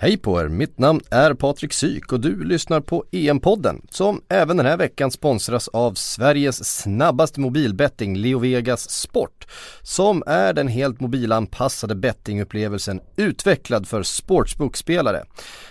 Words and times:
Hej 0.00 0.16
på 0.16 0.40
er, 0.40 0.48
mitt 0.48 0.78
namn 0.78 1.00
är 1.10 1.34
Patrik 1.34 1.72
Syk 1.72 2.12
och 2.12 2.20
du 2.20 2.44
lyssnar 2.44 2.80
på 2.80 3.04
EM-podden 3.12 3.86
som 3.90 4.22
även 4.28 4.56
den 4.56 4.66
här 4.66 4.76
veckan 4.76 5.10
sponsras 5.10 5.68
av 5.68 5.94
Sveriges 5.94 6.80
snabbaste 6.80 7.40
mobilbetting 7.40 8.16
LeoVegas 8.16 8.90
Sport 8.90 9.46
som 9.82 10.22
är 10.26 10.52
den 10.52 10.68
helt 10.68 11.00
mobilanpassade 11.00 11.94
bettingupplevelsen 11.94 13.00
utvecklad 13.16 13.88
för 13.88 14.02
sportsbookspelare. 14.02 15.24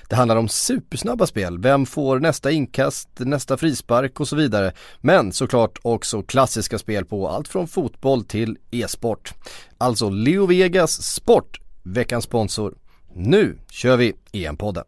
Det 0.09 0.15
handlar 0.15 0.35
om 0.35 0.49
supersnabba 0.49 1.27
spel, 1.27 1.59
vem 1.59 1.85
får 1.85 2.19
nästa 2.19 2.51
inkast, 2.51 3.09
nästa 3.17 3.57
frispark 3.57 4.19
och 4.19 4.27
så 4.27 4.35
vidare. 4.35 4.73
Men 5.01 5.31
såklart 5.31 5.79
också 5.81 6.21
klassiska 6.21 6.79
spel 6.79 7.05
på 7.05 7.29
allt 7.29 7.47
från 7.47 7.67
fotboll 7.67 8.23
till 8.23 8.57
e-sport. 8.71 9.33
Alltså 9.77 10.09
LeoVegas 10.09 11.03
Sport, 11.03 11.61
veckans 11.83 12.23
sponsor. 12.23 12.73
Nu 13.19 13.57
kör 13.71 13.97
vi 13.97 14.13
EM-podden. 14.31 14.83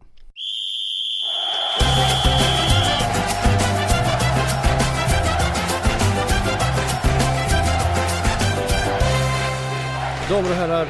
Damer 10.28 10.50
och 10.50 10.56
herrar, 10.56 10.86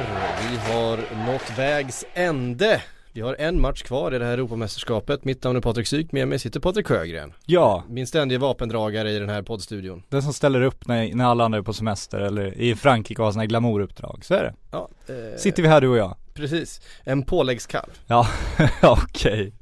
vi 0.49 0.71
har 0.71 1.25
nått 1.25 1.57
vägs 1.57 2.05
ände. 2.13 2.81
Vi 3.13 3.21
har 3.21 3.35
en 3.39 3.61
match 3.61 3.83
kvar 3.83 4.13
i 4.15 4.19
det 4.19 4.25
här 4.25 4.33
Europamästerskapet. 4.33 5.23
Mitt 5.25 5.43
namn 5.43 5.57
är 5.57 5.61
Patrik 5.61 5.87
Syk, 5.87 6.11
med 6.11 6.27
mig 6.27 6.39
sitter 6.39 6.59
Patrik 6.59 6.87
Sjögren. 6.87 7.33
Ja. 7.45 7.83
Min 7.89 8.07
ständiga 8.07 8.39
vapendragare 8.39 9.11
i 9.11 9.19
den 9.19 9.29
här 9.29 9.41
poddstudion. 9.41 10.03
Den 10.09 10.21
som 10.23 10.33
ställer 10.33 10.61
upp 10.61 10.87
när, 10.87 11.15
när 11.15 11.25
alla 11.25 11.45
andra 11.45 11.59
är 11.59 11.63
på 11.63 11.73
semester 11.73 12.19
eller 12.19 12.57
i 12.57 12.75
Frankrike 12.75 13.21
och 13.21 13.25
har 13.25 13.31
sina 13.31 13.45
glamouruppdrag, 13.45 14.25
så 14.25 14.33
är 14.33 14.43
det. 14.43 14.53
Ja, 14.71 14.89
eh, 15.07 15.37
Sitter 15.37 15.63
vi 15.63 15.69
här 15.69 15.81
du 15.81 15.87
och 15.87 15.97
jag? 15.97 16.15
Precis, 16.33 16.81
en 17.03 17.23
påläggskalv. 17.23 17.89
Ja, 18.07 18.27
okej. 18.81 19.53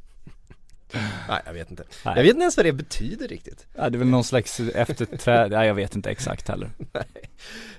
Nej 1.29 1.41
jag 1.45 1.53
vet 1.53 1.71
inte. 1.71 1.83
Nej. 2.05 2.13
Jag 2.15 2.23
vet 2.23 2.29
inte 2.29 2.41
ens 2.41 2.57
vad 2.57 2.65
det 2.65 2.73
betyder 2.73 3.27
riktigt. 3.27 3.67
Ja, 3.75 3.89
det 3.89 3.97
är 3.97 3.99
väl 3.99 4.07
någon 4.07 4.23
slags 4.23 4.59
efterträd, 4.59 5.51
nej 5.51 5.67
jag 5.67 5.75
vet 5.75 5.95
inte 5.95 6.09
exakt 6.09 6.47
heller. 6.47 6.69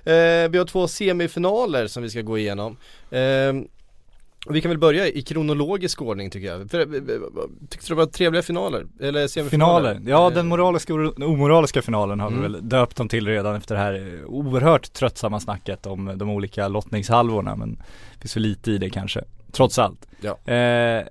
Eh, 0.03 0.49
vi 0.49 0.57
har 0.57 0.65
två 0.65 0.87
semifinaler 0.87 1.87
som 1.87 2.03
vi 2.03 2.09
ska 2.09 2.21
gå 2.21 2.37
igenom. 2.37 2.77
Eh, 3.11 3.53
vi 4.49 4.61
kan 4.61 4.69
väl 4.69 4.77
börja 4.77 5.07
i 5.07 5.21
kronologisk 5.21 6.01
ordning 6.01 6.29
tycker 6.29 6.47
jag. 6.47 6.69
För, 6.71 6.79
eh, 6.79 6.85
tyckte 7.69 7.87
du 7.87 7.89
det 7.89 7.95
var 7.95 8.05
trevliga 8.05 8.41
finaler? 8.41 8.85
Eller 8.99 9.27
semifinaler? 9.27 9.93
Finaler, 9.93 10.11
ja 10.11 10.27
Eh, 10.29 10.33
den 10.35 10.47
moraliska 10.47 10.93
och 10.93 11.19
omoraliska 11.19 11.81
finalen 11.81 12.19
har 12.19 12.27
Mm. 12.27 12.41
vi 12.41 12.47
väl 12.47 12.69
döpt 12.69 12.97
dem 12.97 13.07
till 13.09 13.27
redan 13.27 13.55
efter 13.55 13.75
det 13.75 13.81
här 13.81 13.93
eh, 13.93 14.25
oerhört 14.25 14.93
tröttsamma 14.93 15.39
snacket 15.39 15.85
om 15.85 16.11
de 16.17 16.29
olika 16.29 16.67
lottningshalvorna 16.67 17.55
men 17.55 17.71
det 18.13 18.19
finns 18.21 18.33
för 18.33 18.39
lite 18.39 18.71
i 18.71 18.77
det 18.77 18.89
kanske, 18.89 19.23
trots 19.51 19.79
allt. 19.79 20.07
Ja. 20.21 20.37
Eh, 20.45 20.55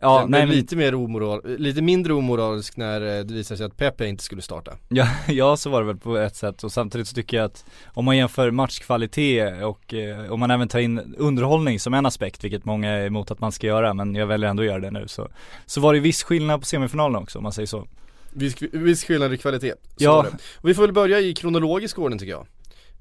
ja, 0.00 0.26
nej 0.28 0.46
men, 0.46 0.48
lite 0.56 0.76
mer 0.76 0.94
omoral, 0.94 1.40
lite 1.58 1.82
mindre 1.82 2.12
omoralisk 2.12 2.76
när 2.76 3.00
eh, 3.00 3.24
det 3.24 3.34
visade 3.34 3.58
sig 3.58 3.66
att 3.66 3.76
Pepe 3.76 4.06
inte 4.06 4.24
skulle 4.24 4.42
starta. 4.42 4.72
Ja, 4.88 5.08
ja 5.28 5.56
så 5.56 5.70
var 5.70 5.80
det 5.80 5.86
väl 5.86 5.96
på 5.96 6.16
ett 6.16 6.36
sätt 6.36 6.64
och 6.64 6.72
samtidigt 6.72 7.08
så 7.08 7.14
tycker 7.14 7.36
jag 7.36 7.44
att 7.46 7.64
om 7.86 8.04
man 8.04 8.16
jämför 8.16 8.50
matchkvalitet 8.50 9.62
och 9.64 9.94
eh, 9.94 10.32
om 10.32 10.40
man 10.40 10.50
även 10.50 10.68
tar 10.68 10.78
in 10.78 11.14
underhållning 11.18 11.80
som 11.80 11.94
en 11.94 12.06
aspekt, 12.06 12.44
vilket 12.44 12.64
många 12.64 12.90
är 12.90 13.06
emot 13.06 13.30
att 13.30 13.40
man 13.40 13.52
ska 13.52 13.66
göra 13.66 13.94
men 13.94 14.14
jag 14.14 14.26
väljer 14.26 14.50
ändå 14.50 14.62
att 14.62 14.66
göra 14.66 14.80
det 14.80 14.90
nu 14.90 15.08
så 15.08 15.28
Så 15.66 15.80
var 15.80 15.94
det 15.94 16.00
viss 16.00 16.22
skillnad 16.22 16.60
på 16.60 16.66
semifinalen 16.66 17.22
också 17.22 17.38
om 17.38 17.42
man 17.42 17.52
säger 17.52 17.66
så 17.66 17.86
Viss, 18.32 18.62
viss 18.72 19.04
skillnad 19.04 19.34
i 19.34 19.38
kvalitet. 19.38 19.72
Så 19.96 20.04
Ja. 20.04 20.16
var 20.16 20.22
det. 20.22 20.30
Och 20.56 20.68
vi 20.68 20.74
får 20.74 20.82
väl 20.82 20.92
börja 20.92 21.20
i 21.20 21.34
kronologisk 21.34 21.98
ordning 21.98 22.18
tycker 22.18 22.32
jag. 22.32 22.46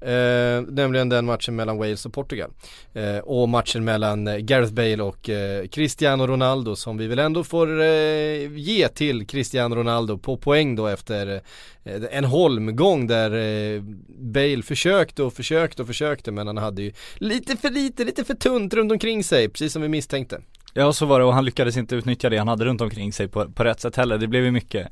Eh, 0.00 0.62
nämligen 0.68 1.08
den 1.08 1.26
matchen 1.26 1.56
mellan 1.56 1.78
Wales 1.78 2.06
och 2.06 2.12
Portugal. 2.12 2.50
Eh, 2.92 3.18
och 3.18 3.48
matchen 3.48 3.84
mellan 3.84 4.28
eh, 4.28 4.36
Gareth 4.36 4.72
Bale 4.72 5.02
och 5.02 5.28
eh, 5.28 5.66
Cristiano 5.66 6.26
Ronaldo 6.26 6.76
som 6.76 6.96
vi 6.96 7.06
väl 7.06 7.18
ändå 7.18 7.44
får 7.44 7.80
eh, 7.80 8.52
ge 8.52 8.88
till 8.88 9.26
Cristiano 9.26 9.74
Ronaldo 9.74 10.18
på 10.18 10.36
poäng 10.36 10.76
då 10.76 10.86
efter 10.86 11.42
eh, 11.84 12.02
en 12.10 12.24
holmgång 12.24 13.06
där 13.06 13.30
eh, 13.30 13.82
Bale 14.18 14.62
försökte 14.62 15.22
och 15.22 15.34
försökte 15.34 15.82
och 15.82 15.88
försökte 15.88 16.32
men 16.32 16.46
han 16.46 16.56
hade 16.56 16.82
ju 16.82 16.92
lite 17.16 17.56
för 17.56 17.70
lite, 17.70 18.04
lite 18.04 18.24
för 18.24 18.34
tunt 18.34 18.74
runt 18.74 18.92
omkring 18.92 19.24
sig, 19.24 19.48
precis 19.48 19.72
som 19.72 19.82
vi 19.82 19.88
misstänkte. 19.88 20.40
Ja 20.74 20.92
så 20.92 21.06
var 21.06 21.18
det 21.18 21.24
och 21.24 21.34
han 21.34 21.44
lyckades 21.44 21.76
inte 21.76 21.94
utnyttja 21.94 22.30
det 22.30 22.38
han 22.38 22.48
hade 22.48 22.64
runt 22.64 22.80
omkring 22.80 23.12
sig 23.12 23.28
på, 23.28 23.50
på 23.50 23.64
rätt 23.64 23.80
sätt 23.80 23.96
heller, 23.96 24.18
det 24.18 24.26
blev 24.26 24.44
ju 24.44 24.50
mycket 24.50 24.88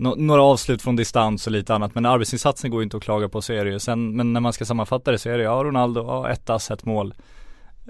no 0.00 0.14
några 0.16 0.42
avslut 0.42 0.82
från 0.82 0.96
distans 0.96 1.46
och 1.46 1.52
lite 1.52 1.74
annat 1.74 1.94
men 1.94 2.06
arbetsinsatsen 2.06 2.70
går 2.70 2.80
ju 2.80 2.84
inte 2.84 2.96
att 2.96 3.02
klaga 3.02 3.28
på 3.28 3.42
så 3.42 3.52
är 3.52 3.64
det 3.64 3.70
ju. 3.70 3.78
Sen, 3.78 4.16
men 4.16 4.32
när 4.32 4.40
man 4.40 4.52
ska 4.52 4.64
sammanfatta 4.64 5.10
det 5.10 5.18
så 5.18 5.28
är 5.28 5.38
det 5.38 5.44
ja 5.44 5.62
Ronaldo, 5.64 6.00
ja 6.06 6.30
ett 6.30 6.50
ass, 6.50 6.70
ett 6.70 6.84
mål. 6.84 7.14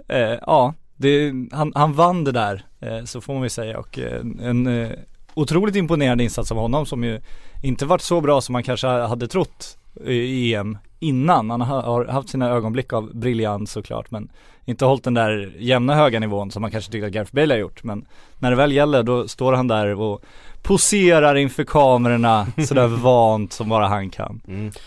Eh, 0.09 0.19
ja, 0.19 0.75
det, 0.97 1.32
han, 1.53 1.72
han 1.75 1.93
vann 1.93 2.25
det 2.25 2.32
där, 2.32 2.65
eh, 2.81 3.04
så 3.04 3.21
får 3.21 3.32
man 3.32 3.43
väl 3.43 3.50
säga 3.50 3.78
och 3.78 3.98
eh, 3.98 4.21
en 4.43 4.66
eh, 4.66 4.91
otroligt 5.34 5.76
imponerande 5.76 6.25
insats 6.25 6.53
av 6.53 6.59
honom 6.59 6.87
som 6.87 7.04
ju 7.04 7.21
inte 7.62 7.87
varit 7.87 8.03
så 8.03 8.21
bra 8.21 8.41
som 8.41 8.53
man 8.53 8.62
kanske 8.62 8.87
hade 8.87 9.28
trott 9.28 9.78
i 10.05 10.55
EM 10.55 10.78
innan. 10.99 11.51
Han 11.51 11.61
har, 11.61 12.05
haft 12.05 12.28
sina 12.28 12.49
ögonblick 12.49 12.93
av 12.93 13.17
briljans 13.17 13.73
såklart 13.73 14.11
men 14.11 14.31
inte 14.65 14.84
hållit 14.84 15.05
den 15.05 15.15
där 15.15 15.53
jämna 15.59 15.95
höga 15.95 16.21
nivån 16.21 16.51
som 16.51 16.62
man 16.62 16.71
kanske 16.71 16.93
tyckte 16.93 17.06
att 17.06 17.12
Gareth 17.12 17.34
Bale 17.34 17.55
har 17.55 17.59
gjort 17.59 17.84
men 17.84 18.05
när 18.39 18.51
det 18.51 18.56
väl 18.56 18.73
gäller 18.73 19.03
då 19.03 19.28
står 19.28 19.53
han 19.53 19.69
där 19.69 20.01
och 20.01 20.25
poserar 20.62 21.34
inför 21.34 21.65
kamerorna 21.65 22.47
sådär 22.69 22.87
vant 22.87 23.53
som 23.53 23.69
bara 23.69 23.89
han 23.89 24.11
kan. 24.11 24.41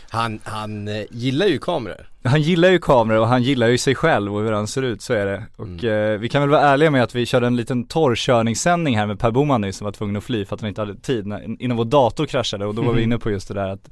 Han, 0.09 0.39
han 0.43 0.87
eh, 0.87 1.03
gillar 1.09 1.45
ju 1.45 1.59
kameror. 1.59 2.09
Han 2.23 2.41
gillar 2.41 2.69
ju 2.69 2.79
kameror 2.79 3.19
och 3.19 3.27
han 3.27 3.43
gillar 3.43 3.67
ju 3.67 3.77
sig 3.77 3.95
själv 3.95 4.35
och 4.35 4.41
hur 4.41 4.51
han 4.51 4.67
ser 4.67 4.81
ut, 4.81 5.01
så 5.01 5.13
är 5.13 5.25
det. 5.25 5.43
Och 5.55 5.83
eh, 5.83 6.19
vi 6.19 6.29
kan 6.29 6.41
väl 6.41 6.49
vara 6.49 6.61
ärliga 6.61 6.91
med 6.91 7.03
att 7.03 7.15
vi 7.15 7.25
körde 7.25 7.47
en 7.47 7.55
liten 7.55 7.83
torrkörningssändning 7.83 8.97
här 8.97 9.07
med 9.07 9.19
Per 9.19 9.31
Boman 9.31 9.61
nyss 9.61 9.77
som 9.77 9.85
var 9.85 9.91
tvungen 9.91 10.15
att 10.15 10.23
fly 10.23 10.45
för 10.45 10.55
att 10.55 10.61
han 10.61 10.67
inte 10.67 10.81
hade 10.81 10.95
tid 10.95 11.27
när, 11.27 11.61
innan 11.61 11.77
vår 11.77 11.85
dator 11.85 12.25
kraschade 12.25 12.65
och 12.65 12.75
då 12.75 12.81
var 12.81 12.93
vi 12.93 13.03
inne 13.03 13.17
på 13.17 13.31
just 13.31 13.47
det 13.47 13.53
där 13.53 13.69
att 13.69 13.89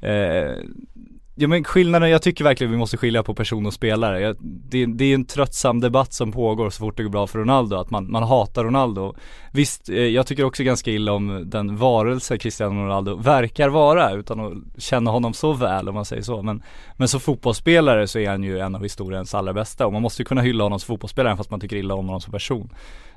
eh, 0.00 0.54
Ja 1.40 1.48
men 1.48 1.64
skillnaden, 1.64 2.10
jag 2.10 2.22
tycker 2.22 2.44
verkligen 2.44 2.70
vi 2.70 2.76
måste 2.78 2.96
skilja 2.96 3.22
på 3.22 3.34
person 3.34 3.66
och 3.66 3.72
spelare. 3.72 4.20
Jag, 4.20 4.36
det, 4.40 4.86
det 4.86 5.04
är 5.04 5.14
en 5.14 5.24
tröttsam 5.24 5.80
debatt 5.80 6.12
som 6.12 6.32
pågår 6.32 6.70
så 6.70 6.78
fort 6.78 6.96
det 6.96 7.02
går 7.02 7.10
bra 7.10 7.26
för 7.26 7.38
Ronaldo, 7.38 7.76
att 7.76 7.90
man, 7.90 8.10
man 8.10 8.22
hatar 8.22 8.64
Ronaldo. 8.64 9.14
Visst, 9.52 9.88
eh, 9.88 9.96
jag 9.96 10.26
tycker 10.26 10.44
också 10.44 10.62
ganska 10.62 10.90
illa 10.90 11.12
om 11.12 11.42
den 11.50 11.76
varelse 11.76 12.38
Cristiano 12.38 12.84
Ronaldo 12.84 13.16
verkar 13.16 13.68
vara 13.68 14.12
utan 14.12 14.40
att 14.40 14.82
känna 14.82 15.10
honom 15.10 15.32
så 15.32 15.52
väl 15.52 15.88
om 15.88 15.94
man 15.94 16.04
säger 16.04 16.22
så. 16.22 16.42
Men, 16.42 16.62
men 16.96 17.08
som 17.08 17.20
fotbollsspelare 17.20 18.06
så 18.06 18.18
är 18.18 18.30
han 18.30 18.42
ju 18.42 18.58
en 18.58 18.74
av 18.74 18.82
historiens 18.82 19.34
allra 19.34 19.52
bästa 19.52 19.86
och 19.86 19.92
man 19.92 20.02
måste 20.02 20.22
ju 20.22 20.26
kunna 20.26 20.42
hylla 20.42 20.64
honom 20.64 20.80
som 20.80 20.86
fotbollsspelare 20.86 21.36
fast 21.36 21.50
man 21.50 21.60
tycker 21.60 21.76
illa 21.76 21.94
om 21.94 22.06
honom 22.06 22.20
som 22.20 22.32
person. 22.32 22.70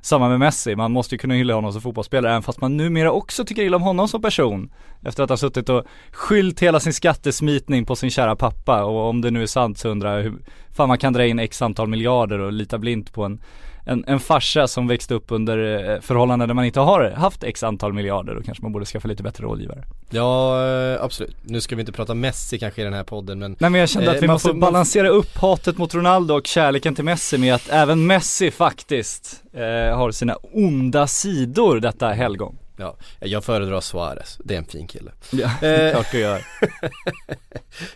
Samma 0.06 0.30
med 0.30 0.40
Messi, 0.40 0.76
man 0.76 0.92
måste 0.92 1.16
ju 1.16 1.20
kunna 1.20 1.34
hylla 1.34 1.54
honom 1.54 1.72
som 1.72 1.82
fotbollsspelare 1.82 2.32
även 2.32 2.44
fast 2.44 2.62
man 2.62 2.78
numera 2.78 3.12
också 3.12 3.46
tycker 3.46 3.64
illa 3.64 3.78
om 3.78 3.84
honom 3.84 4.08
som 4.08 4.22
person. 4.22 4.72
Efter 5.02 5.24
att 5.24 5.30
ha 5.30 5.38
suttit 5.38 5.70
och 5.70 5.84
skyllt 6.12 6.60
hela 6.60 6.80
sin 6.80 6.94
skattesmitning 6.94 7.86
på 7.86 7.96
sin 7.96 8.12
kära 8.12 8.36
pappa 8.36 8.84
och 8.84 9.10
om 9.10 9.22
det 9.22 9.32
nu 9.32 9.42
är 9.42 9.48
sant 9.48 9.78
så 9.78 9.90
undrar 9.90 10.16
jag 10.16 10.24
hur 10.24 10.34
fan 10.74 10.88
man 10.88 10.98
kan 10.98 11.14
dra 11.14 11.26
in 11.26 11.40
x 11.40 11.62
antal 11.62 11.88
miljarder 11.88 12.40
och 12.40 12.54
lita 12.54 12.78
blint 12.78 13.14
på 13.14 13.24
en 13.24 13.42
en, 13.86 14.04
en 14.08 14.20
farsa 14.20 14.68
som 14.68 14.88
växte 14.88 15.14
upp 15.14 15.26
under 15.28 15.90
eh, 15.94 16.00
förhållanden 16.02 16.48
där 16.48 16.54
man 16.56 16.66
inte 16.66 16.80
har 16.80 17.12
haft 17.12 17.44
x 17.44 17.64
antal 17.64 17.94
miljarder, 17.94 18.36
då 18.36 18.42
kanske 18.42 18.62
man 18.62 18.72
borde 18.72 18.86
skaffa 18.86 19.08
lite 19.08 19.24
bättre 19.24 19.44
rådgivare. 19.44 19.84
Ja, 20.10 20.66
eh, 20.68 21.04
absolut. 21.04 21.36
Nu 21.44 21.62
ska 21.62 21.76
vi 21.76 21.80
inte 21.80 21.92
prata 21.92 22.14
Messi 22.14 22.60
kanske 22.60 22.82
i 22.82 22.84
den 22.84 22.94
här 22.94 23.04
podden 23.04 23.40
men 23.40 23.56
Nej 23.60 23.70
men 23.70 23.80
jag 23.80 23.90
kände 23.90 24.10
Eh, 24.12 24.16
att 24.18 24.24
vi 24.24 24.28
måste 24.28 24.48
man- 24.48 24.60
balansera 24.60 25.08
upp 25.10 25.38
hatet 25.38 25.78
mot 25.78 25.96
Ronaldo 25.96 26.34
och 26.36 26.48
kärleken 26.48 26.96
till 26.96 27.04
Messi 27.06 27.38
med 27.38 27.56
att 27.56 27.70
även 27.70 28.08
Messi 28.08 28.52
faktiskt 28.52 29.44
eh, 29.54 29.98
har 29.98 30.12
sina 30.12 30.36
onda 30.54 31.08
sidor 31.08 31.80
detta 31.80 32.08
helgon. 32.10 32.58
Ja, 32.78 32.96
jag 33.20 33.44
föredrar 33.44 33.82
Suarez, 33.82 34.38
det 34.44 34.54
är 34.54 34.58
en 34.58 34.66
fin 34.66 34.88
kille. 34.88 35.12
Ja, 35.32 35.50
Eh. 35.68 35.92
klart 35.92 36.12
du 36.12 36.20
gör. 36.20 36.42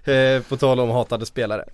Eh, 0.03 0.41
på 0.41 0.57
tal 0.57 0.79
om 0.79 0.89
hatade 0.89 1.25
spelare. 1.25 1.65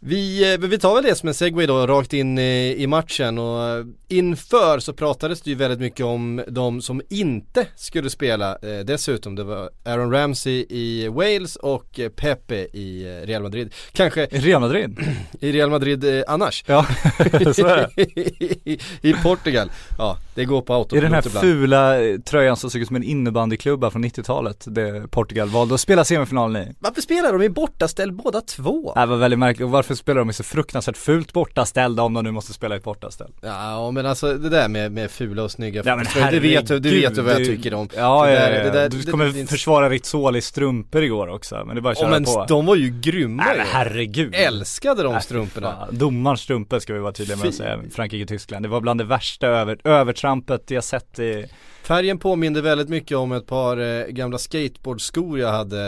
Vi, 0.00 0.52
eh, 0.52 0.58
vi 0.58 0.78
tar 0.78 0.94
väl 0.94 1.04
det 1.04 1.14
som 1.14 1.28
en 1.28 1.34
segway 1.34 1.66
då 1.66 1.86
rakt 1.86 2.12
in 2.12 2.38
i, 2.38 2.74
i 2.78 2.86
matchen 2.86 3.38
och 3.38 3.64
eh, 3.64 3.84
inför 4.08 4.78
så 4.78 4.92
pratades 4.92 5.42
det 5.42 5.50
ju 5.50 5.56
väldigt 5.56 5.80
mycket 5.80 6.06
om 6.06 6.44
de 6.48 6.82
som 6.82 7.02
inte 7.08 7.66
skulle 7.76 8.10
spela 8.10 8.58
eh, 8.62 8.78
dessutom. 8.84 9.34
Det 9.34 9.44
var 9.44 9.70
Aaron 9.84 10.12
Ramsey 10.12 10.66
i 10.68 11.08
Wales 11.08 11.56
och 11.56 12.00
eh, 12.00 12.08
Pepe 12.08 12.56
i 12.56 13.20
Real 13.24 13.42
Madrid. 13.42 13.74
Kanske 13.92 14.26
Real 14.26 14.60
Madrid? 14.60 14.98
i 15.40 15.52
Real 15.52 15.70
Madrid 15.70 16.04
eh, 16.04 16.24
annars. 16.28 16.64
Ja, 16.66 16.86
så 17.54 17.66
är 17.66 17.76
det. 17.76 18.02
I, 18.02 18.78
I 19.10 19.12
Portugal. 19.12 19.70
Ja, 19.98 20.18
det 20.36 20.44
går 20.44 20.62
på 20.62 20.72
I 20.72 20.76
autopilot 20.76 21.02
den 21.04 21.12
här 21.12 21.26
ibland. 21.26 21.46
fula 21.46 22.02
eh, 22.04 22.18
tröjan 22.20 22.56
som 22.56 22.70
såg 22.70 22.80
ut 22.80 22.86
som 22.86 22.96
en 22.96 23.02
innebandyklubba 23.02 23.90
från 23.90 24.04
90-talet, 24.04 24.64
det 24.68 25.10
Portugal 25.10 25.48
valde 25.48 25.74
att 25.74 25.80
spela 25.80 26.04
semifinalen 26.04 26.62
i. 26.62 26.74
Varför 26.78 27.00
spelar 27.02 27.32
de 27.32 27.42
i 27.42 27.48
bortaställ 27.48 28.12
båda 28.12 28.40
två? 28.40 28.92
Det 28.94 29.06
var 29.06 29.16
väldigt 29.16 29.38
märkligt, 29.38 29.64
och 29.64 29.70
varför 29.70 29.94
spelar 29.94 30.18
de 30.18 30.30
i 30.30 30.32
så 30.32 30.42
fruktansvärt 30.42 30.96
fult 30.96 31.32
bortaställda 31.32 32.02
om 32.02 32.14
de 32.14 32.24
nu 32.24 32.30
måste 32.30 32.52
spela 32.52 32.74
i 32.74 32.78
ett 32.78 32.84
bortaställ? 32.84 33.30
Ja 33.42 33.90
men 33.90 34.06
alltså 34.06 34.34
det 34.34 34.48
där 34.48 34.68
med, 34.68 34.92
med 34.92 35.10
fula 35.10 35.42
och 35.42 35.50
snygga 35.50 35.82
Ja, 35.84 35.96
men 35.96 36.04
fotbollströjor, 36.04 36.30
det 36.30 36.48
vet 36.48 36.68
du, 36.68 36.78
du 36.78 36.90
vet 37.00 37.14
du 37.14 37.22
vad 37.22 37.30
jag 37.32 37.38
herregud, 37.38 37.56
tycker 37.62 37.74
om 37.74 37.88
Ja, 37.96 38.26
Det 38.26 38.32
ja, 38.32 38.40
ja, 38.50 38.64
det 38.64 38.70
där- 38.70 38.88
du 38.88 38.98
det- 39.02 39.10
kommer 39.10 39.24
det- 39.24 39.32
det- 39.32 39.46
försvara 39.46 39.88
Rizzoli 39.90 40.40
strumpor 40.40 41.02
igår 41.02 41.28
också, 41.28 41.62
men 41.66 41.76
det 41.76 41.80
är 41.80 41.82
bara 41.82 41.92
att 41.92 41.98
Ja 41.98 42.04
köra 42.04 42.10
men 42.10 42.24
på 42.24 42.44
de 42.48 42.66
var 42.66 42.76
ju 42.76 43.00
grymma 43.00 43.42
Nej 43.44 43.52
ju. 43.52 43.58
men 43.58 43.66
herregud 43.72 44.34
Älskade 44.34 45.02
de 45.02 45.20
strumporna 45.20 45.72
fan. 45.76 45.88
Domarens 45.98 46.40
strumpor 46.40 46.78
ska 46.78 46.92
vi 46.92 46.98
vara 46.98 47.12
tydliga 47.12 47.36
med 47.38 47.48
att 47.48 47.54
säga, 47.54 47.78
Frankrike-Tyskland 47.94 48.62
Det 48.64 48.68
var 48.68 48.80
bland 48.80 49.00
det 49.00 49.04
värsta 49.04 49.46
över, 49.46 49.78
övertrampet 50.26 50.70
jag 50.70 50.84
sett 50.84 51.18
i 51.18 51.46
Färgen 51.82 52.18
påminner 52.18 52.62
väldigt 52.62 52.88
mycket 52.88 53.16
om 53.16 53.32
ett 53.32 53.46
par 53.46 53.76
eh, 53.76 54.06
gamla 54.06 54.38
skateboardskor 54.38 55.38
jag 55.38 55.52
hade, 55.52 55.80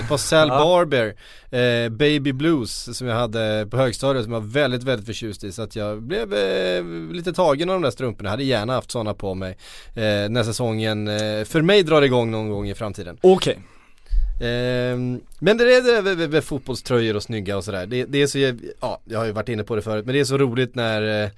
ett 0.00 0.08
par 0.08 0.16
Sal 0.16 0.48
Barber 0.64 1.14
eh, 1.50 1.88
Baby 1.88 2.32
Blues 2.32 2.98
som 2.98 3.06
jag 3.06 3.16
hade 3.16 3.66
på 3.70 3.76
högstadiet 3.76 4.24
som 4.24 4.32
jag 4.32 4.40
var 4.40 4.48
väldigt, 4.48 4.82
väldigt 4.82 5.06
förtjust 5.06 5.44
i 5.44 5.52
så 5.52 5.62
att 5.62 5.76
jag 5.76 6.02
blev 6.02 6.34
eh, 6.34 6.84
lite 7.12 7.32
tagen 7.32 7.70
av 7.70 7.74
de 7.74 7.82
där 7.82 7.90
strumporna, 7.90 8.26
jag 8.26 8.30
hade 8.30 8.44
gärna 8.44 8.72
haft 8.72 8.90
sådana 8.90 9.14
på 9.14 9.34
mig 9.34 9.56
eh, 9.94 10.28
när 10.30 10.42
säsongen 10.42 11.08
eh, 11.08 11.44
för 11.44 11.62
mig 11.62 11.82
drar 11.82 12.02
igång 12.02 12.30
någon 12.30 12.50
gång 12.50 12.68
i 12.68 12.74
framtiden. 12.74 13.18
Okej. 13.20 13.52
Okay. 13.52 13.62
Ehm, 14.48 15.20
men 15.38 15.56
det 15.56 15.64
är 15.64 16.16
det 16.16 16.28
med 16.28 16.44
fotbollströjor 16.44 17.16
och 17.16 17.22
snygga 17.22 17.56
och 17.56 17.64
sådär. 17.64 17.86
Det, 17.86 18.04
det, 18.04 18.22
är 18.22 18.26
så, 18.26 18.38
ja 18.80 19.00
jag 19.04 19.18
har 19.18 19.26
ju 19.26 19.32
varit 19.32 19.48
inne 19.48 19.64
på 19.64 19.76
det 19.76 19.82
förut, 19.82 20.06
men 20.06 20.14
det 20.14 20.20
är 20.20 20.24
så 20.24 20.38
roligt 20.38 20.74
när 20.74 21.30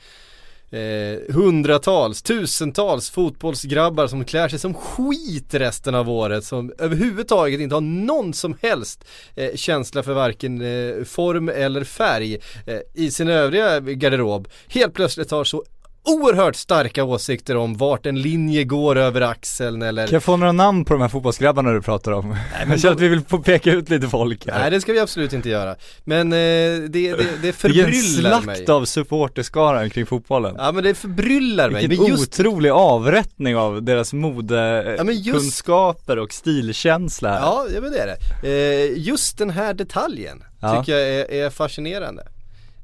eh, 0.75 1.35
hundratals, 1.35 2.23
tusentals 2.23 3.11
fotbollsgrabbar 3.11 4.07
som 4.07 4.25
klär 4.25 4.49
sig 4.49 4.59
som 4.59 4.75
skit 4.75 5.55
resten 5.55 5.95
av 5.95 6.11
året 6.11 6.45
som 6.45 6.73
överhuvudtaget 6.79 7.61
inte 7.61 7.75
har 7.75 7.81
någon 7.81 8.35
som 8.35 8.57
helst 8.63 9.05
eh, 9.35 9.55
känsla 9.55 10.03
för 10.03 10.15
varken 10.15 10.61
eh, 10.61 11.05
form 11.05 11.49
eller 11.49 11.85
färg 11.85 12.39
eh, 12.67 12.79
i 12.95 13.11
sin 13.11 13.29
övriga 13.29 13.81
garderob. 13.81 14.49
Helt 14.69 14.95
plötsligt 14.95 15.31
har 15.31 15.45
så 15.45 15.65
oerhört 16.05 16.57
starka 16.57 17.05
åsikter 17.05 17.57
om 17.57 17.77
vart 17.77 18.07
en 18.07 18.23
linje 18.23 18.65
går 18.65 18.97
över 18.97 19.21
axeln 19.21 19.83
eller 19.83 20.07
Kan 20.07 20.15
jag 20.15 20.23
få 20.23 20.37
några 20.37 20.53
namn 20.53 20.85
på 20.85 20.95
de 20.95 21.03
här 21.03 21.09
fotbollsgrabbarna 21.09 21.73
du 21.73 21.83
pratar 21.83 22.13
om? 22.13 22.29
Nej, 22.29 22.39
men 22.61 22.71
jag 22.71 22.81
känner 22.81 22.95
att 22.95 23.01
vi 23.01 23.09
vill 23.09 23.23
peka 23.23 23.73
ut 23.73 23.91
lite 23.91 24.09
folk 24.09 24.47
här. 24.47 24.59
Nej 24.61 24.71
det 24.71 24.81
ska 24.81 24.93
vi 24.93 24.99
absolut 24.99 25.33
inte 25.33 25.49
göra 25.49 25.77
Men 26.05 26.33
eh, 26.33 26.37
det, 26.37 26.89
det, 26.89 27.17
det 27.43 27.53
förbryllar 27.57 27.85
mig 27.85 27.93
Vilken 27.93 28.21
slakt 28.21 28.47
mig. 28.47 28.71
av 28.71 28.85
supporterskaran 28.85 29.91
kring 29.91 30.07
fotbollen 30.07 30.55
Ja 30.59 30.73
men 30.73 30.85
det 30.85 30.95
förbryllar 30.95 31.71
mig 31.71 31.87
Vilken 31.87 32.07
just... 32.07 32.41
otrolig 32.41 32.71
avrättning 32.71 33.57
av 33.57 33.83
deras 33.83 34.13
modekunskaper 34.13 36.17
ja, 36.17 36.23
och 36.23 36.33
stilkänsla 36.33 37.29
här. 37.29 37.41
Ja, 37.41 37.67
ja 37.75 37.81
men 37.81 37.93
det 37.93 37.99
är 37.99 38.07
det 38.07 38.17
eh, 38.49 38.99
Just 38.99 39.39
den 39.39 39.51
här 39.51 39.75
detaljen 39.75 40.45
ja. 40.61 40.81
tycker 40.81 40.93
jag 40.93 41.03
är, 41.09 41.33
är 41.33 41.51
fascinerande 41.51 42.23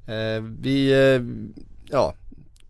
eh, 0.06 0.42
Vi, 0.60 0.92
eh, 0.92 1.20
ja 1.90 2.14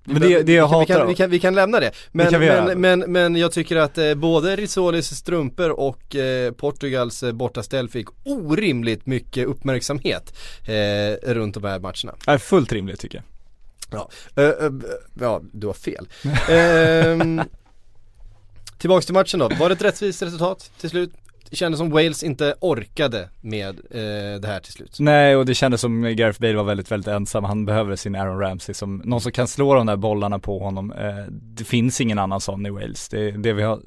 men 0.04 0.22
det, 0.22 0.42
det 0.42 0.52
jag 0.52 0.68
vi, 0.68 0.74
hatar 0.74 0.80
vi 0.80 0.86
kan, 0.86 1.08
vi, 1.08 1.14
kan, 1.14 1.30
vi 1.30 1.40
kan 1.40 1.54
lämna 1.54 1.80
det. 1.80 1.92
Men, 2.12 2.40
men, 2.40 2.80
men, 2.80 3.12
men, 3.12 3.36
jag 3.36 3.52
tycker 3.52 3.76
att 3.76 3.98
eh, 3.98 4.14
både 4.14 4.56
Risolis 4.56 5.16
strumpor 5.16 5.70
och 5.70 6.16
eh, 6.16 6.52
Portugals 6.52 7.22
eh, 7.22 7.32
bortaställ 7.32 7.88
fick 7.88 8.06
orimligt 8.24 9.06
mycket 9.06 9.46
uppmärksamhet 9.46 10.34
eh, 10.66 11.32
runt 11.32 11.54
de 11.54 11.64
här 11.64 11.78
matcherna. 11.78 12.14
är 12.26 12.38
fullt 12.38 12.72
rimligt 12.72 13.00
tycker 13.00 13.18
jag. 13.18 13.24
Ja, 13.92 14.10
uh, 14.42 14.64
uh, 14.64 14.82
ja 15.20 15.42
du 15.52 15.66
har 15.66 15.74
fel. 15.74 16.08
uh, 16.24 17.44
tillbaks 18.78 19.06
till 19.06 19.14
matchen 19.14 19.40
då, 19.40 19.48
var 19.48 19.68
det 19.68 19.72
ett 19.72 19.82
rättvist 19.82 20.22
resultat 20.22 20.70
till 20.80 20.90
slut? 20.90 21.12
Det 21.50 21.56
kändes 21.56 21.78
som 21.78 21.90
Wales 21.90 22.22
inte 22.22 22.54
orkade 22.60 23.28
med 23.40 23.80
eh, 23.90 24.40
det 24.40 24.46
här 24.46 24.60
till 24.60 24.72
slut. 24.72 24.96
Nej 25.00 25.36
och 25.36 25.46
det 25.46 25.54
kändes 25.54 25.80
som 25.80 26.02
Gareth 26.02 26.40
Bale 26.40 26.56
var 26.56 26.64
väldigt, 26.64 26.90
väldigt 26.90 27.08
ensam. 27.08 27.44
Han 27.44 27.66
behöver 27.66 27.96
sin 27.96 28.14
Aaron 28.14 28.38
Ramsey 28.38 28.74
som 28.74 29.02
någon 29.04 29.20
som 29.20 29.32
kan 29.32 29.48
slå 29.48 29.74
de 29.74 29.86
där 29.86 29.96
bollarna 29.96 30.38
på 30.38 30.58
honom. 30.58 30.92
Eh, 30.92 31.32
det 31.32 31.64
finns 31.64 32.00
ingen 32.00 32.18
annan 32.18 32.40
sån 32.40 32.66
i 32.66 32.70
Wales. 32.70 33.08
Det, 33.08 33.30
det 33.30 33.52
vi 33.52 33.62
har 33.62 33.80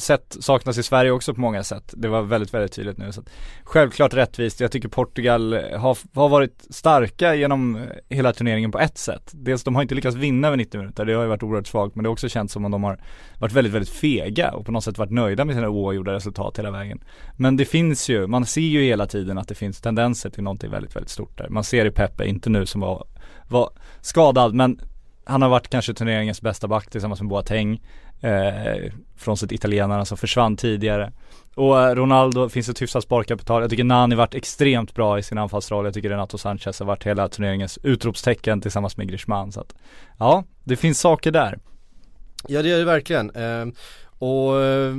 sett 0.00 0.36
saknas 0.40 0.78
i 0.78 0.82
Sverige 0.82 1.10
också 1.10 1.34
på 1.34 1.40
många 1.40 1.64
sätt. 1.64 1.94
Det 1.96 2.08
var 2.08 2.22
väldigt, 2.22 2.54
väldigt 2.54 2.72
tydligt 2.72 2.98
nu. 2.98 3.12
Så 3.12 3.20
att, 3.20 3.30
självklart 3.64 4.14
rättvist. 4.14 4.60
Jag 4.60 4.72
tycker 4.72 4.88
Portugal 4.88 5.52
har, 5.54 5.98
har 6.14 6.28
varit 6.28 6.66
starka 6.70 7.34
genom 7.34 7.76
eh, 7.76 7.82
hela 8.08 8.32
turneringen 8.32 8.72
på 8.72 8.78
ett 8.78 8.98
sätt. 8.98 9.30
Dels 9.34 9.64
de 9.64 9.74
har 9.74 9.82
inte 9.82 9.94
lyckats 9.94 10.16
vinna 10.16 10.48
över 10.48 10.56
90 10.56 10.80
minuter. 10.80 11.04
Det 11.04 11.14
har 11.14 11.22
ju 11.22 11.28
varit 11.28 11.42
oerhört 11.42 11.66
svagt. 11.66 11.94
Men 11.94 12.02
det 12.02 12.08
har 12.08 12.12
också 12.12 12.28
känts 12.28 12.52
som 12.52 12.64
om 12.64 12.70
de 12.70 12.84
har 12.84 12.98
varit 13.38 13.52
väldigt, 13.52 13.72
väldigt 13.72 13.94
fega 13.94 14.50
och 14.50 14.66
på 14.66 14.72
något 14.72 14.84
sätt 14.84 14.98
varit 14.98 15.10
nöjda 15.10 15.44
med 15.44 15.54
sina 15.54 15.68
oavgjorda 15.68 16.12
resultat 16.12 16.58
hela 16.58 16.70
vägen. 16.70 17.00
Men 17.36 17.56
det 17.56 17.64
finns 17.64 18.08
ju, 18.08 18.26
man 18.26 18.46
ser 18.46 18.60
ju 18.60 18.82
hela 18.82 19.06
tiden 19.06 19.38
att 19.38 19.48
det 19.48 19.54
finns 19.54 19.80
tendenser 19.80 20.30
till 20.30 20.42
någonting 20.42 20.70
väldigt, 20.70 20.96
väldigt 20.96 21.10
stort 21.10 21.38
där. 21.38 21.48
Man 21.48 21.64
ser 21.64 21.84
i 21.84 21.90
Peppe, 21.90 22.26
inte 22.26 22.50
nu 22.50 22.66
som 22.66 22.80
var, 22.80 23.06
var 23.48 23.70
skadad 24.00 24.54
men 24.54 24.80
han 25.24 25.42
har 25.42 25.48
varit 25.48 25.68
kanske 25.68 25.94
turneringens 25.94 26.42
bästa 26.42 26.68
back 26.68 26.90
tillsammans 26.90 27.20
med 27.20 27.28
Boateng 27.28 27.82
eh, 28.20 28.92
Frånsett 29.16 29.52
italienarna 29.52 30.04
som 30.04 30.16
försvann 30.16 30.56
tidigare 30.56 31.12
Och 31.54 31.80
eh, 31.80 31.94
Ronaldo 31.94 32.48
finns 32.48 32.68
ett 32.68 32.82
hyfsat 32.82 33.02
sparkapital. 33.02 33.62
Jag 33.62 33.70
tycker 33.70 33.84
Nani 33.84 34.14
varit 34.14 34.34
extremt 34.34 34.94
bra 34.94 35.18
i 35.18 35.22
sin 35.22 35.38
anfallsroll. 35.38 35.84
Jag 35.84 35.94
tycker 35.94 36.10
Renato 36.10 36.38
Sanchez 36.38 36.78
har 36.78 36.86
varit 36.86 37.06
hela 37.06 37.28
turneringens 37.28 37.78
utropstecken 37.82 38.60
tillsammans 38.60 38.96
med 38.96 39.08
Griezmann 39.08 39.52
så 39.52 39.60
att 39.60 39.74
Ja, 40.18 40.44
det 40.64 40.76
finns 40.76 41.00
saker 41.00 41.30
där 41.30 41.58
Ja 42.48 42.62
det 42.62 42.68
gör 42.68 42.78
det 42.78 42.84
verkligen. 42.84 43.30
Eh, 43.30 43.66
och 44.18 44.62
eh, 44.62 44.94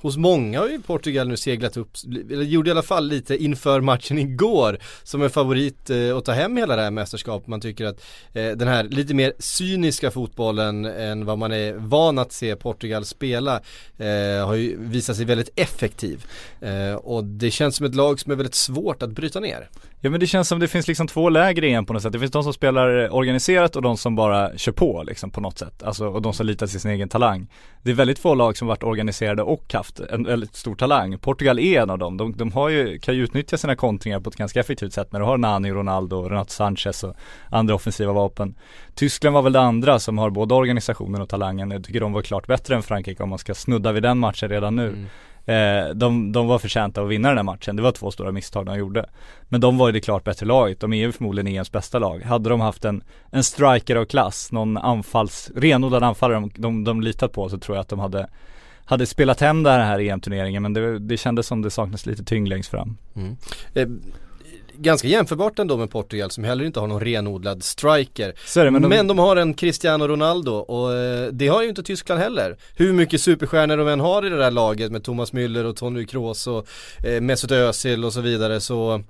hos 0.00 0.16
många 0.16 0.60
har 0.60 0.68
ju 0.68 0.82
Portugal 0.82 1.28
nu 1.28 1.36
seglat 1.36 1.76
upp, 1.76 1.90
eller 2.30 2.44
gjorde 2.44 2.68
i 2.68 2.70
alla 2.70 2.82
fall 2.82 3.08
lite 3.08 3.36
inför 3.36 3.80
matchen 3.80 4.18
igår 4.18 4.78
som 5.02 5.22
en 5.22 5.30
favorit 5.30 5.90
eh, 5.90 6.16
att 6.16 6.24
ta 6.24 6.32
hem 6.32 6.56
hela 6.56 6.76
det 6.76 6.82
här 6.82 6.90
mästerskapet. 6.90 7.48
Man 7.48 7.60
tycker 7.60 7.84
att 7.84 8.04
eh, 8.32 8.50
den 8.50 8.68
här 8.68 8.84
lite 8.84 9.14
mer 9.14 9.32
cyniska 9.38 10.10
fotbollen 10.10 10.84
än 10.84 11.24
vad 11.24 11.38
man 11.38 11.52
är 11.52 11.74
van 11.74 12.18
att 12.18 12.32
se 12.32 12.56
Portugal 12.56 13.04
spela 13.04 13.60
eh, 13.98 14.46
har 14.46 14.54
ju 14.54 14.76
visat 14.78 15.16
sig 15.16 15.24
väldigt 15.24 15.50
effektiv. 15.56 16.24
Eh, 16.60 16.94
och 16.94 17.24
det 17.24 17.50
känns 17.50 17.76
som 17.76 17.86
ett 17.86 17.94
lag 17.94 18.20
som 18.20 18.32
är 18.32 18.36
väldigt 18.36 18.54
svårt 18.54 19.02
att 19.02 19.10
bryta 19.10 19.40
ner. 19.40 19.68
Ja 20.00 20.10
men 20.10 20.20
det 20.20 20.26
känns 20.26 20.48
som 20.48 20.58
det 20.58 20.68
finns 20.68 20.88
liksom 20.88 21.06
två 21.06 21.28
läger 21.28 21.64
igen 21.64 21.86
på 21.86 21.92
något 21.92 22.02
sätt. 22.02 22.12
Det 22.12 22.18
finns 22.18 22.30
de 22.30 22.42
som 22.42 22.52
spelar 22.52 23.14
organiserat 23.14 23.76
och 23.76 23.82
de 23.82 23.96
som 23.96 24.16
bara 24.16 24.58
kör 24.58 24.72
på 24.72 25.02
liksom 25.02 25.30
på 25.30 25.40
något 25.40 25.58
sätt. 25.58 25.82
Alltså 25.82 26.08
och 26.08 26.22
de 26.22 26.32
som 26.32 26.46
litar 26.46 26.66
till 26.66 26.80
sin 26.80 26.90
egen 26.90 27.08
talang. 27.08 27.46
Det 27.82 27.90
är 27.90 27.94
väldigt 27.94 28.18
få 28.18 28.34
lag 28.34 28.56
som 28.56 28.68
varit 28.68 28.82
organiserade 28.82 29.42
och 29.42 29.74
haft 29.74 30.00
en 30.00 30.24
väldigt 30.24 30.54
stor 30.56 30.74
talang. 30.74 31.18
Portugal 31.18 31.58
är 31.58 31.82
en 31.82 31.90
av 31.90 31.98
dem. 31.98 32.16
De, 32.16 32.36
de 32.36 32.52
har 32.52 32.68
ju, 32.68 32.98
kan 32.98 33.14
ju 33.14 33.24
utnyttja 33.24 33.56
sina 33.56 33.76
kontringar 33.76 34.20
på 34.20 34.30
ett 34.30 34.36
ganska 34.36 34.60
effektivt 34.60 34.92
sätt 34.92 35.12
när 35.12 35.20
du 35.20 35.26
har 35.26 35.38
Nani, 35.38 35.70
Ronaldo, 35.70 36.28
Renato 36.28 36.50
Sanchez 36.50 37.04
och 37.04 37.16
andra 37.50 37.74
offensiva 37.74 38.12
vapen. 38.12 38.54
Tyskland 38.94 39.34
var 39.34 39.42
väl 39.42 39.52
det 39.52 39.60
andra 39.60 39.98
som 39.98 40.18
har 40.18 40.30
både 40.30 40.54
organisationen 40.54 41.22
och 41.22 41.28
talangen. 41.28 41.70
Jag 41.70 41.84
tycker 41.84 42.00
de 42.00 42.12
var 42.12 42.22
klart 42.22 42.46
bättre 42.46 42.74
än 42.74 42.82
Frankrike 42.82 43.22
om 43.22 43.28
man 43.28 43.38
ska 43.38 43.54
snudda 43.54 43.92
vid 43.92 44.02
den 44.02 44.18
matchen 44.18 44.48
redan 44.48 44.76
nu. 44.76 44.88
Mm. 44.88 45.06
Eh, 45.48 45.88
de, 45.94 46.32
de 46.32 46.46
var 46.46 46.58
förtjänta 46.58 47.02
att 47.02 47.08
vinna 47.08 47.28
den 47.28 47.38
här 47.38 47.44
matchen. 47.44 47.76
Det 47.76 47.82
var 47.82 47.92
två 47.92 48.10
stora 48.10 48.32
misstag 48.32 48.66
de 48.66 48.78
gjorde. 48.78 49.06
Men 49.48 49.60
de 49.60 49.78
var 49.78 49.88
ju 49.88 49.92
det 49.92 50.00
klart 50.00 50.24
bättre 50.24 50.46
laget. 50.46 50.80
De 50.80 50.92
är 50.92 50.96
ju 50.96 51.12
förmodligen 51.12 51.56
EMs 51.56 51.72
bästa 51.72 51.98
lag. 51.98 52.22
Hade 52.22 52.48
de 52.48 52.60
haft 52.60 52.84
en, 52.84 53.02
en 53.30 53.44
striker 53.44 53.96
av 53.96 54.04
klass, 54.04 54.52
någon 54.52 54.76
anfalls, 54.76 55.50
renodlad 55.56 56.02
anfallare 56.02 56.40
de, 56.40 56.50
de, 56.56 56.84
de 56.84 57.00
litat 57.00 57.32
på 57.32 57.48
så 57.48 57.58
tror 57.58 57.76
jag 57.76 57.82
att 57.82 57.88
de 57.88 57.98
hade 57.98 58.28
hade 58.84 59.06
spelat 59.06 59.40
hem 59.40 59.62
den 59.62 59.80
här 59.80 59.98
EM-turneringen 59.98 60.62
men 60.62 60.72
det, 60.72 60.98
det 60.98 61.16
kändes 61.16 61.46
som 61.46 61.62
det 61.62 61.70
saknades 61.70 62.06
lite 62.06 62.24
tyngd 62.24 62.48
längst 62.48 62.70
fram. 62.70 62.96
Mm. 63.16 63.36
Eh, 63.74 63.88
ganska 64.78 65.08
jämförbart 65.08 65.58
ändå 65.58 65.76
med 65.76 65.90
Portugal 65.90 66.30
som 66.30 66.44
heller 66.44 66.64
inte 66.64 66.80
har 66.80 66.86
någon 66.86 67.00
renodlad 67.00 67.62
striker. 67.62 68.34
Det, 68.54 68.70
men, 68.70 68.82
de... 68.82 68.88
men, 68.88 69.06
de... 69.06 69.18
har 69.18 69.36
en 69.36 69.54
Cristiano 69.54 70.08
Ronaldo 70.08 70.52
och 70.52 70.94
eh, 70.94 71.28
det 71.32 71.48
har 71.48 71.62
ju 71.62 71.68
inte 71.68 71.82
Tyskland 71.82 72.20
heller. 72.20 72.56
Hur 72.76 72.92
mycket 72.92 73.20
superstjärnor 73.20 73.76
de 73.76 73.88
än 73.88 74.00
har 74.00 74.26
i 74.26 74.28
det 74.28 74.38
där 74.38 74.50
laget 74.50 74.92
med 74.92 75.04
Thomas 75.04 75.32
Müller 75.32 75.64
och 75.64 75.76
Tony 75.76 76.06
Kroos 76.06 76.46
och 76.46 76.66
eh, 77.04 77.20
Mesut 77.20 77.50
Özil 77.50 78.04
och 78.04 78.12
så 78.12 78.20
vidare 78.20 78.60
så 78.60 79.02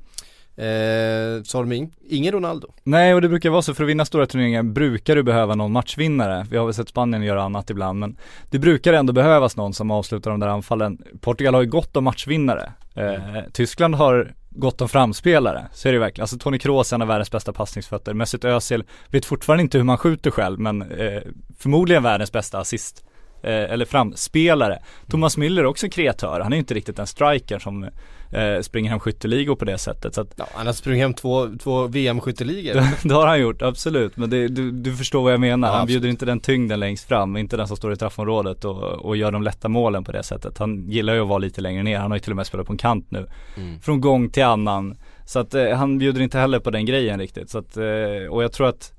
Eh, 0.59 1.43
så 1.43 1.59
har 1.59 1.65
de 1.65 1.91
ingen 2.09 2.33
Ronaldo. 2.33 2.69
Nej 2.85 3.15
och 3.15 3.21
det 3.21 3.29
brukar 3.29 3.51
vara 3.51 3.63
så, 3.63 3.75
för 3.75 3.85
att 3.85 3.91
vinna 3.91 4.05
stora 4.05 4.27
turneringar 4.27 4.63
brukar 4.63 5.17
du 5.17 5.23
behöva 5.23 5.55
någon 5.55 5.73
matchvinnare. 5.73 6.47
Vi 6.51 6.57
har 6.57 6.65
väl 6.65 6.75
sett 6.75 6.89
Spanien 6.89 7.23
göra 7.23 7.43
annat 7.43 7.71
ibland 7.71 7.99
men 7.99 8.17
det 8.51 8.59
brukar 8.59 8.93
ändå 8.93 9.13
behövas 9.13 9.57
någon 9.57 9.75
som 9.75 9.91
avslutar 9.91 10.31
de 10.31 10.41
där 10.41 10.49
anfallen. 10.49 11.03
Portugal 11.21 11.55
har 11.55 11.61
ju 11.61 11.69
gott 11.69 11.97
om 11.97 12.05
matchvinnare. 12.05 12.73
Eh, 12.95 13.31
mm. 13.31 13.45
Tyskland 13.53 13.95
har 13.95 14.33
gott 14.51 14.81
om 14.81 14.89
framspelare, 14.89 15.67
så 15.73 15.89
är 15.89 15.93
det 15.93 15.99
verkligen. 15.99 16.23
Alltså 16.23 16.39
Toni 16.39 16.59
Kroos 16.59 16.93
är 16.93 16.97
en 16.97 17.03
av 17.03 17.09
världens 17.09 17.31
bästa 17.31 17.53
passningsfötter. 17.53 18.15
Mesut 18.15 18.45
Özil 18.45 18.85
vet 19.09 19.25
fortfarande 19.25 19.63
inte 19.63 19.79
hur 19.79 19.85
man 19.85 19.99
skjuter 19.99 20.31
själv 20.31 20.61
men 20.61 20.83
eh, 20.83 21.23
förmodligen 21.59 22.03
världens 22.03 22.33
bästa 22.33 22.59
assist 22.59 23.05
eller 23.47 23.85
framspelare. 23.85 24.79
Thomas 25.11 25.39
Müller 25.39 25.61
är 25.61 25.67
också 25.67 25.89
kreatör, 25.89 26.41
han 26.41 26.53
är 26.53 26.57
inte 26.57 26.75
riktigt 26.75 26.99
en 26.99 27.07
striker 27.07 27.59
som 27.59 27.89
eh, 28.33 28.61
springer 28.63 28.91
hem 28.91 29.01
skytteligor 29.01 29.57
på 29.57 29.65
det 29.65 29.79
sättet 29.79 30.15
så 30.15 30.21
att, 30.21 30.35
Ja 30.37 30.47
han 30.55 30.67
har 30.67 30.73
sprungit 30.73 31.03
hem 31.03 31.15
två, 31.15 31.49
två 31.63 31.87
VM-skytteligor 31.87 32.75
Det 33.09 33.15
har 33.15 33.27
han 33.27 33.41
gjort, 33.41 33.63
absolut. 33.63 34.17
Men 34.17 34.31
det, 34.31 34.49
du, 34.49 34.71
du 34.71 34.97
förstår 34.97 35.23
vad 35.23 35.33
jag 35.33 35.41
menar, 35.41 35.69
ja, 35.69 35.75
han 35.75 35.87
bjuder 35.87 36.09
inte 36.09 36.27
den 36.27 36.41
tyngden 36.41 36.81
längst 36.81 37.09
fram, 37.09 37.37
inte 37.37 37.57
den 37.57 37.69
som 37.69 37.77
står 37.77 37.93
i 37.93 37.97
straffområdet 37.97 38.65
och, 38.65 38.83
och 38.83 39.17
gör 39.17 39.33
de 39.33 39.43
lätta 39.43 39.69
målen 39.69 40.05
på 40.05 40.13
det 40.13 40.23
sättet. 40.23 40.59
Han 40.59 40.89
gillar 40.91 41.15
ju 41.15 41.21
att 41.21 41.29
vara 41.29 41.39
lite 41.39 41.61
längre 41.61 41.83
ner, 41.83 41.99
han 41.99 42.11
har 42.11 42.17
ju 42.17 42.21
till 42.21 42.33
och 42.33 42.37
med 42.37 42.47
spelat 42.47 42.67
på 42.67 42.73
en 42.73 42.79
kant 42.79 43.11
nu. 43.11 43.27
Mm. 43.57 43.81
Från 43.81 44.01
gång 44.01 44.31
till 44.31 44.45
annan. 44.45 44.97
Så 45.27 45.39
att 45.39 45.55
eh, 45.55 45.71
han 45.71 45.99
bjuder 45.99 46.21
inte 46.21 46.39
heller 46.39 46.59
på 46.59 46.71
den 46.71 46.87
grejen 46.87 47.19
riktigt. 47.19 47.51
Så 47.51 47.59
att, 47.59 47.77
eh, 47.77 48.31
och 48.31 48.43
jag 48.43 48.53
tror 48.53 48.69
att 48.69 48.93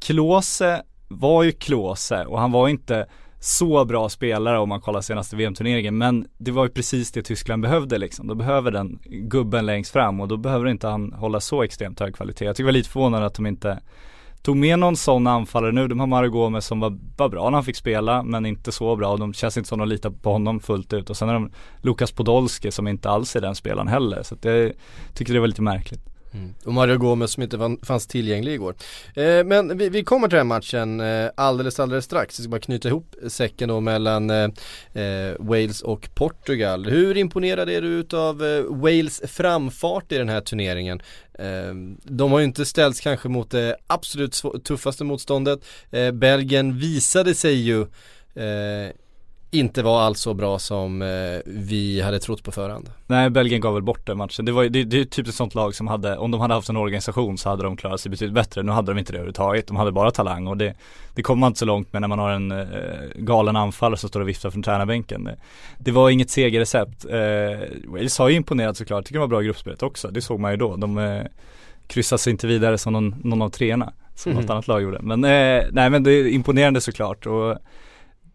Klose 0.00 0.82
var 1.08 1.42
ju 1.42 1.52
Klose 1.52 2.24
och 2.24 2.40
han 2.40 2.52
var 2.52 2.68
inte 2.68 3.06
så 3.42 3.84
bra 3.84 4.08
spelare 4.08 4.58
om 4.58 4.68
man 4.68 4.80
kollar 4.80 5.00
senaste 5.00 5.36
VM-turneringen 5.36 5.98
men 5.98 6.26
det 6.38 6.50
var 6.50 6.64
ju 6.64 6.70
precis 6.70 7.12
det 7.12 7.22
Tyskland 7.22 7.62
behövde 7.62 7.98
liksom. 7.98 8.26
De 8.26 8.38
behöver 8.38 8.70
den 8.70 8.98
gubben 9.04 9.66
längst 9.66 9.92
fram 9.92 10.20
och 10.20 10.28
då 10.28 10.36
behöver 10.36 10.68
inte 10.68 10.88
han 10.88 11.12
hålla 11.12 11.40
så 11.40 11.62
extremt 11.62 12.00
hög 12.00 12.14
kvalitet. 12.14 12.44
Jag 12.44 12.56
tycker 12.56 12.64
det 12.64 12.68
var 12.68 12.72
lite 12.72 12.90
förvånande 12.90 13.26
att 13.26 13.34
de 13.34 13.46
inte 13.46 13.80
tog 14.42 14.56
med 14.56 14.78
någon 14.78 14.96
sån 14.96 15.26
anfallare 15.26 15.72
nu, 15.72 15.88
de 15.88 16.00
har 16.00 16.06
Mario 16.06 16.30
Gomez 16.30 16.66
som 16.66 16.80
var, 16.80 16.98
var 17.16 17.28
bra 17.28 17.50
när 17.50 17.56
han 17.56 17.64
fick 17.64 17.76
spela 17.76 18.22
men 18.22 18.46
inte 18.46 18.72
så 18.72 18.96
bra 18.96 19.12
och 19.12 19.18
de 19.18 19.32
känns 19.32 19.56
inte 19.56 19.68
som 19.68 19.78
de 19.78 19.88
litar 19.88 20.10
på 20.10 20.32
honom 20.32 20.60
fullt 20.60 20.92
ut 20.92 21.10
och 21.10 21.16
sen 21.16 21.28
har 21.28 21.34
de 21.34 21.50
Lukas 21.82 22.12
Podolski 22.12 22.70
som 22.70 22.88
inte 22.88 23.10
alls 23.10 23.36
är 23.36 23.40
den 23.40 23.54
spelaren 23.54 23.88
heller 23.88 24.22
så 24.22 24.34
att 24.34 24.44
jag 24.44 24.72
tycker 25.14 25.32
det 25.32 25.40
var 25.40 25.46
lite 25.46 25.62
märkligt. 25.62 26.00
Mm. 26.32 26.54
Och 26.64 26.74
Mario 26.74 26.98
Gomez 26.98 27.30
som 27.32 27.42
inte 27.42 27.76
fanns 27.82 28.06
tillgänglig 28.06 28.54
igår. 28.54 28.74
Eh, 29.14 29.44
men 29.44 29.78
vi, 29.78 29.88
vi, 29.88 30.04
kommer 30.04 30.28
till 30.28 30.38
den 30.38 30.46
matchen 30.46 31.00
eh, 31.00 31.30
alldeles 31.34 31.80
alldeles 31.80 32.04
strax. 32.04 32.38
Vi 32.38 32.42
ska 32.42 32.50
bara 32.50 32.60
knyta 32.60 32.88
ihop 32.88 33.14
säcken 33.28 33.68
då 33.68 33.80
mellan 33.80 34.30
eh, 34.30 34.48
eh, 34.92 35.34
Wales 35.38 35.82
och 35.82 36.08
Portugal. 36.14 36.86
Hur 36.86 37.16
imponerad 37.16 37.70
är 37.70 37.82
du 37.82 37.88
utav 37.88 38.44
eh, 38.44 38.62
Wales 38.62 39.22
framfart 39.26 40.12
i 40.12 40.18
den 40.18 40.28
här 40.28 40.40
turneringen? 40.40 41.02
Eh, 41.38 41.74
de 42.02 42.32
har 42.32 42.38
ju 42.38 42.44
inte 42.44 42.64
ställts 42.64 43.00
kanske 43.00 43.28
mot 43.28 43.50
det 43.50 43.76
absolut 43.86 44.42
tuffaste 44.64 45.04
motståndet. 45.04 45.60
Eh, 45.90 46.10
Belgien 46.10 46.78
visade 46.78 47.34
sig 47.34 47.54
ju 47.54 47.80
eh, 48.34 48.90
inte 49.50 49.82
var 49.82 50.00
alls 50.00 50.20
så 50.20 50.34
bra 50.34 50.58
som 50.58 51.02
eh, 51.02 51.08
vi 51.46 52.00
hade 52.00 52.18
trott 52.18 52.42
på 52.44 52.52
förhand. 52.52 52.90
Nej, 53.06 53.30
Belgien 53.30 53.60
gav 53.60 53.74
väl 53.74 53.82
bort 53.82 54.06
den 54.06 54.18
matchen. 54.18 54.44
Det 54.44 54.52
var 54.52 54.64
det, 54.64 54.84
det 54.84 55.00
är 55.00 55.04
typ 55.04 55.28
ett 55.28 55.34
sånt 55.34 55.54
lag 55.54 55.74
som 55.74 55.88
hade, 55.88 56.16
om 56.16 56.30
de 56.30 56.40
hade 56.40 56.54
haft 56.54 56.68
en 56.68 56.76
organisation 56.76 57.38
så 57.38 57.48
hade 57.48 57.62
de 57.62 57.76
klarat 57.76 58.00
sig 58.00 58.10
betydligt 58.10 58.34
bättre. 58.34 58.62
Nu 58.62 58.72
hade 58.72 58.92
de 58.92 58.98
inte 58.98 59.12
det 59.12 59.18
överhuvudtaget. 59.18 59.66
De 59.66 59.76
hade 59.76 59.92
bara 59.92 60.10
talang 60.10 60.46
och 60.46 60.56
det, 60.56 60.74
det 61.14 61.22
kommer 61.22 61.40
man 61.40 61.48
inte 61.48 61.58
så 61.58 61.64
långt 61.64 61.92
med 61.92 62.00
när 62.02 62.08
man 62.08 62.18
har 62.18 62.30
en 62.30 62.52
eh, 62.52 62.66
galen 63.14 63.56
anfallare 63.56 63.98
som 63.98 64.08
står 64.08 64.20
och 64.20 64.28
viftar 64.28 64.50
från 64.50 64.62
tränarbänken. 64.62 65.24
Det, 65.24 65.36
det 65.78 65.90
var 65.90 66.10
inget 66.10 66.30
segerrecept. 66.30 67.04
Eh, 67.04 67.68
Wales 67.84 68.18
har 68.18 68.28
ju 68.28 68.36
imponerat 68.36 68.76
såklart. 68.76 69.04
Tycker 69.04 69.14
det 69.14 69.20
var 69.20 69.26
bra 69.26 69.42
i 69.42 69.44
gruppspelet 69.44 69.82
också. 69.82 70.08
Det 70.08 70.20
såg 70.20 70.40
man 70.40 70.50
ju 70.50 70.56
då. 70.56 70.76
De 70.76 70.98
eh, 70.98 71.22
kryssade 71.86 72.18
sig 72.18 72.30
inte 72.30 72.46
vidare 72.46 72.78
som 72.78 72.92
någon, 72.92 73.14
någon 73.24 73.42
av 73.42 73.50
treorna 73.50 73.92
som 74.14 74.32
mm. 74.32 74.42
något 74.42 74.50
annat 74.50 74.68
lag 74.68 74.82
gjorde. 74.82 74.98
Men 75.02 75.24
eh, 75.24 75.64
nej 75.72 75.90
men 75.90 76.02
det 76.02 76.12
är 76.12 76.28
imponerande 76.28 76.80
såklart 76.80 77.26
och 77.26 77.58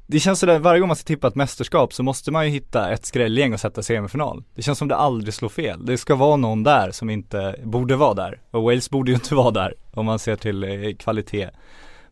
det 0.07 0.19
känns 0.19 0.39
sådär, 0.39 0.59
varje 0.59 0.79
gång 0.79 0.87
man 0.87 0.95
ska 0.95 1.07
tippa 1.07 1.27
ett 1.27 1.35
mästerskap 1.35 1.93
så 1.93 2.03
måste 2.03 2.31
man 2.31 2.45
ju 2.45 2.51
hitta 2.51 2.91
ett 2.91 3.05
skrällgäng 3.05 3.53
och 3.53 3.59
sätta 3.59 3.83
semifinal. 3.83 4.43
Det 4.55 4.61
känns 4.61 4.77
som 4.77 4.87
det 4.87 4.95
aldrig 4.95 5.33
slår 5.33 5.49
fel. 5.49 5.85
Det 5.85 5.97
ska 5.97 6.15
vara 6.15 6.35
någon 6.35 6.63
där 6.63 6.91
som 6.91 7.09
inte 7.09 7.55
borde 7.63 7.95
vara 7.95 8.13
där. 8.13 8.41
Och 8.51 8.63
Wales 8.63 8.89
borde 8.89 9.11
ju 9.11 9.15
inte 9.15 9.35
vara 9.35 9.51
där 9.51 9.73
om 9.93 10.05
man 10.05 10.19
ser 10.19 10.35
till 10.35 10.63
eh, 10.63 10.95
kvalitet. 10.95 11.49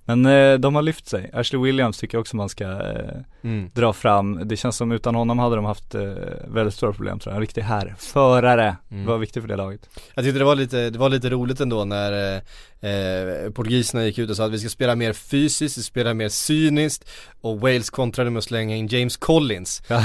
Men 0.05 0.25
eh, 0.25 0.53
de 0.53 0.75
har 0.75 0.81
lyft 0.81 1.07
sig. 1.07 1.29
Ashley 1.33 1.61
Williams 1.61 1.97
tycker 1.97 2.17
jag 2.17 2.21
också 2.21 2.35
man 2.35 2.49
ska 2.49 2.63
eh, 2.63 3.21
mm. 3.43 3.69
dra 3.73 3.93
fram. 3.93 4.47
Det 4.47 4.57
känns 4.57 4.77
som 4.77 4.91
utan 4.91 5.15
honom 5.15 5.39
hade 5.39 5.55
de 5.55 5.65
haft 5.65 5.95
eh, 5.95 6.01
väldigt 6.47 6.73
stora 6.73 6.93
problem 6.93 7.19
tror 7.19 7.31
jag. 7.31 7.35
En 7.35 7.41
riktig 7.41 7.61
här 7.61 7.95
förare 7.97 8.75
mm. 8.91 9.05
var 9.05 9.17
viktig 9.17 9.43
för 9.43 9.47
det 9.49 9.55
laget. 9.55 9.89
Jag 10.15 10.25
tyckte 10.25 10.39
det 10.39 10.45
var 10.45 10.55
lite, 10.55 10.89
det 10.89 10.99
var 10.99 11.09
lite 11.09 11.29
roligt 11.29 11.59
ändå 11.59 11.85
när 11.85 12.35
eh, 12.35 12.41
eh 12.89 13.49
portugiserna 13.49 14.05
gick 14.05 14.17
ut 14.17 14.29
och 14.29 14.35
sa 14.35 14.45
att 14.45 14.51
vi 14.51 14.59
ska 14.59 14.69
spela 14.69 14.95
mer 14.95 15.13
fysiskt, 15.13 15.77
vi 15.77 15.81
ska 15.81 15.87
spela 15.87 16.13
mer 16.13 16.29
cyniskt 16.29 17.09
och 17.41 17.59
Wales 17.59 17.89
kontrade 17.89 18.29
med 18.29 18.37
att 18.37 18.43
slänga 18.43 18.75
in 18.75 18.87
James 18.87 19.17
Collins. 19.17 19.83
Ja. 19.87 20.03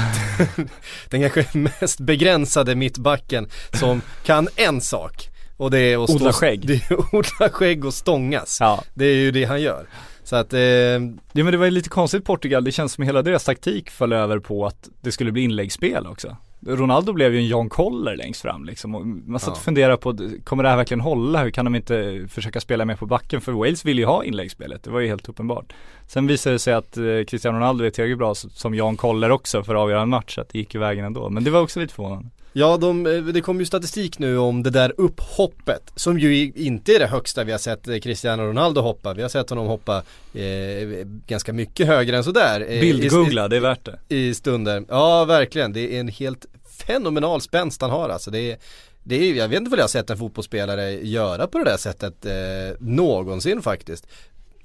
Den 1.09 1.29
kanske 1.29 1.57
mest 1.57 1.99
begränsade 1.99 2.75
mittbacken 2.75 3.47
som 3.73 4.01
kan 4.25 4.47
en 4.55 4.81
sak 4.81 5.29
och 5.59 5.71
det 5.71 5.79
är 5.79 6.03
att 6.03 6.09
odla 6.09 6.33
skägg. 6.33 6.67
Det 6.67 6.73
är 6.73 7.15
odla 7.15 7.49
skägg 7.49 7.85
och 7.85 7.93
stångas. 7.93 8.57
Ja. 8.59 8.83
Det 8.93 9.05
är 9.05 9.15
ju 9.15 9.31
det 9.31 9.43
han 9.43 9.61
gör. 9.61 9.87
Så 10.23 10.35
att 10.35 10.53
eh... 10.53 10.59
Ja 10.59 11.43
men 11.43 11.51
det 11.51 11.57
var 11.57 11.65
ju 11.65 11.71
lite 11.71 11.89
konstigt 11.89 12.25
Portugal, 12.25 12.63
det 12.63 12.71
känns 12.71 12.93
som 12.93 13.03
hela 13.03 13.21
deras 13.21 13.43
taktik 13.43 13.89
föll 13.89 14.13
över 14.13 14.39
på 14.39 14.65
att 14.65 14.89
det 15.01 15.11
skulle 15.11 15.31
bli 15.31 15.41
inläggsspel 15.41 16.07
också. 16.07 16.37
Ronaldo 16.67 17.13
blev 17.13 17.33
ju 17.33 17.39
en 17.39 17.47
John 17.47 17.69
Koller 17.69 18.15
längst 18.15 18.41
fram 18.41 18.65
liksom 18.65 18.95
och 18.95 19.07
man 19.07 19.39
satt 19.39 19.57
och 19.57 19.57
funderade 19.57 19.97
på, 19.97 20.17
kommer 20.43 20.63
det 20.63 20.69
här 20.69 20.77
verkligen 20.77 21.01
hålla? 21.01 21.43
Hur 21.43 21.51
kan 21.51 21.65
de 21.65 21.75
inte 21.75 22.25
försöka 22.29 22.59
spela 22.59 22.85
mer 22.85 22.95
på 22.95 23.05
backen? 23.05 23.41
För 23.41 23.51
Wales 23.51 23.85
vill 23.85 23.99
ju 23.99 24.05
ha 24.05 24.23
inläggsspelet, 24.23 24.83
det 24.83 24.89
var 24.89 24.99
ju 24.99 25.07
helt 25.07 25.29
uppenbart. 25.29 25.73
Sen 26.07 26.27
visade 26.27 26.55
det 26.55 26.59
sig 26.59 26.73
att 26.73 26.97
eh, 26.97 27.03
Cristiano 27.27 27.57
Ronaldo 27.57 27.83
är 27.85 27.89
tillräckligt 27.89 28.17
bra 28.17 28.35
som 28.35 28.73
John 28.73 28.97
Koller 28.97 29.31
också 29.31 29.63
för 29.63 29.75
att 29.75 29.81
avgöra 29.81 30.01
en 30.01 30.09
match, 30.09 30.37
att 30.37 30.49
det 30.49 30.59
gick 30.59 30.73
ju 30.73 30.79
vägen 30.79 31.05
ändå. 31.05 31.29
Men 31.29 31.43
det 31.43 31.51
var 31.51 31.61
också 31.61 31.79
lite 31.79 31.93
förvånande. 31.93 32.29
Ja, 32.59 32.77
de, 32.77 33.05
eh, 33.05 33.23
det 33.23 33.41
kom 33.41 33.59
ju 33.59 33.65
statistik 33.65 34.19
nu 34.19 34.37
om 34.37 34.63
det 34.63 34.69
där 34.69 34.93
upphoppet 34.97 35.91
som 35.95 36.19
ju 36.19 36.51
inte 36.55 36.95
är 36.95 36.99
det 36.99 37.07
högsta 37.07 37.43
vi 37.43 37.51
har 37.51 37.59
sett 37.59 37.87
eh, 37.87 37.97
Cristiano 37.97 38.43
Ronaldo 38.43 38.81
hoppa. 38.81 39.13
Vi 39.13 39.21
har 39.21 39.29
sett 39.29 39.49
honom 39.49 39.67
hoppa 39.67 40.03
eh, 40.33 40.87
ganska 41.27 41.53
mycket 41.53 41.87
högre 41.87 42.17
än 42.17 42.23
sådär. 42.23 42.65
Eh, 42.69 42.81
Bildgoogla, 42.81 43.47
det 43.47 43.55
är 43.55 43.59
värt 43.59 43.85
det. 43.85 44.15
I 44.15 44.33
stunder. 44.33 44.83
Ja, 44.87 45.25
verkligen. 45.25 45.73
Det 45.73 45.95
är 45.95 45.99
en 45.99 46.07
helt 46.07 46.45
fenomenal 46.87 47.41
spänst 47.41 47.81
han 47.81 47.91
har 47.91 48.09
alltså. 48.09 48.31
Det 48.31 48.51
är, 48.51 48.57
det 49.03 49.15
är, 49.15 49.33
jag 49.33 49.47
vet 49.47 49.57
inte 49.57 49.69
vad 49.69 49.79
jag 49.79 49.83
har 49.83 49.89
sett 49.89 50.09
en 50.09 50.17
fotbollsspelare 50.17 50.91
göra 50.91 51.47
på 51.47 51.57
det 51.57 51.63
där 51.63 51.77
sättet 51.77 52.25
eh, 52.25 52.31
någonsin 52.79 53.61
faktiskt. 53.61 54.07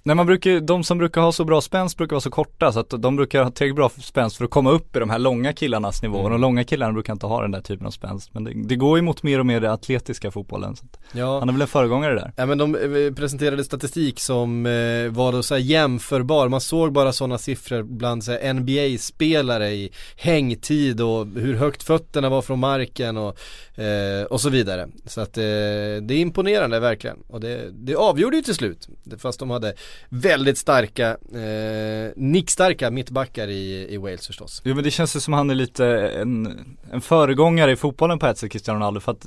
Nej 0.06 0.16
man 0.16 0.26
brukar, 0.26 0.61
de 0.61 0.84
som 0.84 0.99
brukar 0.99 1.20
ha 1.20 1.32
så 1.32 1.44
bra 1.44 1.61
spänst 1.61 1.96
brukar 1.96 2.14
vara 2.14 2.20
så 2.20 2.30
korta 2.30 2.73
så 2.73 2.80
att 2.80 2.90
de 2.90 3.16
brukar 3.16 3.42
ha 3.42 3.50
tillräckligt 3.50 3.76
bra 3.76 3.88
spänst 3.88 4.37
för 4.37 4.44
att 4.44 4.50
komma 4.50 4.70
upp 4.70 4.96
i 4.96 4.99
de 4.99 5.11
här 5.11 5.18
långa 5.18 5.52
killarnas 5.52 6.02
nivå. 6.02 6.14
Mm. 6.14 6.25
Och 6.25 6.30
de 6.30 6.40
långa 6.40 6.64
killarna 6.64 6.92
brukar 6.92 7.12
inte 7.12 7.26
ha 7.26 7.42
den 7.42 7.50
där 7.50 7.61
typen 7.61 7.87
av 7.87 7.90
spänst. 7.90 8.34
Men 8.34 8.44
det, 8.44 8.52
det 8.54 8.76
går 8.76 8.99
ju 8.99 9.02
mot 9.02 9.23
mer 9.23 9.38
och 9.40 9.46
mer 9.46 9.61
det 9.61 9.73
atletiska 9.73 10.30
fotbollen. 10.30 10.76
Så 10.76 10.84
ja. 11.12 11.38
Han 11.38 11.49
är 11.49 11.52
väl 11.52 11.62
en 11.62 11.68
föregångare 11.68 12.14
där. 12.14 12.32
Ja 12.37 12.46
men 12.46 12.58
de 12.58 12.75
eh, 12.75 13.14
presenterade 13.14 13.64
statistik 13.64 14.20
som 14.20 14.66
eh, 14.66 14.73
var 15.12 15.32
då 15.32 15.42
så 15.42 15.56
jämförbar. 15.56 16.49
Man 16.49 16.61
såg 16.61 16.92
bara 16.92 17.12
sådana 17.12 17.38
siffror 17.38 17.82
bland 17.82 18.25
så 18.25 18.52
NBA-spelare 18.52 19.70
i 19.70 19.90
hängtid 20.16 21.00
och 21.00 21.26
hur 21.26 21.54
högt 21.54 21.82
fötterna 21.82 22.28
var 22.28 22.42
från 22.42 22.58
marken 22.58 23.16
och, 23.16 23.38
eh, 23.78 24.25
och 24.25 24.40
så 24.40 24.50
vidare. 24.50 24.88
Så 25.06 25.20
att 25.20 25.38
eh, 25.38 25.42
det 25.42 26.14
är 26.14 26.18
imponerande 26.18 26.80
verkligen. 26.80 27.16
Och 27.28 27.40
det, 27.40 27.70
det 27.73 27.94
avgjorde 27.94 28.37
ju 28.37 28.42
till 28.42 28.54
slut. 28.54 28.88
Fast 29.18 29.38
de 29.38 29.50
hade 29.50 29.75
väldigt 30.09 30.59
starka, 30.59 31.09
eh, 31.11 32.13
nickstarka 32.17 32.91
mittbackar 32.91 33.49
i, 33.49 33.87
i 33.91 33.97
Wales 33.97 34.27
förstås. 34.27 34.63
Jo 34.65 34.75
men 34.75 34.85
det 34.85 34.91
känns 34.91 35.17
ju 35.17 35.21
som 35.21 35.33
han 35.33 35.51
är 35.51 35.55
lite 35.55 35.87
en, 36.09 36.67
en 36.93 37.01
föregångare 37.01 37.73
i 37.73 37.77
fotbollen 37.77 38.19
på 38.19 38.27
ett 38.27 38.39
sätt, 38.39 38.53
Cristiano 38.53 38.79
Ronaldo. 38.79 39.01
För 39.01 39.13
att 39.13 39.27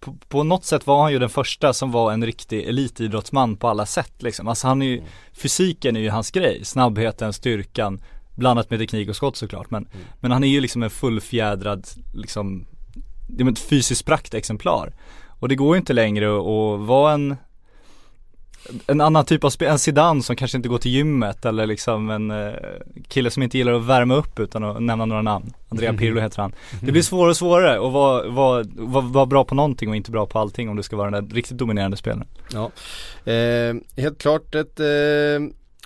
på, 0.00 0.16
på, 0.28 0.42
något 0.42 0.64
sätt 0.64 0.86
var 0.86 1.02
han 1.02 1.12
ju 1.12 1.18
den 1.18 1.28
första 1.28 1.72
som 1.72 1.92
var 1.92 2.12
en 2.12 2.26
riktig 2.26 2.68
elitidrottsman 2.68 3.56
på 3.56 3.68
alla 3.68 3.86
sätt 3.86 4.12
liksom. 4.18 4.48
Alltså 4.48 4.66
han 4.66 4.82
är 4.82 4.86
ju, 4.86 5.02
fysiken 5.32 5.96
är 5.96 6.00
ju 6.00 6.10
hans 6.10 6.30
grej, 6.30 6.64
snabbheten, 6.64 7.32
styrkan, 7.32 8.00
blandat 8.34 8.70
med 8.70 8.78
teknik 8.78 9.08
och 9.08 9.16
skott 9.16 9.36
såklart. 9.36 9.70
Men, 9.70 9.86
mm. 9.86 10.06
men 10.20 10.30
han 10.30 10.44
är 10.44 10.48
ju 10.48 10.60
liksom 10.60 10.82
en 10.82 10.90
fullfjädrad, 10.90 11.86
liksom, 12.14 12.66
det 13.28 13.44
är 13.44 13.50
ett 13.50 13.58
fysiskt 13.58 14.06
praktexemplar. 14.06 14.92
Och 15.40 15.48
det 15.48 15.54
går 15.54 15.74
ju 15.74 15.78
inte 15.78 15.92
längre 15.92 16.26
att 16.36 16.80
vara 16.86 17.12
en 17.12 17.36
en 18.86 19.00
annan 19.00 19.24
typ 19.24 19.44
av 19.44 19.50
spel, 19.50 19.68
en 19.68 19.78
Zidane 19.78 20.22
som 20.22 20.36
kanske 20.36 20.56
inte 20.56 20.68
går 20.68 20.78
till 20.78 20.90
gymmet 20.90 21.44
eller 21.44 21.66
liksom 21.66 22.10
en 22.10 22.30
eh, 22.30 22.52
kille 23.08 23.30
som 23.30 23.42
inte 23.42 23.58
gillar 23.58 23.72
att 23.72 23.84
värma 23.84 24.14
upp 24.14 24.38
utan 24.38 24.64
att 24.64 24.82
nämna 24.82 25.04
några 25.04 25.22
namn. 25.22 25.52
Andrea 25.68 25.92
Pirlo 25.92 26.20
heter 26.20 26.42
han. 26.42 26.52
Det 26.82 26.92
blir 26.92 27.02
svårare 27.02 27.30
och 27.30 27.36
svårare 27.36 27.86
att 27.86 27.92
vara, 27.92 28.28
vara, 28.28 28.64
vara, 28.76 29.04
vara 29.04 29.26
bra 29.26 29.44
på 29.44 29.54
någonting 29.54 29.88
och 29.88 29.96
inte 29.96 30.10
bra 30.10 30.26
på 30.26 30.38
allting 30.38 30.68
om 30.68 30.76
du 30.76 30.82
ska 30.82 30.96
vara 30.96 31.10
den 31.10 31.24
där 31.24 31.34
riktigt 31.34 31.58
dominerande 31.58 31.96
spelaren. 31.96 32.28
Ja, 32.52 32.70
eh, 33.32 33.74
helt 33.96 34.18
klart 34.18 34.54
ett 34.54 34.80
eh, 34.80 34.86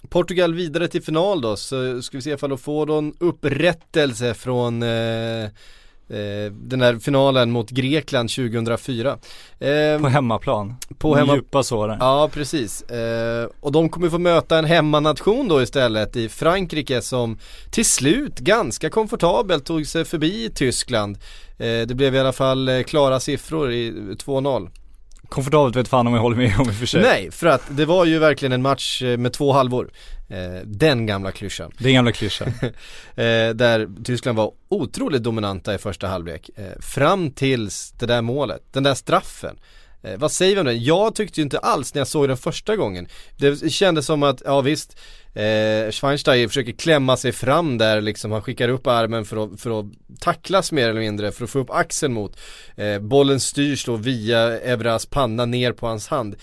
Portugal 0.08 0.54
vidare 0.54 0.88
till 0.88 1.02
final 1.02 1.40
då, 1.40 1.56
så 1.56 2.02
ska 2.02 2.16
vi 2.16 2.22
se 2.22 2.30
ifall 2.30 2.50
de 2.50 2.58
får 2.58 2.86
någon 2.86 3.14
upprättelse 3.18 4.34
från 4.34 4.82
eh, 4.82 4.88
Eh, 4.88 5.50
den 6.50 6.80
här 6.80 6.98
finalen 6.98 7.50
mot 7.50 7.70
Grekland 7.70 8.30
2004 8.30 9.18
eh, 9.58 10.00
På 10.00 10.08
hemmaplan, 10.08 10.74
på 10.98 11.14
hemma... 11.14 11.34
djupa 11.34 11.62
såren 11.62 11.96
Ja 12.00 12.30
precis, 12.32 12.82
eh, 12.82 13.48
och 13.60 13.72
de 13.72 13.88
kommer 13.88 14.08
få 14.08 14.18
möta 14.18 14.58
en 14.58 14.64
hemmanation 14.64 15.48
då 15.48 15.62
istället 15.62 16.16
i 16.16 16.28
Frankrike 16.28 17.02
som 17.02 17.38
till 17.70 17.84
slut 17.84 18.38
ganska 18.38 18.90
komfortabelt 18.90 19.64
tog 19.64 19.86
sig 19.86 20.04
förbi 20.04 20.50
Tyskland. 20.54 21.18
Det 21.56 21.96
blev 21.96 22.14
i 22.14 22.18
alla 22.18 22.32
fall 22.32 22.84
klara 22.86 23.20
siffror 23.20 23.72
i 23.72 23.90
2-0 23.92 24.70
Komfortabelt 25.34 25.76
vet 25.76 25.88
fan 25.88 26.06
om 26.06 26.14
jag 26.14 26.20
håller 26.20 26.36
med 26.36 26.54
om 26.58 26.68
i 26.68 26.70
och 26.70 26.74
för 26.74 26.86
sig 26.86 27.02
Nej, 27.02 27.30
för 27.30 27.46
att 27.46 27.62
det 27.68 27.84
var 27.84 28.04
ju 28.04 28.18
verkligen 28.18 28.52
en 28.52 28.62
match 28.62 29.02
med 29.02 29.32
två 29.32 29.52
halvor 29.52 29.90
Eh, 30.28 30.60
den 30.64 31.06
gamla 31.06 31.32
klyschan. 31.32 31.72
Den 31.78 31.94
gamla 31.94 32.12
klyschan. 32.12 32.48
eh, 33.14 33.54
där 33.54 34.04
Tyskland 34.04 34.38
var 34.38 34.52
otroligt 34.68 35.22
dominanta 35.22 35.74
i 35.74 35.78
första 35.78 36.06
halvlek. 36.06 36.50
Eh, 36.56 36.80
fram 36.80 37.30
tills 37.30 37.92
det 37.92 38.06
där 38.06 38.22
målet, 38.22 38.62
den 38.72 38.82
där 38.82 38.94
straffen. 38.94 39.56
Eh, 40.04 40.18
vad 40.18 40.32
säger 40.32 40.54
vi 40.54 40.60
om 40.60 40.66
det? 40.66 40.72
Jag 40.72 41.14
tyckte 41.14 41.40
ju 41.40 41.44
inte 41.44 41.58
alls 41.58 41.94
när 41.94 42.00
jag 42.00 42.08
såg 42.08 42.28
den 42.28 42.36
första 42.36 42.76
gången. 42.76 43.08
Det 43.36 43.72
kändes 43.72 44.06
som 44.06 44.22
att, 44.22 44.42
ja 44.44 44.60
visst, 44.60 44.96
eh, 45.34 45.90
Schweinsteiger 45.90 46.48
försöker 46.48 46.72
klämma 46.72 47.16
sig 47.16 47.32
fram 47.32 47.78
där 47.78 48.00
liksom. 48.00 48.32
Han 48.32 48.42
skickar 48.42 48.68
upp 48.68 48.86
armen 48.86 49.24
för 49.24 49.44
att, 49.44 49.60
för 49.60 49.80
att 49.80 49.86
tacklas 50.20 50.72
mer 50.72 50.88
eller 50.88 51.00
mindre, 51.00 51.32
för 51.32 51.44
att 51.44 51.50
få 51.50 51.58
upp 51.58 51.70
axeln 51.70 52.14
mot. 52.14 52.36
Eh, 52.76 52.98
bollen 52.98 53.40
styrs 53.40 53.84
då 53.84 53.96
via 53.96 54.60
Evras 54.60 55.06
panna 55.06 55.44
ner 55.44 55.72
på 55.72 55.86
hans 55.86 56.08
hand 56.08 56.36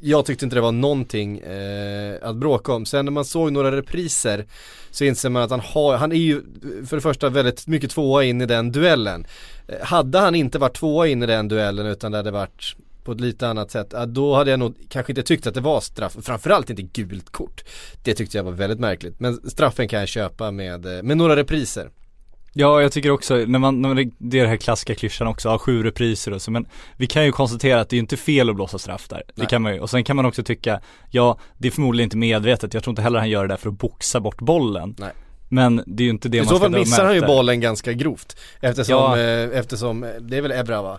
jag 0.00 0.26
tyckte 0.26 0.44
inte 0.44 0.56
det 0.56 0.60
var 0.60 0.72
någonting 0.72 1.38
eh, 1.38 2.16
att 2.22 2.36
bråka 2.36 2.72
om. 2.72 2.86
Sen 2.86 3.04
när 3.04 3.12
man 3.12 3.24
såg 3.24 3.52
några 3.52 3.76
repriser 3.76 4.46
så 4.90 5.04
inser 5.04 5.30
man 5.30 5.42
att 5.42 5.50
han 5.50 5.60
har, 5.60 5.96
han 5.96 6.12
är 6.12 6.16
ju 6.16 6.42
för 6.86 6.96
det 6.96 7.00
första 7.00 7.28
väldigt 7.28 7.66
mycket 7.66 7.90
tvåa 7.90 8.24
in 8.24 8.40
i 8.40 8.46
den 8.46 8.72
duellen. 8.72 9.26
Eh, 9.68 9.86
hade 9.86 10.18
han 10.18 10.34
inte 10.34 10.58
varit 10.58 10.76
tvåa 10.76 11.08
in 11.08 11.22
i 11.22 11.26
den 11.26 11.48
duellen 11.48 11.86
utan 11.86 12.12
det 12.12 12.18
hade 12.18 12.30
varit 12.30 12.76
på 13.06 13.12
ett 13.12 13.20
lite 13.20 13.48
annat 13.48 13.70
sätt, 13.70 13.94
då 14.06 14.34
hade 14.34 14.50
jag 14.50 14.60
nog 14.60 14.76
kanske 14.88 15.12
inte 15.12 15.22
tyckt 15.22 15.46
att 15.46 15.54
det 15.54 15.60
var 15.60 15.80
straff, 15.80 16.16
framförallt 16.22 16.70
inte 16.70 16.82
gult 16.82 17.30
kort. 17.30 17.64
Det 18.02 18.14
tyckte 18.14 18.36
jag 18.36 18.44
var 18.44 18.52
väldigt 18.52 18.80
märkligt, 18.80 19.20
men 19.20 19.50
straffen 19.50 19.88
kan 19.88 20.00
jag 20.00 20.08
köpa 20.08 20.50
med, 20.50 20.86
eh, 20.86 21.02
med 21.02 21.16
några 21.16 21.36
repriser. 21.36 21.90
Ja, 22.52 22.82
jag 22.82 22.92
tycker 22.92 23.10
också, 23.10 23.34
när 23.34 23.58
man, 23.58 23.82
när 23.82 23.88
man 23.88 24.12
det 24.18 24.38
är 24.38 24.42
den 24.42 24.50
här 24.50 24.56
klassiska 24.56 24.94
klyschan 24.94 25.26
också, 25.26 25.48
ja, 25.48 25.58
sju 25.58 25.82
repriser 25.82 26.32
och 26.32 26.42
så, 26.42 26.50
men 26.50 26.66
vi 26.96 27.06
kan 27.06 27.24
ju 27.24 27.32
konstatera 27.32 27.80
att 27.80 27.88
det 27.88 27.96
är 27.96 27.98
inte 27.98 28.16
fel 28.16 28.50
att 28.50 28.56
blåsa 28.56 28.78
straff 28.78 29.08
där. 29.08 29.22
Nej. 29.26 29.34
Det 29.34 29.46
kan 29.46 29.62
man 29.62 29.74
ju, 29.74 29.80
och 29.80 29.90
sen 29.90 30.04
kan 30.04 30.16
man 30.16 30.26
också 30.26 30.42
tycka, 30.42 30.80
ja, 31.10 31.38
det 31.58 31.68
är 31.68 31.72
förmodligen 31.72 32.06
inte 32.06 32.16
medvetet, 32.16 32.74
jag 32.74 32.82
tror 32.82 32.92
inte 32.92 33.02
heller 33.02 33.18
han 33.18 33.30
gör 33.30 33.42
det 33.42 33.48
där 33.48 33.56
för 33.56 33.68
att 33.68 33.78
boxa 33.78 34.20
bort 34.20 34.38
bollen. 34.38 34.94
Nej. 34.98 35.12
Men 35.48 35.82
det 35.86 36.02
är 36.02 36.04
ju 36.04 36.10
inte 36.10 36.28
det 36.28 36.36
I 36.36 36.40
man 36.40 36.46
ska 36.46 36.54
I 36.54 36.58
så 36.58 36.62
fall 36.62 36.80
missar 36.80 37.04
han 37.04 37.14
ju 37.14 37.20
bollen 37.20 37.60
ganska 37.60 37.92
grovt. 37.92 38.36
Eftersom, 38.60 38.94
ja. 38.94 39.18
eh, 39.18 39.58
eftersom, 39.58 40.06
det 40.20 40.36
är 40.36 40.42
väl 40.42 40.52
Ebra 40.52 40.82
va? 40.82 40.98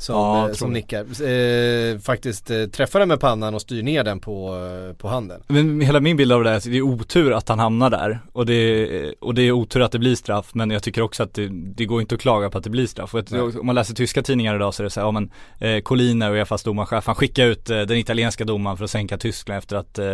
Som, 0.00 0.14
ja, 0.14 0.48
eh, 0.48 0.54
som 0.54 0.72
nickar. 0.72 1.00
Eh, 1.00 1.98
faktiskt 1.98 2.50
eh, 2.50 2.64
träffar 2.64 2.98
den 2.98 3.08
med 3.08 3.20
pannan 3.20 3.54
och 3.54 3.60
styr 3.60 3.82
ner 3.82 4.04
den 4.04 4.20
på, 4.20 4.56
eh, 4.88 4.96
på 4.96 5.08
handen. 5.08 5.42
Men 5.46 5.80
hela 5.80 6.00
min 6.00 6.16
bild 6.16 6.32
av 6.32 6.44
det 6.44 6.50
är 6.50 6.54
att 6.54 6.64
det 6.64 6.76
är 6.76 6.82
otur 6.82 7.32
att 7.32 7.48
han 7.48 7.58
hamnar 7.58 7.90
där 7.90 8.20
och 8.32 8.46
det, 8.46 8.54
är, 8.54 9.14
och 9.20 9.34
det 9.34 9.42
är 9.42 9.52
otur 9.52 9.80
att 9.80 9.92
det 9.92 9.98
blir 9.98 10.14
straff 10.14 10.54
men 10.54 10.70
jag 10.70 10.82
tycker 10.82 11.02
också 11.02 11.22
att 11.22 11.34
det, 11.34 11.48
det 11.52 11.84
går 11.84 12.00
inte 12.00 12.14
att 12.14 12.20
klaga 12.20 12.50
på 12.50 12.58
att 12.58 12.64
det 12.64 12.70
blir 12.70 12.86
straff. 12.86 13.14
Och 13.14 13.32
om 13.32 13.66
man 13.66 13.74
läser 13.74 13.94
tyska 13.94 14.22
tidningar 14.22 14.54
idag 14.54 14.74
så 14.74 14.82
är 14.82 14.84
det 14.84 14.90
så 14.90 15.00
här, 15.00 15.06
ja 15.06 15.10
men 15.10 15.30
eh, 15.58 15.80
Collina, 15.82 16.30
Uefas 16.30 16.62
domarchef, 16.62 17.06
han 17.06 17.14
skickar 17.14 17.46
ut 17.46 17.70
eh, 17.70 17.80
den 17.80 17.96
italienska 17.96 18.44
domaren 18.44 18.76
för 18.76 18.84
att 18.84 18.90
sänka 18.90 19.18
Tyskland 19.18 19.58
efter 19.58 19.76
att 19.76 19.98
eh, 19.98 20.06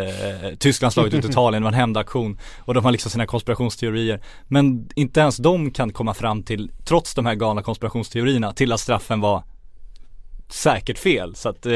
Tyskland 0.59 0.93
slagit 0.93 1.14
ut 1.14 1.25
Italien, 1.31 1.62
det 1.62 1.64
var 1.64 1.73
en 1.73 1.78
hämndaktion 1.78 2.38
och 2.59 2.75
de 2.75 2.85
har 2.85 2.93
liksom 2.93 3.11
sina 3.11 3.26
konspirationsteorier. 3.26 4.21
Men 4.49 4.88
inte 4.95 5.21
ens 5.21 5.37
de 5.37 5.71
kan 5.71 5.93
komma 5.93 6.14
fram 6.14 6.43
till, 6.43 6.71
trots 6.85 7.14
de 7.14 7.26
här 7.26 7.35
galna 7.35 7.62
konspirationsteorierna, 7.62 8.52
till 8.52 8.73
att 8.73 8.81
straffen 8.81 9.21
var 9.21 9.43
säkert 10.49 10.99
fel. 10.99 11.35
Så 11.35 11.49
att, 11.49 11.67
eh, 11.67 11.73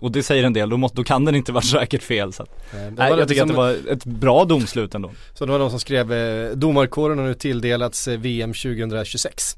och 0.00 0.12
det 0.12 0.22
säger 0.22 0.44
en 0.44 0.52
del, 0.52 0.70
då, 0.70 0.76
måste, 0.76 0.96
då 0.96 1.04
kan 1.04 1.24
den 1.24 1.34
inte 1.34 1.52
vara 1.52 1.62
säkert 1.80 2.02
fel. 2.02 2.32
Så 2.32 2.42
att, 2.42 2.50
nej, 2.72 2.92
nej 2.96 3.12
jag 3.18 3.28
tycker 3.28 3.40
som, 3.40 3.50
att 3.50 3.56
det 3.56 3.62
var 3.62 3.92
ett 3.92 4.04
bra 4.04 4.44
domslut 4.44 4.94
ändå. 4.94 5.10
Så 5.34 5.46
det 5.46 5.52
var 5.52 5.58
någon 5.58 5.70
som 5.70 5.80
skrev, 5.80 6.12
eh, 6.12 6.50
domarkåren 6.50 7.18
har 7.18 7.26
nu 7.26 7.34
tilldelats 7.34 8.08
eh, 8.08 8.18
VM 8.18 8.52
2026. 8.52 9.56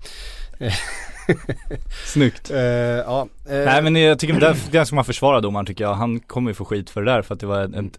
Snyggt. 2.06 2.50
Uh, 2.50 2.58
ja, 2.58 3.28
uh, 3.50 3.52
Nej 3.64 3.82
men 3.82 3.96
jag 3.96 4.18
tycker 4.18 4.40
där, 4.40 4.56
där 4.70 4.84
ska 4.84 4.96
man 4.96 5.04
försvara 5.04 5.40
domaren 5.40 5.66
tycker 5.66 5.84
jag. 5.84 5.94
Han 5.94 6.20
kommer 6.20 6.50
ju 6.50 6.54
få 6.54 6.64
skit 6.64 6.90
för 6.90 7.02
det 7.02 7.12
där 7.12 7.22
för 7.22 7.34
att 7.34 7.40
det 7.40 7.46
var 7.46 7.60
en, 7.60 7.74
en, 7.74 7.90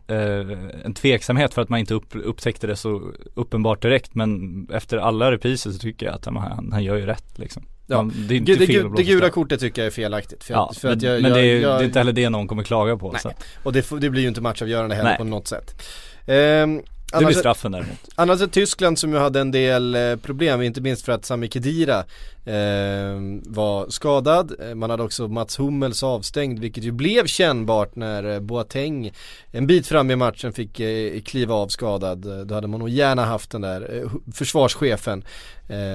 en 0.86 0.94
tveksamhet 0.94 1.54
för 1.54 1.62
att 1.62 1.70
man 1.70 1.80
inte 1.80 1.94
upp, 1.94 2.08
upptäckte 2.14 2.68
det 2.68 2.76
så 2.76 3.12
uppenbart 3.34 3.82
direkt. 3.82 4.16
Men 4.16 4.68
efter 4.74 4.98
alla 4.98 5.32
repriser 5.32 5.72
så 5.72 5.80
tycker 5.80 6.06
jag 6.06 6.16
att 6.16 6.26
han, 6.26 6.70
han 6.72 6.84
gör 6.84 6.96
ju 6.96 7.06
rätt 7.06 7.40
liksom. 7.40 7.64
Ja, 7.88 7.96
man, 7.98 8.14
det, 8.28 8.34
är 8.34 8.38
inte 8.38 8.56
det, 8.56 8.68
fel 8.68 8.84
det, 8.84 8.96
det 8.96 9.04
gula 9.04 9.30
kortet 9.30 9.60
tycker 9.60 9.82
jag 9.82 9.88
är 9.88 9.92
felaktigt. 9.92 10.44
För 10.44 10.54
ja, 10.54 10.74
för 10.78 10.90
men, 10.90 11.00
jag, 11.00 11.22
men 11.22 11.34
det, 11.34 11.40
är, 11.40 11.62
jag, 11.62 11.80
det 11.80 11.84
är 11.84 11.86
inte 11.86 12.00
heller 12.00 12.14
det 12.14 12.30
någon 12.30 12.48
kommer 12.48 12.64
klaga 12.64 12.98
på. 12.98 13.12
Nej, 13.12 13.22
så. 13.22 13.32
och 13.64 13.74
det, 13.74 13.86
det 14.00 14.10
blir 14.10 14.22
ju 14.22 14.28
inte 14.28 14.42
matchavgörande 14.42 14.96
heller 14.96 15.10
nej. 15.10 15.18
på 15.18 15.24
något 15.24 15.48
sätt. 15.48 15.82
Um, 16.28 16.82
det 17.12 17.26
blir 17.26 17.36
straffen 17.36 17.72
däremot. 17.72 17.98
Annars 18.16 18.42
är 18.42 18.48
Tyskland 18.48 19.00
som 19.00 19.14
ju 19.14 19.18
hade 19.18 19.40
en 19.40 19.52
del 19.52 19.96
eh, 19.96 20.16
problem, 20.16 20.62
inte 20.62 20.82
minst 20.82 21.06
för 21.06 21.12
att 21.12 21.26
Sami 21.26 21.48
Khedira 21.48 22.00
eh, 22.46 23.16
var 23.46 23.90
skadad. 23.90 24.56
Eh, 24.60 24.76
man 24.76 24.90
hade 24.90 25.04
också 25.04 25.28
Mats 25.28 25.60
Hummels 25.60 26.04
avstängd, 26.04 26.60
vilket 26.60 26.84
ju 26.84 26.92
blev 26.92 27.26
kännbart 27.26 27.96
när 27.96 28.34
eh, 28.34 28.40
Boateng 28.40 29.12
en 29.52 29.68
bit 29.68 29.88
fram 29.88 30.12
i 30.12 30.16
matchen 30.16 30.54
fick 30.54 30.80
eh, 30.80 31.22
kliva 31.22 31.56
av 31.56 31.68
skadad. 31.68 32.48
Då 32.48 32.56
hade 32.56 32.68
man 32.68 32.80
nog 32.80 32.90
gärna 32.90 33.26
haft 33.26 33.52
den 33.52 33.62
där 33.62 34.02
eh, 34.04 34.12
försvarschefen. 34.34 35.24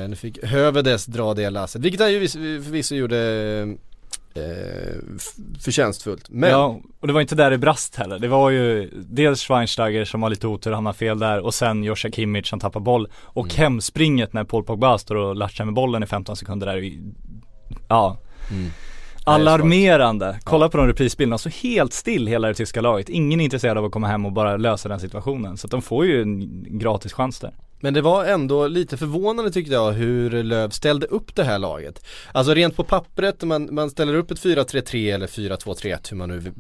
Nu 0.09 0.17
fick 0.17 0.45
Hövedes 0.45 1.07
dra 1.07 1.35
det 1.35 1.51
lasset, 1.51 1.83
vilket 1.83 2.01
han 2.01 2.13
ju 2.13 2.29
förvisso 2.29 2.95
gjorde 2.95 3.17
eh, 4.35 4.95
förtjänstfullt. 5.61 6.31
Men... 6.31 6.51
Ja, 6.51 6.81
och 7.01 7.07
det 7.07 7.13
var 7.13 7.21
inte 7.21 7.35
där 7.35 7.51
det 7.51 7.59
brast 7.59 7.97
heller. 7.97 8.19
Det 8.19 8.29
var 8.29 8.51
ju 8.51 8.91
dels 8.95 9.43
Schweinsteiger 9.43 10.05
som 10.05 10.23
har 10.23 10.31
lite 10.31 10.47
otur, 10.47 10.73
han 10.73 10.87
har 10.87 10.93
fel 10.93 11.19
där 11.19 11.41
och 11.41 11.55
sen 11.55 11.85
Joshua 11.85 12.11
Kimmich 12.11 12.47
som 12.47 12.61
tappar 12.61 12.81
boll. 12.81 13.09
Och 13.13 13.47
mm. 13.47 13.57
hemspringet 13.57 14.33
när 14.33 14.45
Paul 14.45 14.65
Pogba 14.65 14.99
står 14.99 15.15
och 15.15 15.37
latchar 15.37 15.65
med 15.65 15.75
bollen 15.75 16.03
i 16.03 16.07
15 16.07 16.37
sekunder 16.37 16.67
där, 16.67 16.93
ja. 17.89 18.19
Mm. 18.51 18.71
Alarmerande. 19.25 20.41
Kolla 20.45 20.65
ja. 20.65 20.69
på 20.69 20.77
de 20.77 20.87
reprisbilderna, 20.87 21.39
så 21.39 21.49
helt 21.49 21.93
still 21.93 22.27
hela 22.27 22.49
det 22.49 22.55
tyska 22.55 22.81
laget. 22.81 23.09
Ingen 23.09 23.41
är 23.41 23.45
intresserad 23.45 23.79
av 23.79 23.85
att 23.85 23.93
komma 23.93 24.07
hem 24.07 24.27
och 24.27 24.33
bara 24.33 24.57
lösa 24.57 24.89
den 24.89 25.01
situationen. 25.01 25.57
Så 25.57 25.67
att 25.67 25.71
de 25.71 25.83
får 25.83 26.07
ju 26.07 26.23
en 26.23 26.65
gratis 26.79 27.13
chans 27.13 27.41
där. 27.41 27.55
Men 27.81 27.95
det 27.95 28.01
var 28.01 28.25
ändå 28.25 28.67
lite 28.67 28.97
förvånande 28.97 29.51
tyckte 29.51 29.73
jag 29.73 29.93
hur 29.93 30.43
Löv 30.43 30.71
ställde 30.71 31.07
upp 31.07 31.35
det 31.35 31.45
här 31.45 31.59
laget. 31.59 32.05
Alltså 32.33 32.55
rent 32.55 32.77
på 32.77 32.85
pappret, 32.85 33.43
man, 33.43 33.75
man 33.75 33.91
ställer 33.91 34.15
upp 34.15 34.31
ett 34.31 34.41
4-3-3 34.41 35.15
eller 35.15 35.27
4-2-3-1 35.27 36.11
hur 36.11 36.17
man 36.17 36.29
nu 36.29 36.53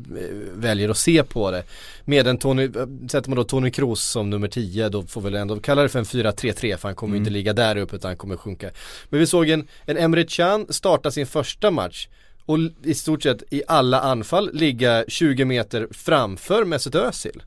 väljer 0.54 0.88
att 0.88 0.96
se 0.96 1.22
på 1.22 1.50
det. 1.50 1.62
Med 2.04 2.26
en 2.26 2.38
Tony, 2.38 2.68
sätter 3.10 3.28
man 3.30 3.36
då 3.36 3.44
Tony 3.44 3.70
Kroos 3.70 4.02
som 4.02 4.30
nummer 4.30 4.48
10 4.48 4.88
då 4.88 5.02
får 5.02 5.20
väl 5.20 5.34
ändå 5.34 5.60
kalla 5.60 5.82
det 5.82 5.88
för 5.88 5.98
en 5.98 6.04
4-3-3 6.04 6.76
för 6.76 6.88
han 6.88 6.94
kommer 6.94 7.12
mm. 7.12 7.22
inte 7.22 7.30
ligga 7.30 7.52
där 7.52 7.76
uppe 7.76 7.96
utan 7.96 8.08
han 8.08 8.16
kommer 8.16 8.36
sjunka. 8.36 8.70
Men 9.08 9.20
vi 9.20 9.26
såg 9.26 9.48
en, 9.48 9.68
en 9.86 9.96
Emre 9.96 10.24
Can 10.24 10.66
starta 10.68 11.10
sin 11.10 11.26
första 11.26 11.70
match 11.70 12.08
och 12.46 12.58
i 12.84 12.94
stort 12.94 13.22
sett 13.22 13.42
i 13.50 13.62
alla 13.66 14.00
anfall 14.00 14.50
ligga 14.52 15.04
20 15.08 15.44
meter 15.44 15.88
framför 15.90 16.64
Mesut 16.64 16.94
Özil. 16.94 17.42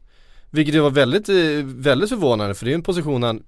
Vilket 0.49 0.75
ju 0.75 0.79
var 0.79 0.89
väldigt, 0.89 1.29
eh, 1.29 1.35
väldigt 1.63 2.09
förvånande 2.09 2.55
för 2.55 2.65
det 2.65 2.71
är 2.71 2.75
en 2.75 2.83
position 2.83 3.23
han 3.23 3.43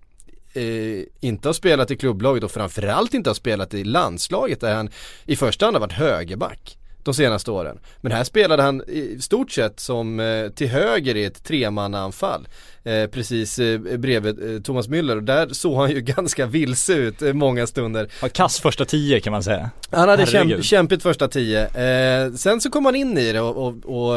eh, 0.57 1.03
inte 1.19 1.47
har 1.47 1.53
spelat 1.53 1.91
i 1.91 1.95
klubblaget 1.95 2.43
och 2.43 2.51
framförallt 2.51 3.13
inte 3.13 3.29
har 3.29 3.35
spelat 3.35 3.73
i 3.73 3.83
landslaget 3.83 4.61
där 4.61 4.75
han 4.75 4.89
i 5.25 5.35
första 5.35 5.65
hand 5.65 5.75
har 5.75 5.81
varit 5.81 5.93
högerback 5.93 6.77
de 7.05 7.13
senaste 7.13 7.51
åren. 7.51 7.79
Men 8.01 8.11
här 8.11 8.23
spelade 8.23 8.63
han 8.63 8.81
i 8.87 9.17
stort 9.21 9.51
sett 9.51 9.79
som 9.79 10.19
eh, 10.19 10.49
till 10.49 10.67
höger 10.67 11.15
i 11.15 11.25
ett 11.25 11.43
tremannaanfall. 11.43 12.47
Eh, 12.83 13.07
precis 13.07 13.59
eh, 13.59 13.79
bredvid 13.79 14.55
eh, 14.55 14.61
Thomas 14.61 14.89
Müller 14.89 15.15
och 15.15 15.23
där 15.23 15.47
såg 15.47 15.77
han 15.77 15.91
ju 15.91 16.01
ganska 16.17 16.45
vilse 16.45 16.93
ut 16.93 17.21
eh, 17.21 17.33
många 17.33 17.67
stunder. 17.67 18.09
Ja, 18.21 18.29
kass 18.29 18.59
första 18.59 18.85
tio 18.85 19.19
kan 19.19 19.31
man 19.31 19.43
säga. 19.43 19.69
Han 19.91 20.09
hade 20.09 20.25
kämp, 20.25 20.63
kämpigt 20.63 21.03
första 21.03 21.27
tio. 21.27 21.67
Eh, 21.67 22.33
sen 22.33 22.61
så 22.61 22.69
kom 22.69 22.85
han 22.85 22.95
in 22.95 23.17
i 23.17 23.31
det 23.31 23.41
och, 23.41 23.67
och, 23.67 23.75
och 23.85 24.15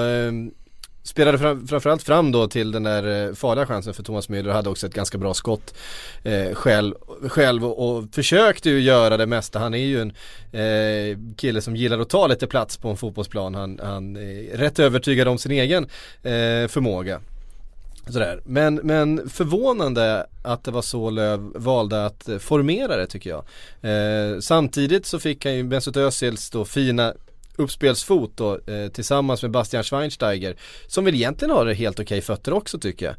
Spelade 1.09 1.39
fram, 1.39 1.67
framförallt 1.67 2.03
fram 2.03 2.33
då 2.33 2.49
till 2.49 2.73
den 2.73 2.83
där 2.83 3.29
eh, 3.29 3.35
farliga 3.35 3.67
chansen 3.67 3.95
för 3.95 4.03
Thomas 4.03 4.29
Müller, 4.29 4.51
hade 4.51 4.71
också 4.71 4.87
ett 4.87 4.95
ganska 4.95 5.19
bra 5.19 5.35
skott 5.35 5.75
eh, 6.23 6.55
själv, 6.55 6.95
själv 7.29 7.65
och, 7.65 7.89
och, 7.89 8.05
försökte 8.13 8.71
ju 8.71 8.81
göra 8.81 9.17
det 9.17 9.27
mesta. 9.27 9.59
Han 9.59 9.75
är 9.75 9.79
ju 9.79 10.01
en 10.01 10.13
eh, 10.53 11.19
kille 11.37 11.61
som 11.61 11.77
gillar 11.77 11.99
att 11.99 12.09
ta 12.09 12.27
lite 12.27 12.47
plats 12.47 12.77
på 12.77 12.89
en 12.89 12.97
fotbollsplan. 12.97 13.55
Han, 13.55 13.81
han 13.83 14.17
är 14.17 14.57
rätt 14.57 14.79
övertygad 14.79 15.29
om 15.29 15.39
sin 15.39 15.53
egen 15.53 15.85
eh, 16.23 16.69
förmåga. 16.69 17.21
Sådär. 18.09 18.41
Men, 18.45 18.75
men 18.75 19.29
förvånande 19.29 20.27
att 20.43 20.65
det 20.65 20.71
var 20.71 20.83
så 20.83 21.11
Löv 21.11 21.53
valde 21.55 22.07
att 22.07 22.29
eh, 22.29 22.39
formera 22.39 22.97
det 22.97 23.07
tycker 23.07 23.31
jag. 23.31 23.45
Eh, 23.93 24.41
samtidigt 24.41 25.07
så 25.07 25.19
fick 25.19 25.45
han 25.45 25.55
ju 25.55 25.63
Mesut 25.63 25.97
Özils 25.97 26.51
då 26.51 26.65
fina 26.65 27.15
uppspelsfot 27.59 28.37
då 28.37 28.61
eh, 28.67 28.89
tillsammans 28.89 29.43
med 29.43 29.51
Bastian 29.51 29.85
Schweinsteiger 29.85 30.57
som 30.87 31.05
väl 31.05 31.15
egentligen 31.15 31.55
har 31.55 31.67
det 31.67 31.75
helt 31.75 32.01
okej 32.01 32.21
fötter 32.21 32.53
också 32.53 32.79
tycker 32.79 33.07
jag. 33.07 33.17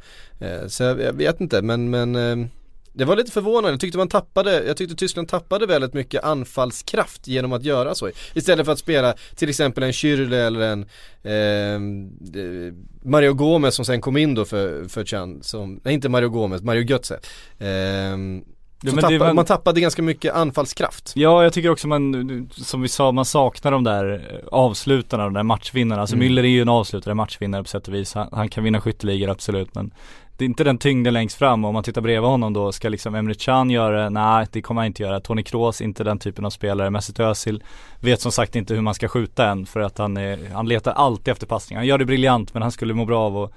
Eh, 0.50 0.68
så 0.68 0.84
jag, 0.84 1.02
jag, 1.02 1.14
vet 1.14 1.42
inte 1.42 1.62
men, 1.62 1.90
men 1.90 2.16
eh, 2.16 2.48
det 2.94 3.06
var 3.06 3.16
lite 3.16 3.32
förvånande, 3.32 3.70
jag 3.70 3.80
tyckte 3.80 3.98
man 3.98 4.08
tappade, 4.08 4.64
jag 4.64 4.78
tyckte 4.78 4.96
Tyskland 4.96 5.28
tappade 5.28 5.66
väldigt 5.66 5.94
mycket 5.94 6.24
anfallskraft 6.24 7.28
genom 7.28 7.54
att 7.54 7.64
göra 7.64 7.96
så. 7.96 8.10
Istället 8.34 8.66
för 8.66 8.74
att 8.74 8.80
spela 8.80 9.16
till 9.36 9.50
exempel 9.50 9.84
en 9.84 9.92
Schürrle 9.92 10.36
eller 10.36 10.62
en 10.62 10.82
eh, 11.24 12.74
Mario 13.04 13.34
Gomez 13.34 13.76
som 13.76 13.86
sen 13.86 14.02
kom 14.02 14.18
in 14.18 14.36
då 14.36 14.46
för, 14.46 14.88
för 14.88 15.06
Chan, 15.06 15.44
som, 15.44 15.82
nej 15.84 15.94
inte 15.94 16.10
Mario 16.10 16.30
Gomez, 16.30 16.62
Mario 16.62 16.84
Götze. 16.84 17.20
Eh, 17.58 18.18
Ja, 18.82 18.92
tappade, 18.92 19.20
man... 19.20 19.36
man... 19.36 19.46
tappade 19.46 19.82
ganska 19.82 20.02
mycket 20.02 20.34
anfallskraft. 20.34 21.12
Ja, 21.16 21.44
jag 21.44 21.54
tycker 21.54 21.70
också 21.70 21.88
man, 21.88 22.50
som 22.52 22.82
vi 22.82 22.88
sa, 22.88 23.12
man 23.12 23.26
saknar 23.26 23.72
de 23.72 23.84
där 23.84 24.40
avslutarna, 24.52 25.24
de 25.24 25.34
där 25.34 25.44
matchvinnarna. 25.44 26.02
Alltså 26.02 26.16
mm. 26.16 26.28
Müller 26.28 26.44
är 26.44 26.48
ju 26.48 26.62
en 26.62 26.70
avslutare, 26.70 27.14
matchvinnare 27.14 27.64
på 27.64 27.70
sätt 27.70 27.88
och 27.88 27.94
vis. 27.94 28.14
Han, 28.14 28.30
han 28.32 28.50
kan 28.50 28.64
vinna 28.64 28.82
skytteligor, 28.82 29.30
absolut. 29.30 29.76
Men 29.76 29.92
det 30.38 30.46
är 30.46 30.50
inte 30.50 30.64
den 30.64 30.78
tyngden 30.78 31.14
längst 31.14 31.38
fram. 31.38 31.66
Om 31.66 31.74
man 31.74 31.84
tittar 31.84 32.02
bredvid 32.02 32.30
honom 32.30 32.54
då, 32.54 32.72
ska 32.72 32.90
liksom 32.90 33.16
Emre 33.16 33.34
Can 33.34 33.70
göra 33.70 34.04
det? 34.04 34.10
Nej, 34.10 34.48
det 34.52 34.62
kommer 34.62 34.82
han 34.82 34.88
inte 34.88 35.04
göra. 35.04 35.20
Tony 35.20 35.44
Kroos, 35.44 35.82
inte 35.82 36.04
den 36.04 36.20
typen 36.20 36.46
av 36.46 36.50
spelare. 36.50 36.90
Mesut 36.90 37.20
Özil 37.20 37.64
vet 38.00 38.22
som 38.22 38.32
sagt 38.32 38.56
inte 38.56 38.74
hur 38.74 38.82
man 38.82 38.94
ska 38.94 39.08
skjuta 39.08 39.50
än 39.50 39.66
för 39.66 39.80
att 39.80 39.98
han, 39.98 40.18
är, 40.18 40.40
han 40.54 40.68
letar 40.68 40.92
alltid 40.92 41.32
efter 41.32 41.48
passningar. 41.48 41.80
Han 41.80 41.88
gör 41.88 41.98
det 41.98 42.06
briljant 42.06 42.54
men 42.54 42.62
han 42.62 42.72
skulle 42.72 42.94
må 42.94 43.06
bra 43.06 43.20
av 43.20 43.38
att 43.38 43.54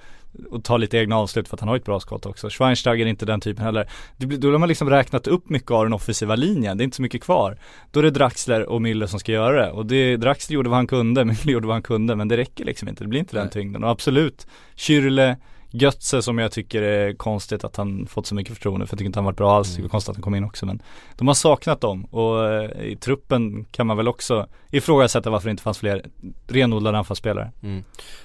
och 0.50 0.64
ta 0.64 0.76
lite 0.76 0.98
egna 0.98 1.16
avslut 1.16 1.48
för 1.48 1.56
att 1.56 1.60
han 1.60 1.68
har 1.68 1.76
ett 1.76 1.84
bra 1.84 2.00
skott 2.00 2.26
också. 2.26 2.50
Schweinsteiger 2.50 3.06
är 3.06 3.10
inte 3.10 3.26
den 3.26 3.40
typen 3.40 3.64
heller. 3.64 3.88
Då 4.16 4.50
har 4.50 4.58
man 4.58 4.68
liksom 4.68 4.90
räknat 4.90 5.26
upp 5.26 5.48
mycket 5.48 5.70
av 5.70 5.84
den 5.84 5.92
offensiva 5.92 6.36
linjen, 6.36 6.76
det 6.76 6.82
är 6.82 6.84
inte 6.84 6.96
så 6.96 7.02
mycket 7.02 7.22
kvar. 7.22 7.58
Då 7.90 8.00
är 8.00 8.04
det 8.04 8.10
Draxler 8.10 8.62
och 8.62 8.80
Müller 8.80 9.06
som 9.06 9.20
ska 9.20 9.32
göra 9.32 9.66
det 9.66 9.70
och 9.70 9.86
det, 9.86 10.16
Draxler 10.16 10.54
gjorde 10.54 10.68
vad 10.68 10.78
han 10.78 10.86
kunde, 10.86 11.24
Müller 11.24 11.50
gjorde 11.50 11.66
vad 11.66 11.74
han 11.74 11.82
kunde 11.82 12.16
men 12.16 12.28
det 12.28 12.36
räcker 12.36 12.64
liksom 12.64 12.88
inte, 12.88 13.04
det 13.04 13.08
blir 13.08 13.20
inte 13.20 13.36
den 13.36 13.50
tyngden 13.50 13.84
och 13.84 13.90
absolut, 13.90 14.46
Kyrle 14.74 15.36
Götze 15.72 16.22
som 16.22 16.38
jag 16.38 16.52
tycker 16.52 16.82
är 16.82 17.14
konstigt 17.14 17.64
att 17.64 17.76
han 17.76 18.06
fått 18.06 18.26
så 18.26 18.34
mycket 18.34 18.54
förtroende 18.54 18.86
för 18.86 18.94
jag 18.94 18.98
tycker 18.98 19.06
inte 19.06 19.18
han 19.18 19.24
varit 19.24 19.36
bra 19.36 19.56
alls, 19.56 19.68
mm. 19.68 19.82
det 19.82 19.86
är 19.86 19.90
konstigt 19.90 20.10
att 20.10 20.16
han 20.16 20.22
kom 20.22 20.34
in 20.34 20.44
också 20.44 20.66
men 20.66 20.82
De 21.16 21.26
har 21.26 21.34
saknat 21.34 21.80
dem 21.80 22.04
och 22.04 22.48
eh, 22.52 22.82
i 22.82 22.96
truppen 22.96 23.64
kan 23.64 23.86
man 23.86 23.96
väl 23.96 24.08
också 24.08 24.46
ifrågasätta 24.70 25.30
varför 25.30 25.48
det 25.48 25.50
inte 25.50 25.62
fanns 25.62 25.78
fler 25.78 26.06
renodlade 26.46 26.98
anfallsspelare. 26.98 27.52
Mm. 27.62 27.84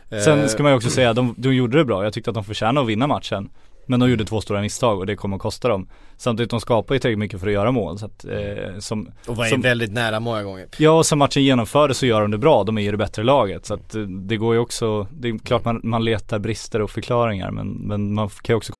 Sen 0.09 0.49
ska 0.49 0.63
man 0.63 0.71
ju 0.71 0.75
också 0.75 0.89
säga, 0.89 1.13
de, 1.13 1.35
de 1.37 1.55
gjorde 1.55 1.77
det 1.77 1.85
bra, 1.85 2.03
jag 2.03 2.13
tyckte 2.13 2.29
att 2.29 2.35
de 2.35 2.43
förtjänade 2.43 2.81
att 2.81 2.87
vinna 2.87 3.07
matchen. 3.07 3.49
Men 3.87 3.99
de 3.99 4.09
gjorde 4.09 4.25
två 4.25 4.41
stora 4.41 4.61
misstag 4.61 4.99
och 4.99 5.05
det 5.05 5.15
kommer 5.15 5.35
att 5.35 5.41
kosta 5.41 5.67
dem. 5.67 5.89
Samtidigt 6.17 6.49
de 6.49 6.61
skapar 6.61 6.95
ju 6.95 6.99
tillräckligt 6.99 7.19
mycket 7.19 7.39
för 7.39 7.47
att 7.47 7.53
göra 7.53 7.71
mål. 7.71 7.99
Så 7.99 8.05
att, 8.05 8.25
eh, 8.25 8.79
som, 8.79 9.11
och 9.27 9.35
var 9.35 9.45
som, 9.45 9.61
väldigt 9.61 9.91
nära 9.91 10.19
många 10.19 10.43
gånger. 10.43 10.67
Ja 10.77 10.91
och 10.91 11.05
som 11.05 11.19
matchen 11.19 11.43
genomfördes 11.43 11.97
så 11.97 12.05
gör 12.05 12.21
de 12.21 12.31
det 12.31 12.37
bra. 12.37 12.63
De 12.63 12.77
är 12.77 12.81
ju 12.81 12.91
det 12.91 12.97
bättre 12.97 13.23
laget. 13.23 13.65
Så 13.65 13.73
att 13.73 13.95
eh, 13.95 14.01
det 14.01 14.37
går 14.37 14.53
ju 14.53 14.59
också, 14.59 15.07
det 15.11 15.27
är 15.27 15.37
klart 15.37 15.65
man, 15.65 15.81
man 15.83 16.05
letar 16.05 16.39
brister 16.39 16.81
och 16.81 16.91
förklaringar 16.91 17.51
men, 17.51 17.67
men 17.67 18.13
man 18.13 18.29
kan 18.29 18.53
ju 18.53 18.57
också 18.57 18.73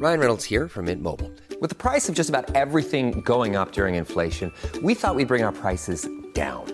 Ryan 0.00 0.18
Reynolds 0.18 0.44
here 0.44 0.68
from 0.68 0.86
Mint 0.86 1.02
Mobile. 1.02 1.30
With 1.60 1.70
the 1.70 1.76
price 1.76 2.08
of 2.08 2.14
just 2.14 2.28
about 2.28 2.54
everything 2.56 3.20
going 3.20 3.54
up 3.54 3.72
during 3.72 3.94
inflation, 3.94 4.52
we 4.82 4.94
thought 4.94 5.14
we'd 5.14 5.28
bring 5.28 5.44
our 5.44 5.52
prices 5.52 6.06
down. 6.34 6.73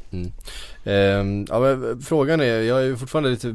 Mm. 0.11 0.31
Um, 0.83 1.45
ja, 1.49 1.77
frågan 2.05 2.41
är, 2.41 2.61
jag 2.61 2.83
är 2.83 2.95
fortfarande 2.95 3.29
lite 3.29 3.47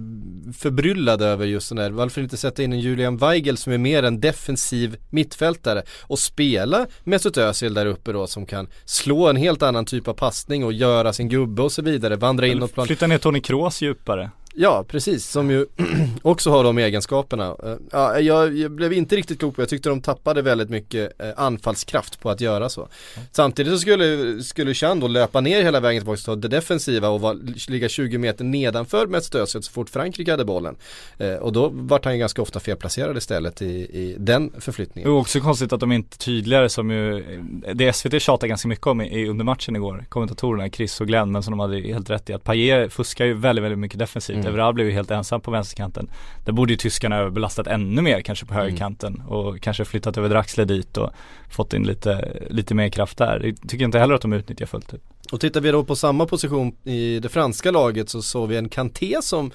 förbryllad 0.58 1.22
över 1.22 1.46
just 1.46 1.68
den 1.68 1.78
här, 1.78 1.90
varför 1.90 2.20
inte 2.20 2.36
sätta 2.36 2.62
in 2.62 2.72
en 2.72 2.80
Julian 2.80 3.16
Weigel 3.16 3.56
som 3.56 3.72
är 3.72 3.78
mer 3.78 4.02
en 4.02 4.20
defensiv 4.20 4.96
mittfältare 5.10 5.82
och 6.02 6.18
spela 6.18 6.86
Mesut 7.04 7.36
Özil 7.36 7.74
där 7.74 7.86
uppe 7.86 8.12
då 8.12 8.26
som 8.26 8.46
kan 8.46 8.68
slå 8.84 9.28
en 9.28 9.36
helt 9.36 9.62
annan 9.62 9.84
typ 9.84 10.08
av 10.08 10.14
passning 10.14 10.64
och 10.64 10.72
göra 10.72 11.12
sin 11.12 11.28
gubbe 11.28 11.62
och 11.62 11.72
så 11.72 11.82
vidare, 11.82 12.16
vandra 12.16 12.46
in 12.46 12.62
och 12.62 12.74
plan. 12.74 12.86
Flytta 12.86 13.06
ner 13.06 13.18
Tony 13.18 13.40
Kroos 13.40 13.82
djupare. 13.82 14.30
Ja, 14.58 14.84
precis, 14.88 15.26
som 15.26 15.50
ju 15.50 15.66
också 16.22 16.50
har 16.50 16.64
de 16.64 16.78
egenskaperna. 16.78 17.56
Eh, 17.64 17.76
ja, 17.92 18.20
jag, 18.20 18.56
jag, 18.56 18.70
blev 18.70 18.92
inte 18.92 19.16
riktigt 19.16 19.38
klok 19.38 19.56
på, 19.56 19.62
jag 19.62 19.68
tyckte 19.68 19.88
de 19.88 20.00
tappade 20.00 20.42
väldigt 20.42 20.70
mycket 20.70 21.20
eh, 21.22 21.28
anfallskraft 21.36 22.20
på 22.20 22.30
att 22.30 22.40
göra 22.40 22.68
så. 22.68 22.88
Samtidigt 23.32 23.72
så 23.72 23.78
skulle, 23.78 24.38
skulle 24.42 24.74
Chan 24.74 25.00
då 25.00 25.08
löpa 25.08 25.40
ner 25.40 25.62
hela 25.62 25.80
vägen 25.80 26.00
tillbaka 26.00 26.20
till 26.20 26.40
det 26.40 26.48
defensiva 26.48 27.08
och 27.08 27.20
var, 27.20 27.34
ligga 27.70 27.88
20 27.88 28.18
meter 28.18 28.44
nedanför 28.44 29.06
med 29.06 29.18
ett 29.18 29.24
stödset 29.24 29.64
så 29.64 29.72
fort 29.72 29.90
Frankrike 29.90 30.30
hade 30.30 30.44
bollen. 30.44 30.76
Eh, 31.18 31.34
och 31.34 31.52
då 31.52 31.68
vart 31.72 32.04
han 32.04 32.14
ju 32.14 32.20
ganska 32.20 32.42
ofta 32.42 32.60
felplacerad 32.60 33.16
istället 33.16 33.62
i, 33.62 33.66
i 33.66 34.16
den 34.18 34.52
förflyttningen. 34.58 35.10
Det 35.10 35.16
är 35.16 35.20
också 35.20 35.40
konstigt 35.40 35.72
att 35.72 35.80
de 35.80 35.92
inte 35.92 36.18
tydligare 36.18 36.68
som 36.68 36.90
ju, 36.90 37.18
eh, 37.18 37.74
det 37.74 37.92
SVT 37.92 38.22
tjatade 38.22 38.48
ganska 38.48 38.68
mycket 38.68 38.86
om 38.86 39.00
i, 39.00 39.28
under 39.28 39.44
matchen 39.44 39.76
igår, 39.76 40.04
kommentatorerna 40.08 40.70
Chris 40.70 41.00
och 41.00 41.06
Glenn, 41.06 41.32
men 41.32 41.42
som 41.42 41.50
de 41.50 41.60
hade 41.60 41.80
helt 41.80 42.10
rätt 42.10 42.30
i, 42.30 42.32
att 42.32 42.44
Paille 42.44 42.90
fuskar 42.90 43.24
ju 43.24 43.34
väldigt, 43.34 43.64
väldigt 43.64 43.78
mycket 43.78 43.98
defensivt. 43.98 44.36
Mm. 44.36 44.45
Evra 44.46 44.72
blev 44.72 44.86
ju 44.86 44.92
helt 44.92 45.10
ensam 45.10 45.40
på 45.40 45.50
vänsterkanten. 45.50 46.10
Där 46.44 46.52
borde 46.52 46.72
ju 46.72 46.76
tyskarna 46.76 47.16
överbelastat 47.16 47.66
ännu 47.66 48.02
mer 48.02 48.20
kanske 48.20 48.46
på 48.46 48.54
mm. 48.54 48.62
högerkanten 48.62 49.14
mm. 49.14 49.26
och 49.26 49.60
kanske 49.60 49.84
flyttat 49.84 50.18
över 50.18 50.28
Draxler 50.28 50.64
dit 50.64 50.96
och 50.96 51.10
fått 51.50 51.74
in 51.74 51.82
lite, 51.82 52.36
lite 52.50 52.74
mer 52.74 52.88
kraft 52.88 53.18
där. 53.18 53.38
Det 53.38 53.52
tycker 53.52 53.82
jag 53.82 53.88
inte 53.88 53.98
heller 53.98 54.14
att 54.14 54.22
de 54.22 54.32
utnyttjar 54.32 54.66
fullt 54.66 54.94
ut. 54.94 55.02
Och 55.32 55.40
tittar 55.40 55.60
vi 55.60 55.70
då 55.70 55.84
på 55.84 55.96
samma 55.96 56.26
position 56.26 56.76
i 56.84 57.20
det 57.20 57.28
franska 57.28 57.70
laget 57.70 58.08
så 58.08 58.22
såg 58.22 58.48
vi 58.48 58.56
en 58.56 58.68
Kanté 58.68 59.16
som 59.22 59.50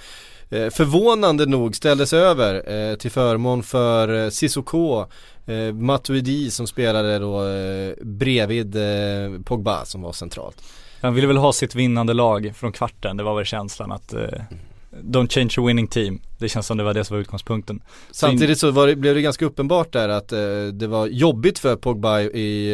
eh, 0.50 0.70
förvånande 0.70 1.46
nog 1.46 1.76
ställdes 1.76 2.14
över 2.14 2.74
eh, 2.74 2.96
till 2.96 3.12
förmån 3.12 3.64
för 3.64 4.24
eh, 4.24 4.30
Sissoko 4.30 5.06
Matuidi 5.74 6.52
som 6.52 6.68
spelade 6.68 7.20
då 7.20 7.42
bredvid 8.02 8.76
Pogba 9.46 9.86
som 9.86 10.02
var 10.02 10.14
centralt. 10.14 10.64
Han 11.02 11.14
ville 11.14 11.28
väl 11.28 11.38
ha 11.38 11.54
sitt 11.54 11.76
vinnande 11.76 12.14
lag 12.14 12.54
från 12.56 12.72
kvarten, 12.72 13.18
det 13.18 13.24
var 13.24 13.36
väl 13.36 13.46
känslan 13.46 13.92
att 13.92 14.14
eh, 14.14 14.42
Don't 14.92 15.32
change 15.32 15.54
a 15.58 15.68
winning 15.68 15.88
team. 15.88 16.22
Det 16.38 16.50
känns 16.50 16.68
som 16.68 16.78
det 16.78 16.84
var 16.84 16.94
det 16.94 17.04
som 17.04 17.16
var 17.16 17.22
utgångspunkten. 17.22 17.82
Samtidigt 18.12 18.60
så 18.60 18.86
det, 18.86 18.96
blev 18.96 19.16
det 19.16 19.22
ganska 19.22 19.46
uppenbart 19.46 19.94
där 19.94 20.10
att 20.10 20.32
eh, 20.32 20.40
det 20.74 20.88
var 20.88 21.08
jobbigt 21.08 21.60
för 21.60 21.76
Pogba 21.76 22.22
i 22.22 22.72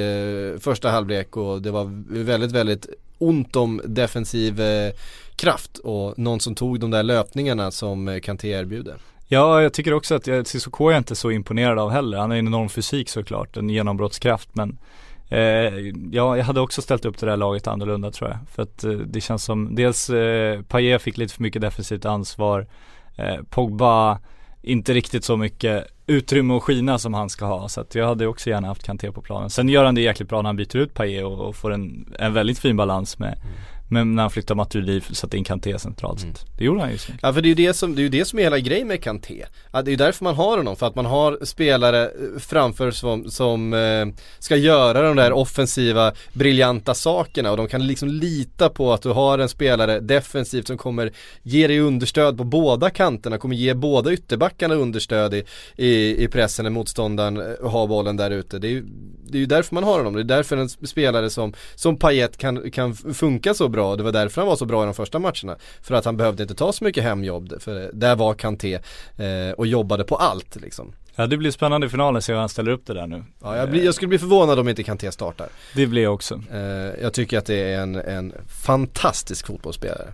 eh, 0.54 0.60
första 0.60 0.90
halvlek 0.90 1.38
och 1.38 1.62
det 1.62 1.72
var 1.72 2.04
väldigt, 2.26 2.52
väldigt 2.52 2.88
ont 3.18 3.56
om 3.56 3.82
defensiv 3.86 4.62
eh, 4.62 4.92
kraft 5.36 5.78
och 5.78 6.20
någon 6.20 6.40
som 6.40 6.56
tog 6.56 6.80
de 6.80 6.92
där 6.92 7.04
löpningarna 7.04 7.72
som 7.72 8.08
eh, 8.08 8.20
Kanté 8.20 8.50
erbjuder. 8.50 8.96
Ja, 9.28 9.62
jag 9.62 9.74
tycker 9.74 9.94
också 9.94 10.16
att 10.16 10.48
Cissoko 10.48 10.88
är 10.88 10.92
jag 10.92 11.00
inte 11.00 11.16
så 11.16 11.32
imponerad 11.32 11.80
av 11.80 11.90
heller. 11.90 12.18
Han 12.18 12.30
har 12.30 12.38
en 12.38 12.48
enorm 12.48 12.70
fysik 12.70 13.10
såklart, 13.10 13.58
en 13.58 13.70
genombrottskraft 13.70 14.50
men 14.54 14.70
Eh, 14.70 15.07
Eh, 15.30 15.74
ja, 16.12 16.38
jag 16.38 16.44
hade 16.44 16.60
också 16.62 16.82
ställt 16.82 17.06
upp 17.06 17.18
det 17.18 17.26
där 17.26 17.38
laget 17.38 17.68
annorlunda 17.68 18.12
tror 18.12 18.30
jag. 18.30 18.40
För 18.52 18.64
att 18.64 18.84
eh, 18.84 18.92
det 18.92 19.22
känns 19.22 19.44
som, 19.44 19.76
dels 19.76 20.10
eh, 20.10 20.62
Payet 20.62 21.02
fick 21.02 21.18
lite 21.18 21.34
för 21.34 21.44
mycket 21.44 21.62
defensivt 21.62 22.06
ansvar. 22.06 22.68
Eh, 23.16 23.36
Pogba, 23.50 24.20
inte 24.62 24.94
riktigt 24.94 25.24
så 25.24 25.38
mycket 25.38 25.88
utrymme 26.08 26.54
och 26.54 26.64
skina 26.64 27.00
som 27.00 27.14
han 27.14 27.30
ska 27.30 27.46
ha. 27.46 27.70
Så 27.70 27.82
att 27.82 27.96
jag 27.96 28.08
hade 28.08 28.28
också 28.28 28.50
gärna 28.50 28.68
haft 28.68 28.84
Kanté 28.84 29.12
på 29.12 29.22
planen. 29.22 29.50
Sen 29.50 29.70
gör 29.70 29.86
han 29.86 29.96
det 29.96 30.02
jäkligt 30.02 30.30
bra 30.30 30.42
när 30.42 30.50
han 30.50 30.56
byter 30.56 30.78
ut 30.78 30.94
Payet 30.94 31.26
och, 31.26 31.40
och 31.40 31.56
får 31.56 31.74
en, 31.74 32.14
en 32.20 32.34
väldigt 32.34 32.60
fin 32.60 32.78
balans 32.78 33.20
med 33.20 33.40
mm 33.44 33.56
men 33.88 34.16
när 34.16 34.24
han 34.24 34.32
flyttade 34.32 34.58
Matuidi 34.58 35.02
satte 35.02 35.38
in 35.38 35.44
Kanté 35.44 35.80
centralt. 35.80 36.24
Mm. 36.24 36.36
Det 36.58 36.64
gjorde 36.64 36.82
han 36.82 36.92
ju 36.92 36.98
snyggt. 36.98 37.20
Ja 37.24 37.34
för 37.34 37.42
det 37.42 37.48
är 37.48 37.50
ju 37.50 37.68
det 37.68 37.74
som, 37.74 37.96
det 37.96 38.02
är 38.02 38.04
ju 38.04 38.10
det 38.10 38.26
som 38.26 38.40
är 38.40 38.44
hela 38.44 38.60
grejen 38.60 38.88
med 38.88 39.04
Kanté. 39.04 39.46
Att 39.72 39.86
det 39.86 39.90
är 39.90 39.94
ju 39.94 39.98
därför 39.98 40.24
man 40.24 40.36
har 40.36 40.58
honom, 40.58 40.76
för 40.76 40.88
att 40.88 40.96
man 40.96 41.06
har 41.06 41.46
spelare 41.46 42.06
eh, 42.06 42.40
framför 42.40 42.92
som, 42.92 43.32
som 43.32 43.74
eh, 43.74 44.08
ska 44.40 44.56
göra 44.56 45.02
de 45.02 45.16
där 45.16 45.32
offensiva, 45.32 46.14
briljanta 46.34 46.94
sakerna 46.94 47.52
och 47.52 47.58
de 47.58 47.68
kan 47.68 47.88
liksom 47.88 48.10
lita 48.10 48.70
på 48.70 48.94
att 48.94 49.02
du 49.02 49.10
har 49.10 49.40
en 49.40 49.50
spelare 49.50 50.00
defensivt 50.00 50.68
som 50.68 50.78
kommer 50.78 51.12
ge 51.44 51.68
dig 51.68 51.80
understöd 51.80 52.38
på 52.38 52.44
båda 52.44 52.90
kanterna, 52.90 53.38
kommer 53.38 53.56
ge 53.56 53.74
båda 53.74 54.14
ytterbackarna 54.14 54.76
understöd 54.76 55.34
i, 55.34 55.44
i, 55.76 56.24
i 56.24 56.28
pressen 56.28 56.64
när 56.64 56.70
motståndaren 56.70 57.38
eh, 57.38 57.70
har 57.70 57.88
bollen 57.88 58.18
där 58.18 58.32
ute. 58.32 58.60
Det 58.60 58.68
är 58.68 58.72
ju 58.72 58.86
det 59.30 59.42
är 59.42 59.46
därför 59.46 59.76
man 59.76 59.84
har 59.84 59.98
honom, 59.98 60.14
det 60.14 60.20
är 60.20 60.24
därför 60.24 60.58
en 60.58 60.70
spelare 60.70 61.30
som, 61.30 61.54
som 61.76 61.98
Payet 61.98 62.38
kan, 62.38 62.72
kan 62.72 62.94
funka 62.96 63.54
så 63.54 63.68
bra. 63.68 63.77
Det 63.78 64.04
var 64.04 64.12
därför 64.12 64.42
han 64.42 64.48
var 64.48 64.56
så 64.56 64.66
bra 64.66 64.84
i 64.84 64.86
de 64.86 64.94
första 64.94 65.20
matcherna. 65.20 65.58
För 65.82 65.96
att 65.96 66.06
han 66.06 66.18
behövde 66.18 66.44
inte 66.44 66.56
ta 66.56 66.74
så 66.74 66.84
mycket 66.84 67.04
hemjobb, 67.04 67.62
för 67.62 67.90
där 67.94 68.16
var 68.16 68.34
Kanté 68.34 68.74
eh, 69.18 69.52
och 69.58 69.68
jobbade 69.68 70.04
på 70.04 70.16
allt 70.16 70.56
liksom. 70.56 70.94
Ja 71.16 71.28
det 71.28 71.38
blir 71.38 71.52
spännande 71.52 71.88
i 71.88 71.90
finalen 71.90 72.22
se 72.22 72.34
hur 72.34 72.40
han 72.40 72.50
ställer 72.50 72.72
upp 72.72 72.86
det 72.86 72.94
där 72.94 73.08
nu. 73.08 73.24
Ja 73.42 73.58
jag, 73.58 73.70
blir, 73.70 73.86
jag 73.86 73.96
skulle 73.96 74.10
bli 74.10 74.20
förvånad 74.20 74.60
om 74.60 74.70
inte 74.70 74.84
Kanté 74.84 75.12
startar. 75.12 75.48
Det 75.76 75.88
blir 75.88 76.04
jag 76.04 76.14
också. 76.14 76.42
Eh, 76.54 76.60
jag 77.02 77.14
tycker 77.14 77.38
att 77.38 77.46
det 77.46 77.74
är 77.74 77.80
en, 77.80 77.96
en 77.96 78.34
fantastisk 78.48 79.48
fotbollsspelare. 79.48 80.14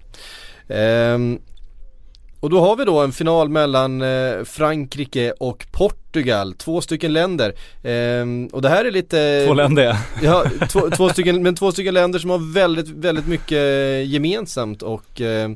Eh, 0.68 1.18
och 2.44 2.50
då 2.50 2.60
har 2.60 2.76
vi 2.76 2.86
då 2.86 3.00
en 3.00 3.12
final 3.12 3.50
mellan 3.50 4.02
eh, 4.02 4.44
Frankrike 4.44 5.32
och 5.32 5.66
Portugal, 5.72 6.54
två 6.54 6.82
stycken 6.82 7.14
länder. 7.14 7.54
Ehm, 7.84 8.48
och 8.48 8.62
det 8.62 8.70
här 8.70 8.86
är 8.86 8.92
lite... 8.92 9.44
Två 9.48 9.54
länder 9.54 9.84
ja. 9.84 9.98
ja 10.24 10.68
två, 10.70 10.90
två, 10.90 11.10
stycken, 11.10 11.44
men 11.44 11.56
två 11.56 11.72
stycken 11.72 11.94
länder 11.94 12.20
som 12.20 12.30
har 12.30 12.54
väldigt, 12.54 12.90
väldigt 12.90 13.28
mycket 13.28 13.60
gemensamt 14.08 14.82
och 14.82 15.22
eh, 15.22 15.52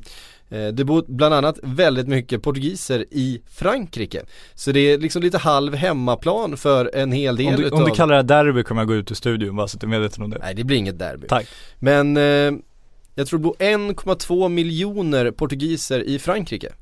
eh, 0.49 0.67
det 0.67 0.85
bor 0.85 1.03
bland 1.07 1.33
annat 1.33 1.59
väldigt 1.61 2.07
mycket 2.07 2.43
portugiser 2.43 3.05
i 3.11 3.41
Frankrike. 3.51 4.21
Så 4.55 4.71
det 4.71 4.79
är 4.79 4.97
liksom 4.97 5.21
lite 5.21 5.37
halv 5.37 5.75
hemmaplan 5.75 6.57
för 6.57 6.95
en 6.95 7.11
hel 7.11 7.35
del 7.35 7.47
Om 7.47 7.55
du, 7.55 7.63
utav... 7.63 7.79
om 7.79 7.85
du 7.85 7.91
kallar 7.91 8.15
det 8.15 8.23
derby 8.23 8.63
kommer 8.63 8.81
jag 8.81 8.87
gå 8.87 8.95
ut 8.95 9.11
ur 9.11 9.15
studion 9.15 9.55
bara 9.55 9.67
så 9.67 9.77
att 9.77 9.81
du 9.81 9.87
är 9.87 9.91
medveten 9.91 10.23
om 10.23 10.29
det. 10.29 10.37
Nej 10.41 10.55
det 10.55 10.63
blir 10.63 10.77
inget 10.77 10.99
derby. 10.99 11.27
Tack. 11.27 11.47
Men 11.79 12.17
eh, 12.17 12.51
jag 13.17 13.27
tror 13.27 13.39
det 13.39 13.43
bor 13.43 13.55
1,2 13.59 14.49
miljoner 14.49 15.31
portugiser 15.31 16.03
i 16.03 16.19
Frankrike. 16.19 16.73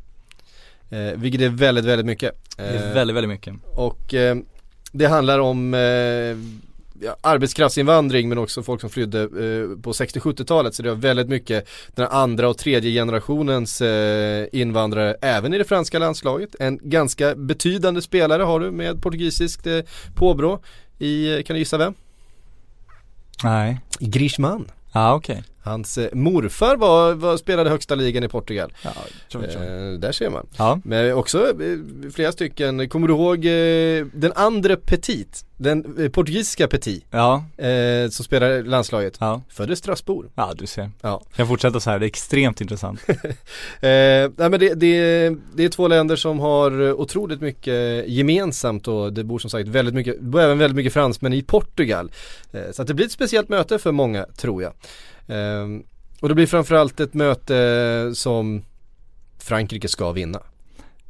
Eh, 0.90 1.00
vilket 1.16 1.42
är 1.42 1.50
väldigt, 1.50 1.86
väldigt 1.86 2.06
mycket. 2.06 2.32
det 2.58 2.64
är 2.64 2.94
väldigt, 2.94 3.16
väldigt 3.16 3.30
mycket. 3.30 3.54
Och 3.74 4.14
eh, 4.14 4.38
det 4.92 5.06
handlar 5.06 5.40
om 5.40 5.74
eh, 5.74 5.80
ja, 7.06 7.16
arbetskraftsinvandring 7.22 8.30
men 8.30 8.38
också 8.38 8.64
folk 8.64 8.82
som 8.82 8.90
flydde 8.90 9.22
eh, 9.22 9.82
på 9.82 9.92
60-70-talet 9.92 10.76
så 10.76 10.84
det 10.84 10.90
var 10.90 10.96
väldigt 10.96 11.30
mycket 11.30 11.68
den 11.96 12.08
andra 12.08 12.50
och 12.50 12.58
tredje 12.58 12.92
generationens 12.92 13.82
eh, 13.82 14.48
invandrare 14.52 15.16
även 15.22 15.54
i 15.54 15.58
det 15.58 15.66
franska 15.66 16.00
landslaget. 16.00 16.56
En 16.60 16.80
ganska 16.84 17.36
betydande 17.36 18.02
spelare 18.02 18.44
har 18.44 18.60
du 18.60 18.72
med 18.72 19.02
portugisiskt 19.02 19.68
eh, 19.68 19.80
påbrå 20.16 20.60
i, 21.00 21.44
kan 21.44 21.54
du 21.54 21.60
gissa 21.60 21.78
vem? 21.78 21.94
Nej. 23.44 23.82
Griezmann. 24.00 24.72
Ja 24.94 25.02
ah, 25.02 25.14
okej. 25.14 25.34
Okay. 25.34 25.55
Hans 25.66 25.98
eh, 25.98 26.10
morfar 26.14 26.76
var, 26.76 27.14
var, 27.14 27.38
spelade 27.38 27.70
högsta 27.70 27.96
ligan 27.96 28.24
i 28.24 28.28
Portugal. 28.28 28.74
Ja, 28.84 28.92
tror 29.32 29.44
jag. 29.46 29.54
Eh, 29.54 30.00
där 30.00 30.12
ser 30.12 30.30
man. 30.30 30.48
Ja. 30.58 30.80
Men 30.84 31.14
också 31.14 31.50
eh, 31.50 31.78
flera 32.14 32.32
stycken, 32.32 32.90
kommer 32.90 33.08
du 33.08 33.14
ihåg 33.14 33.46
eh, 33.46 34.06
den 34.14 34.32
andra 34.36 34.76
Petit? 34.76 35.46
Den 35.58 35.96
eh, 36.00 36.10
portugisiska 36.10 36.68
Petit 36.68 37.06
Ja, 37.12 37.46
som 38.12 38.26
spelar 38.26 38.64
landslaget. 38.64 39.18
ja, 39.20 39.42
Född 39.50 39.72
i 39.72 39.76
Strasbourg. 39.76 40.30
ja 40.36 40.54
du 40.56 40.68
ser. 40.68 40.92
Ja. 41.02 41.22
Jag 41.36 41.48
fortsätter 41.48 41.80
så 41.80 41.90
här, 41.90 42.00
det 42.00 42.06
är 42.06 42.08
extremt 42.08 42.62
intressant. 42.62 43.02
Nej 43.82 44.30
men 44.38 44.52
det, 44.52 44.74
det, 44.74 45.30
det 45.56 45.64
är 45.66 45.70
två 45.70 45.88
länder 45.88 46.16
som 46.16 46.40
har 46.40 46.92
otroligt 46.94 47.42
mycket 47.42 48.08
gemensamt 48.08 48.88
och 48.88 49.14
det 49.14 49.24
bor 49.24 49.40
som 49.40 49.50
sagt 49.50 49.68
väldigt 49.68 49.96
mycket, 49.96 50.16
även 50.20 50.58
väldigt 50.58 50.76
mycket 50.76 50.94
fransmän 50.94 51.34
i 51.34 51.42
Portugal. 51.42 52.12
Så 52.72 52.82
att 52.82 52.88
det 52.88 52.94
blir 52.94 53.06
ett 53.06 53.12
speciellt 53.12 53.50
möte 53.50 53.80
för 53.80 53.92
många 53.92 54.26
tror 54.38 54.64
jag. 54.64 54.74
Ehm, 55.28 55.84
och 56.22 56.30
det 56.30 56.36
blir 56.36 56.48
framförallt 56.48 57.00
ett 57.00 57.14
möte 57.14 58.12
som 58.14 58.64
Frankrike 59.40 59.88
ska 59.88 60.12
vinna. 60.12 60.40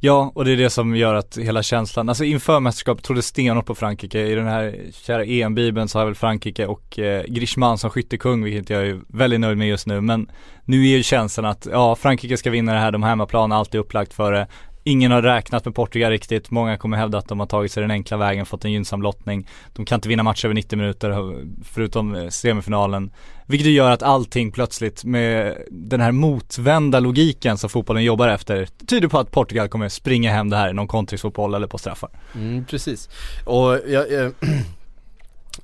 Ja, 0.00 0.32
och 0.34 0.44
det 0.44 0.52
är 0.52 0.56
det 0.56 0.70
som 0.70 0.96
gör 0.96 1.14
att 1.14 1.38
hela 1.38 1.62
känslan, 1.62 2.08
alltså 2.08 2.24
inför 2.24 2.60
mästerskapet 2.60 3.04
trodde 3.04 3.22
stenhårt 3.22 3.66
på 3.66 3.74
Frankrike. 3.74 4.26
I 4.26 4.34
den 4.34 4.46
här 4.46 4.76
kära 4.92 5.24
EM-bibeln 5.24 5.88
så 5.88 5.98
har 5.98 6.00
jag 6.00 6.06
väl 6.06 6.14
Frankrike 6.14 6.66
och 6.66 6.98
eh, 6.98 7.24
Griezmann 7.28 7.78
som 7.78 7.90
skyttekung, 7.90 8.44
vilket 8.44 8.70
jag 8.70 8.86
är 8.86 9.00
väldigt 9.08 9.40
nöjd 9.40 9.58
med 9.58 9.68
just 9.68 9.86
nu. 9.86 10.00
Men 10.00 10.30
nu 10.64 10.76
är 10.76 10.96
ju 10.96 11.02
känslan 11.02 11.46
att, 11.46 11.66
ja, 11.72 11.96
Frankrike 11.96 12.36
ska 12.36 12.50
vinna 12.50 12.72
det 12.72 12.78
här, 12.78 12.92
de 12.92 13.02
har 13.02 13.10
hemmaplan, 13.10 13.52
allt 13.52 13.74
är 13.74 13.78
upplagt 13.78 14.14
för 14.14 14.32
det. 14.32 14.46
Ingen 14.88 15.10
har 15.10 15.22
räknat 15.22 15.64
med 15.64 15.74
Portugal 15.74 16.10
riktigt, 16.10 16.50
många 16.50 16.76
kommer 16.76 16.96
hävda 16.96 17.18
att 17.18 17.28
de 17.28 17.40
har 17.40 17.46
tagit 17.46 17.72
sig 17.72 17.80
den 17.80 17.90
enkla 17.90 18.16
vägen, 18.16 18.46
fått 18.46 18.64
en 18.64 18.72
gynnsam 18.72 19.02
lottning. 19.02 19.48
De 19.72 19.84
kan 19.84 19.96
inte 19.96 20.08
vinna 20.08 20.22
match 20.22 20.44
över 20.44 20.54
90 20.54 20.78
minuter 20.78 21.34
förutom 21.64 22.14
eh, 22.14 22.28
semifinalen. 22.28 23.10
Vilket 23.46 23.72
gör 23.72 23.90
att 23.90 24.02
allting 24.02 24.52
plötsligt 24.52 25.04
med 25.04 25.56
den 25.70 26.00
här 26.00 26.12
motvända 26.12 27.00
logiken 27.00 27.58
som 27.58 27.70
fotbollen 27.70 28.04
jobbar 28.04 28.28
efter 28.28 28.68
tyder 28.86 29.08
på 29.08 29.18
att 29.18 29.30
Portugal 29.30 29.68
kommer 29.68 29.88
springa 29.88 30.32
hem 30.32 30.50
det 30.50 30.56
här 30.56 30.70
i 30.70 30.72
någon 30.72 30.88
kontringsfotboll 30.88 31.54
eller 31.54 31.66
på 31.66 31.78
straffar. 31.78 32.10
Mm, 32.34 32.64
precis. 32.64 33.08
Och 33.44 33.80
jag, 33.88 34.12
jag 34.12 34.24
eh, 34.24 34.30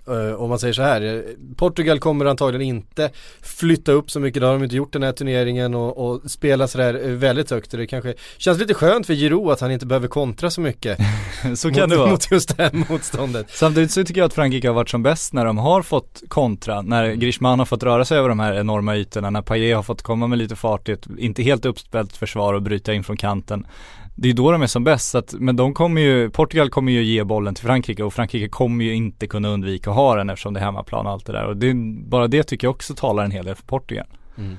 Eh, 0.08 0.34
om 0.34 0.48
man 0.48 0.58
säger 0.58 0.74
så 0.74 0.82
här, 0.82 1.02
eh, 1.02 1.20
Portugal 1.56 1.98
kommer 1.98 2.24
antagligen 2.24 2.66
inte 2.66 3.10
flytta 3.40 3.92
upp 3.92 4.10
så 4.10 4.20
mycket, 4.20 4.40
det 4.40 4.46
har 4.46 4.54
de 4.54 4.64
inte 4.64 4.76
gjort 4.76 4.92
den 4.92 5.02
här 5.02 5.12
turneringen 5.12 5.74
och, 5.74 5.98
och 5.98 6.30
spela 6.30 6.68
sådär 6.68 7.00
eh, 7.04 7.10
väldigt 7.10 7.50
högt. 7.50 7.70
Det 7.70 7.86
kanske 7.86 8.14
känns 8.38 8.58
lite 8.58 8.74
skönt 8.74 9.06
för 9.06 9.14
Giroud 9.14 9.50
att 9.50 9.60
han 9.60 9.70
inte 9.70 9.86
behöver 9.86 10.08
kontra 10.08 10.50
så 10.50 10.60
mycket. 10.60 10.98
så 11.54 11.68
mot, 11.68 11.76
kan 11.76 11.88
det 11.88 11.96
vara. 11.96 12.10
Mot 12.10 12.30
just 12.30 12.56
det 12.56 12.62
här 12.62 12.84
motståndet. 12.90 13.46
Samtidigt 13.50 13.90
så 13.90 14.04
tycker 14.04 14.20
jag 14.20 14.26
att 14.26 14.34
Frankrike 14.34 14.68
har 14.68 14.74
varit 14.74 14.90
som 14.90 15.02
bäst 15.02 15.32
när 15.32 15.44
de 15.44 15.58
har 15.58 15.82
fått 15.82 16.22
kontra, 16.28 16.82
när 16.82 17.12
Griezmann 17.12 17.58
har 17.58 17.66
fått 17.66 17.82
röra 17.82 18.04
sig 18.04 18.18
över 18.18 18.28
de 18.28 18.40
här 18.40 18.54
enorma 18.54 18.96
ytorna, 18.96 19.30
när 19.30 19.42
Payet 19.42 19.76
har 19.76 19.82
fått 19.82 20.02
komma 20.02 20.26
med 20.26 20.38
lite 20.38 20.56
fart 20.56 20.88
i 20.88 20.92
ett 20.92 21.06
inte 21.18 21.42
helt 21.42 21.64
uppspelt 21.64 22.16
försvar 22.16 22.54
och 22.54 22.62
bryta 22.62 22.94
in 22.94 23.04
från 23.04 23.16
kanten 23.16 23.66
det 24.14 24.28
är 24.30 24.34
då 24.34 24.52
de 24.52 24.62
är 24.62 24.66
som 24.66 24.84
bäst, 24.84 25.14
att, 25.14 25.34
men 25.38 25.56
de 25.56 25.74
kommer 25.74 26.00
ju, 26.00 26.30
Portugal 26.30 26.70
kommer 26.70 26.92
ju 26.92 27.04
ge 27.04 27.24
bollen 27.24 27.54
till 27.54 27.64
Frankrike 27.64 28.02
och 28.02 28.14
Frankrike 28.14 28.48
kommer 28.48 28.84
ju 28.84 28.94
inte 28.94 29.26
kunna 29.26 29.48
undvika 29.48 29.90
att 29.90 29.96
ha 29.96 30.16
den 30.16 30.30
eftersom 30.30 30.54
det 30.54 30.60
är 30.60 30.64
hemmaplan 30.64 31.06
och 31.06 31.12
allt 31.12 31.26
det 31.26 31.32
där 31.32 31.44
och 31.44 31.56
det, 31.56 31.74
bara 32.08 32.28
det 32.28 32.42
tycker 32.42 32.66
jag 32.66 32.74
också 32.74 32.94
talar 32.94 33.24
en 33.24 33.30
hel 33.30 33.44
del 33.44 33.54
för 33.54 33.62
Portugal. 33.64 34.06
Mm. 34.36 34.56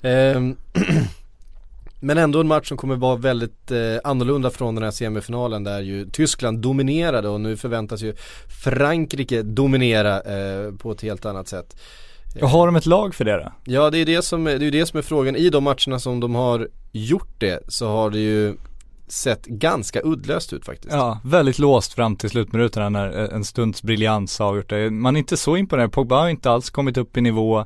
Eh, 0.00 0.56
men 2.00 2.18
ändå 2.18 2.40
en 2.40 2.48
match 2.48 2.68
som 2.68 2.76
kommer 2.76 2.96
vara 2.96 3.16
väldigt 3.16 3.70
eh, 3.70 3.78
annorlunda 4.04 4.50
från 4.50 4.74
den 4.74 4.84
här 4.84 4.90
semifinalen 4.90 5.64
där 5.64 5.80
ju 5.80 6.10
Tyskland 6.10 6.58
dominerade 6.58 7.28
och 7.28 7.40
nu 7.40 7.56
förväntas 7.56 8.02
ju 8.02 8.14
Frankrike 8.64 9.42
dominera 9.42 10.20
eh, 10.20 10.72
på 10.72 10.92
ett 10.92 11.02
helt 11.02 11.24
annat 11.24 11.48
sätt. 11.48 11.76
Och 12.40 12.50
har 12.50 12.66
de 12.66 12.76
ett 12.76 12.86
lag 12.86 13.14
för 13.14 13.24
det 13.24 13.36
då? 13.36 13.52
Ja 13.64 13.90
det 13.90 13.98
är 13.98 14.06
det 14.06 14.22
som, 14.22 14.44
det 14.44 14.52
är 14.52 14.70
det 14.70 14.86
som 14.86 14.98
är 14.98 15.02
frågan. 15.02 15.36
I 15.36 15.50
de 15.50 15.64
matcherna 15.64 15.98
som 15.98 16.20
de 16.20 16.34
har 16.34 16.68
gjort 16.92 17.34
det 17.38 17.62
så 17.68 17.88
har 17.88 18.10
det 18.10 18.18
ju 18.18 18.56
sett 19.08 19.46
ganska 19.46 20.00
uddlöst 20.04 20.52
ut 20.52 20.64
faktiskt. 20.64 20.94
Ja, 20.94 21.20
väldigt 21.24 21.58
låst 21.58 21.92
fram 21.94 22.16
till 22.16 22.30
slutminuterna 22.30 22.88
när 22.88 23.24
eh, 23.24 23.34
en 23.34 23.44
stunds 23.44 23.82
briljans 23.82 24.40
avgjort 24.40 24.70
det. 24.70 24.90
Man 24.90 25.16
är 25.16 25.18
inte 25.18 25.36
så 25.36 25.56
imponerad, 25.56 25.92
Pogba 25.92 26.20
har 26.20 26.28
inte 26.28 26.50
alls 26.50 26.70
kommit 26.70 26.96
upp 26.96 27.16
i 27.16 27.20
nivå. 27.20 27.64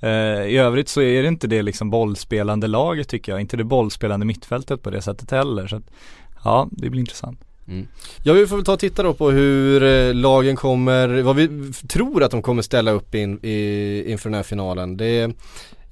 Eh, 0.00 0.10
I 0.46 0.56
övrigt 0.56 0.88
så 0.88 1.02
är 1.02 1.22
det 1.22 1.28
inte 1.28 1.46
det 1.46 1.62
liksom 1.62 1.90
bollspelande 1.90 2.66
laget 2.66 3.08
tycker 3.08 3.32
jag, 3.32 3.40
inte 3.40 3.56
det 3.56 3.64
bollspelande 3.64 4.26
mittfältet 4.26 4.82
på 4.82 4.90
det 4.90 5.02
sättet 5.02 5.30
heller. 5.30 5.66
Så 5.66 5.76
att, 5.76 5.90
ja, 6.44 6.68
det 6.70 6.90
blir 6.90 7.00
intressant. 7.00 7.40
Mm. 7.68 7.86
Ja 8.24 8.32
vi 8.32 8.46
får 8.46 8.56
väl 8.56 8.64
ta 8.64 8.72
och 8.72 8.78
titta 8.78 9.02
då 9.02 9.14
på 9.14 9.30
hur 9.30 9.82
eh, 9.82 10.14
lagen 10.14 10.56
kommer, 10.56 11.22
vad 11.22 11.36
vi 11.36 11.72
tror 11.88 12.22
att 12.22 12.30
de 12.30 12.42
kommer 12.42 12.62
ställa 12.62 12.90
upp 12.90 13.14
in, 13.14 13.44
i, 13.44 14.04
inför 14.10 14.30
den 14.30 14.36
här 14.36 14.42
finalen. 14.42 14.96
Det 14.96 15.30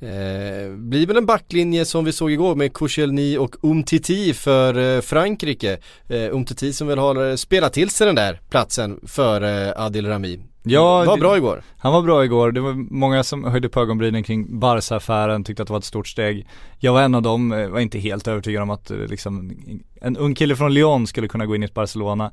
Eh, 0.03 0.73
blir 0.77 1.07
väl 1.07 1.17
en 1.17 1.27
backlinje 1.27 1.85
som 1.85 2.05
vi 2.05 2.13
såg 2.13 2.31
igår 2.31 2.55
med 2.55 2.73
Koscielny 2.73 3.37
och 3.37 3.57
Umtiti 3.63 4.35
för 4.35 4.97
eh, 4.97 5.01
Frankrike. 5.01 5.79
Eh, 6.09 6.35
Umtiti 6.35 6.73
som 6.73 6.87
väl 6.89 6.99
har 6.99 7.37
spelat 7.37 7.73
till 7.73 7.91
sig 7.91 8.07
den 8.07 8.17
där 8.17 8.41
platsen 8.51 9.01
för 9.07 9.43
eh, 9.43 9.85
Adil 9.85 10.07
Rami. 10.07 10.41
Ja, 10.63 11.05
var 11.05 11.17
bra 11.17 11.37
igår. 11.37 11.63
Han 11.79 11.93
var 11.93 12.03
bra 12.03 12.25
igår. 12.25 12.53
Det 12.53 12.61
var 12.61 12.73
många 12.91 13.25
som 13.25 13.45
höjde 13.45 13.69
på 13.69 13.81
ögonbrynen 13.81 14.23
kring 14.23 14.59
Barca-affären, 14.59 15.45
tyckte 15.45 15.63
att 15.63 15.67
det 15.67 15.73
var 15.73 15.79
ett 15.79 15.85
stort 15.85 16.09
steg. 16.09 16.47
Jag 16.79 16.93
var 16.93 17.03
en 17.03 17.15
av 17.15 17.23
dem, 17.23 17.53
eh, 17.53 17.69
var 17.69 17.81
inte 17.81 17.99
helt 17.99 18.29
övertygad 18.29 18.63
om 18.63 18.71
att 18.71 18.91
eh, 18.91 18.97
liksom, 18.97 19.53
en 20.01 20.17
ung 20.17 20.35
kille 20.35 20.57
från 20.57 20.75
Lyon 20.75 21.07
skulle 21.07 21.29
kunna 21.29 21.47
gå 21.47 21.55
in 21.55 21.63
i 21.63 21.67
ett 21.67 21.75
Barcelona. 21.75 22.31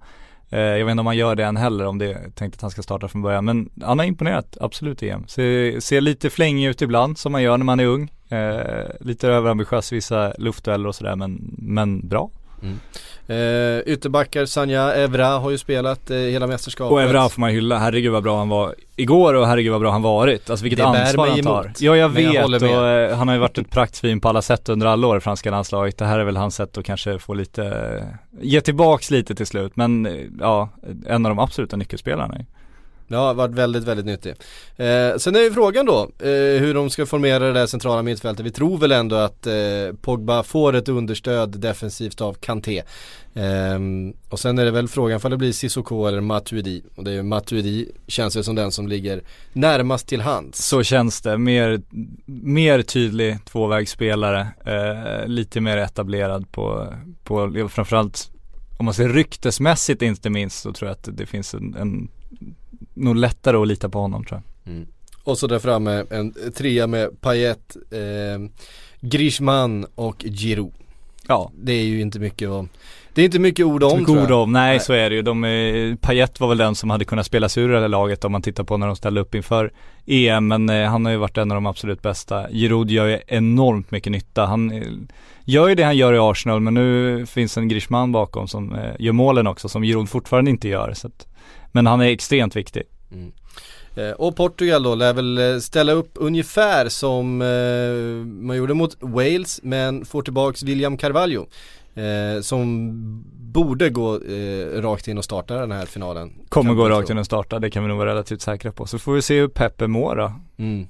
Eh, 0.49 0.59
jag 0.59 0.85
vet 0.85 0.91
inte 0.91 0.99
om 0.99 1.05
han 1.05 1.17
gör 1.17 1.35
det 1.35 1.45
än 1.45 1.57
heller 1.57 1.85
om 1.85 1.97
det 1.97 2.05
är 2.05 2.29
tänkt 2.29 2.55
att 2.55 2.61
han 2.61 2.71
ska 2.71 2.81
starta 2.81 3.07
från 3.07 3.21
början. 3.21 3.45
Men 3.45 3.69
han 3.81 3.99
har 3.99 4.05
imponerat, 4.05 4.57
absolut 4.61 5.03
i 5.03 5.09
EM. 5.09 5.27
Ser, 5.27 5.79
ser 5.79 6.01
lite 6.01 6.29
flängig 6.29 6.67
ut 6.67 6.81
ibland 6.81 7.17
som 7.17 7.31
man 7.31 7.43
gör 7.43 7.57
när 7.57 7.65
man 7.65 7.79
är 7.79 7.85
ung. 7.85 8.11
Eh, 8.29 8.85
lite 8.99 9.27
överambitiös 9.27 9.91
vissa 9.91 10.33
luftdueller 10.37 10.87
och 10.87 10.95
sådär 10.95 11.15
men, 11.15 11.55
men 11.57 12.07
bra. 12.07 12.29
Mm. 12.61 12.79
Uh, 13.29 13.79
ytterbackar 13.85 14.45
Sanja 14.45 14.93
Evra 14.93 15.27
har 15.27 15.51
ju 15.51 15.57
spelat 15.57 16.11
uh, 16.11 16.17
hela 16.17 16.47
mästerskapet. 16.47 16.91
Och 16.91 17.01
Evra 17.01 17.29
får 17.29 17.41
man 17.41 17.49
hylla, 17.49 17.77
herregud 17.77 18.11
vad 18.11 18.23
bra 18.23 18.37
han 18.37 18.49
var 18.49 18.75
igår 18.95 19.33
och 19.33 19.47
herregud 19.47 19.71
vad 19.71 19.81
bra 19.81 19.91
han 19.91 20.01
varit. 20.01 20.49
Alltså 20.49 20.63
vilket 20.63 20.85
ansvar 20.85 21.27
han 21.27 21.41
tar. 21.43 21.63
Emot. 21.63 21.81
Ja 21.81 21.97
jag 21.97 22.09
vet 22.09 22.33
jag 22.33 22.53
och 22.53 22.61
uh, 22.61 23.17
han 23.17 23.27
har 23.27 23.35
ju 23.35 23.41
varit 23.41 23.57
ett 23.57 23.69
praktfin 23.69 24.21
på 24.21 24.29
alla 24.29 24.41
sätt 24.41 24.69
under 24.69 24.87
alla 24.87 25.07
år 25.07 25.17
i 25.17 25.19
franska 25.19 25.51
landslaget. 25.51 25.97
Det 25.97 26.05
här 26.05 26.19
är 26.19 26.23
väl 26.23 26.37
hans 26.37 26.55
sätt 26.55 26.77
att 26.77 26.85
kanske 26.85 27.19
få 27.19 27.33
lite, 27.33 28.03
ge 28.41 28.61
tillbaks 28.61 29.11
lite 29.11 29.35
till 29.35 29.47
slut. 29.47 29.75
Men 29.75 30.07
ja, 30.39 30.69
en 31.07 31.25
av 31.25 31.29
de 31.29 31.39
absoluta 31.39 31.77
nyckelspelarna. 31.77 32.37
Ja, 33.07 33.33
varit 33.33 33.55
väldigt, 33.55 33.83
väldigt 33.83 34.05
nyttig. 34.05 34.31
Eh, 34.75 35.17
sen 35.17 35.35
är 35.35 35.39
ju 35.39 35.51
frågan 35.51 35.85
då 35.85 36.09
eh, 36.19 36.61
hur 36.61 36.73
de 36.73 36.89
ska 36.89 37.05
formera 37.05 37.39
det 37.39 37.53
där 37.53 37.67
centrala 37.67 38.03
mittfältet. 38.03 38.45
Vi 38.45 38.51
tror 38.51 38.77
väl 38.77 38.91
ändå 38.91 39.15
att 39.15 39.47
eh, 39.47 39.53
Pogba 40.01 40.43
får 40.43 40.75
ett 40.75 40.89
understöd 40.89 41.59
defensivt 41.59 42.21
av 42.21 42.33
Kanté. 42.33 42.83
Eh, 43.33 43.79
och 44.29 44.39
sen 44.39 44.59
är 44.59 44.65
det 44.65 44.71
väl 44.71 44.87
frågan 44.87 45.19
om 45.23 45.31
det 45.31 45.37
blir 45.37 45.51
Sissoko 45.51 46.05
eller 46.05 46.21
Matuidi. 46.21 46.83
Och 46.95 47.03
det 47.03 47.11
är 47.11 47.15
ju 47.15 47.23
Matuidi 47.23 47.91
känns 48.07 48.33
det 48.33 48.43
som 48.43 48.55
den 48.55 48.71
som 48.71 48.87
ligger 48.87 49.21
närmast 49.53 50.07
till 50.07 50.21
hands. 50.21 50.67
Så 50.67 50.83
känns 50.83 51.21
det, 51.21 51.37
mer, 51.37 51.81
mer 52.25 52.81
tydlig 52.81 53.37
tvåvägsspelare. 53.45 54.47
Eh, 54.65 55.27
lite 55.27 55.61
mer 55.61 55.77
etablerad 55.77 56.51
på, 56.51 56.93
på 57.23 57.67
framförallt 57.69 58.31
om 58.77 58.85
man 58.85 58.93
ser 58.93 59.09
ryktesmässigt 59.09 60.01
inte 60.01 60.29
minst 60.29 60.59
så 60.59 60.73
tror 60.73 60.87
jag 60.89 60.93
att 60.93 61.17
det 61.17 61.25
finns 61.25 61.53
en, 61.53 61.75
en 61.75 62.09
nog 62.93 63.15
lättare 63.15 63.57
att 63.57 63.67
lita 63.67 63.89
på 63.89 63.99
honom 63.99 64.25
tror 64.25 64.41
jag. 64.63 64.73
Mm. 64.73 64.87
Och 65.23 65.37
så 65.37 65.47
där 65.47 65.59
framme 65.59 66.05
en 66.09 66.33
trea 66.55 66.87
med 66.87 67.21
Payet, 67.21 67.77
eh, 67.91 68.49
Griezmann 68.99 69.85
och 69.95 70.25
Giroud. 70.27 70.73
Ja. 71.27 71.51
Det 71.55 71.73
är 71.73 71.83
ju 71.83 72.01
inte 72.01 72.19
mycket 72.19 72.49
att 72.49 72.65
det 73.17 73.21
är 73.21 73.25
inte 73.25 73.39
mycket 73.39 73.65
ord 73.65 73.83
om 73.83 73.99
mycket 73.99 74.15
ord 74.15 74.31
om, 74.31 74.51
nej, 74.51 74.69
nej, 74.69 74.79
så 74.79 74.93
är 74.93 75.09
det 75.09 75.15
ju. 75.15 75.21
De, 75.21 75.43
eh, 75.43 75.95
Payet 75.95 76.39
var 76.39 76.47
väl 76.47 76.57
den 76.57 76.75
som 76.75 76.89
hade 76.89 77.05
kunnat 77.05 77.25
spela 77.25 77.49
sig 77.49 77.63
ur 77.63 77.69
det 77.69 77.79
här 77.79 77.87
laget 77.87 78.25
om 78.25 78.31
man 78.31 78.41
tittar 78.41 78.63
på 78.63 78.77
när 78.77 78.87
de 78.87 78.95
ställde 78.95 79.21
upp 79.21 79.35
inför 79.35 79.71
EM, 80.05 80.47
men 80.47 80.69
eh, 80.69 80.89
han 80.89 81.05
har 81.05 81.11
ju 81.11 81.17
varit 81.17 81.37
en 81.37 81.51
av 81.51 81.55
de 81.55 81.65
absolut 81.65 82.01
bästa. 82.01 82.49
Giroud 82.51 82.91
gör 82.91 83.05
ju 83.05 83.19
enormt 83.27 83.91
mycket 83.91 84.11
nytta. 84.11 84.45
Han 84.45 84.71
eh, 84.71 84.83
gör 85.47 85.67
ju 85.67 85.75
det 85.75 85.83
han 85.83 85.97
gör 85.97 86.13
i 86.13 86.17
Arsenal, 86.19 86.59
men 86.59 86.73
nu 86.73 87.25
finns 87.25 87.57
en 87.57 87.67
Griezmann 87.67 88.11
bakom 88.11 88.47
som 88.47 88.75
eh, 88.75 88.95
gör 88.99 89.13
målen 89.13 89.47
också, 89.47 89.69
som 89.69 89.83
Giroud 89.83 90.09
fortfarande 90.09 90.51
inte 90.51 90.67
gör. 90.67 90.93
Så 90.93 91.07
att, 91.07 91.27
men 91.71 91.85
han 91.85 92.01
är 92.01 92.05
extremt 92.05 92.55
viktig. 92.55 92.83
Mm. 93.13 93.31
Eh, 93.97 94.11
och 94.11 94.35
Portugal 94.35 94.83
då 94.83 94.95
lär 94.95 95.13
väl 95.13 95.37
eh, 95.37 95.59
ställa 95.59 95.91
upp 95.91 96.11
ungefär 96.13 96.89
som 96.89 97.41
eh, 97.41 98.25
man 98.25 98.57
gjorde 98.57 98.73
mot 98.73 98.97
Wales 98.99 99.59
men 99.63 100.05
får 100.05 100.21
tillbaks 100.21 100.63
William 100.63 100.97
Carvalho. 100.97 101.45
som 102.41 102.91
borde 103.53 103.89
gå 103.89 104.19
rakt 104.81 105.07
in 105.07 105.17
och 105.17 105.23
starta 105.23 105.59
den 105.59 105.71
här 105.71 105.85
finalen. 105.85 106.33
Kommer 106.49 106.73
gå 106.73 106.89
rakt 106.89 107.09
in 107.09 107.17
och 107.17 107.25
starta, 107.25 107.59
det 107.59 107.69
kan 107.69 107.83
vi 107.83 107.89
nog 107.89 107.97
vara 107.97 108.09
relativt 108.09 108.41
säkra 108.41 108.71
på. 108.71 108.85
Så 108.85 108.99
får 108.99 109.13
vi 109.13 109.21
se 109.21 109.39
hur 109.39 109.47
Peppe 109.47 109.87
mår 109.87 110.15
då. 110.15 110.31
Mm. 110.57 110.87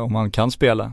om 0.00 0.14
han 0.14 0.30
kan 0.30 0.50
spela. 0.50 0.92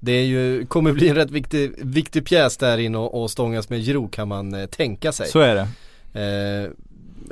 Det 0.00 0.12
är 0.12 0.24
ju, 0.24 0.66
kommer 0.66 0.92
bli 0.92 1.08
en 1.08 1.14
rätt 1.14 1.30
viktig, 1.30 1.72
viktig 1.78 2.26
pjäs 2.26 2.56
där 2.56 2.78
in 2.78 2.94
och, 2.94 3.22
och 3.22 3.30
stångas 3.30 3.68
med 3.68 3.84
Giroud 3.84 4.12
kan 4.12 4.28
man 4.28 4.68
tänka 4.70 5.12
sig. 5.12 5.28
Så 5.28 5.40
är 5.40 5.54
det. 5.54 5.68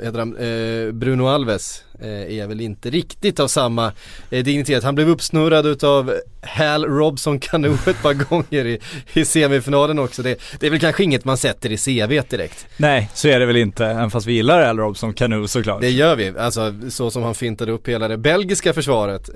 heter 0.03 0.19
han, 0.19 0.37
eh, 0.37 0.91
Bruno 0.91 1.27
Alves 1.27 1.83
eh, 1.99 2.39
är 2.39 2.47
väl 2.47 2.61
inte 2.61 2.89
riktigt 2.89 3.39
av 3.39 3.47
samma 3.47 3.91
eh, 4.29 4.43
dignitet. 4.43 4.83
Han 4.83 4.95
blev 4.95 5.09
uppsnurrad 5.09 5.65
utav 5.65 6.13
Hal 6.41 6.85
Robson 6.85 7.39
Cano 7.39 7.73
ett 7.73 8.01
par 8.01 8.13
gånger 8.29 8.65
i, 8.65 8.79
i 9.13 9.25
semifinalen 9.25 9.99
också. 9.99 10.23
Det, 10.23 10.39
det, 10.59 10.67
är 10.67 10.71
väl 10.71 10.79
kanske 10.79 11.03
inget 11.03 11.25
man 11.25 11.37
sätter 11.37 11.71
i 11.71 11.77
CV 11.77 12.21
direkt. 12.29 12.67
Nej, 12.77 13.09
så 13.13 13.27
är 13.27 13.39
det 13.39 13.45
väl 13.45 13.57
inte, 13.57 13.85
även 13.85 14.11
fast 14.11 14.27
vi 14.27 14.33
gillar 14.33 14.65
Hal 14.65 14.77
Robson 14.77 15.13
Cano 15.13 15.47
såklart. 15.47 15.81
Det 15.81 15.89
gör 15.89 16.15
vi, 16.15 16.33
alltså 16.37 16.73
så 16.89 17.11
som 17.11 17.23
han 17.23 17.35
fintade 17.35 17.71
upp 17.71 17.87
hela 17.87 18.07
det 18.07 18.17
belgiska 18.17 18.73
försvaret. 18.73 19.29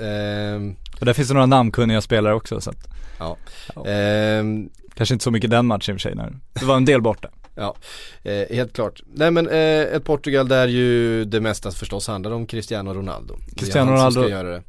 Och 1.01 1.05
där 1.05 1.13
finns 1.13 1.27
det 1.27 1.33
några 1.33 1.45
namnkunniga 1.45 2.01
spelare 2.01 2.33
också 2.33 2.61
så 2.61 2.69
att, 2.69 2.87
ja. 3.19 3.37
ja. 3.75 3.87
Eh, 3.87 4.43
Kanske 4.95 5.15
inte 5.15 5.23
så 5.23 5.31
mycket 5.31 5.49
den 5.49 5.65
matchen 5.65 5.93
i 5.93 5.97
och 5.97 6.01
för 6.01 6.09
sig 6.09 6.15
när 6.15 6.33
det 6.53 6.65
var 6.65 6.77
en 6.77 6.85
del 6.85 7.01
borta. 7.01 7.29
Ja, 7.55 7.75
eh, 8.23 8.55
helt 8.55 8.73
klart. 8.73 9.01
Nej 9.13 9.31
men 9.31 9.47
eh, 9.47 9.81
ett 9.81 10.03
Portugal 10.03 10.47
där 10.47 10.67
ju 10.67 11.25
det 11.25 11.41
mesta 11.41 11.71
förstås 11.71 12.07
handlar 12.07 12.31
om 12.31 12.45
Cristiano 12.45 12.93
Ronaldo. 12.93 13.35
Cristiano 13.55 13.91
Ronaldo 13.91 14.23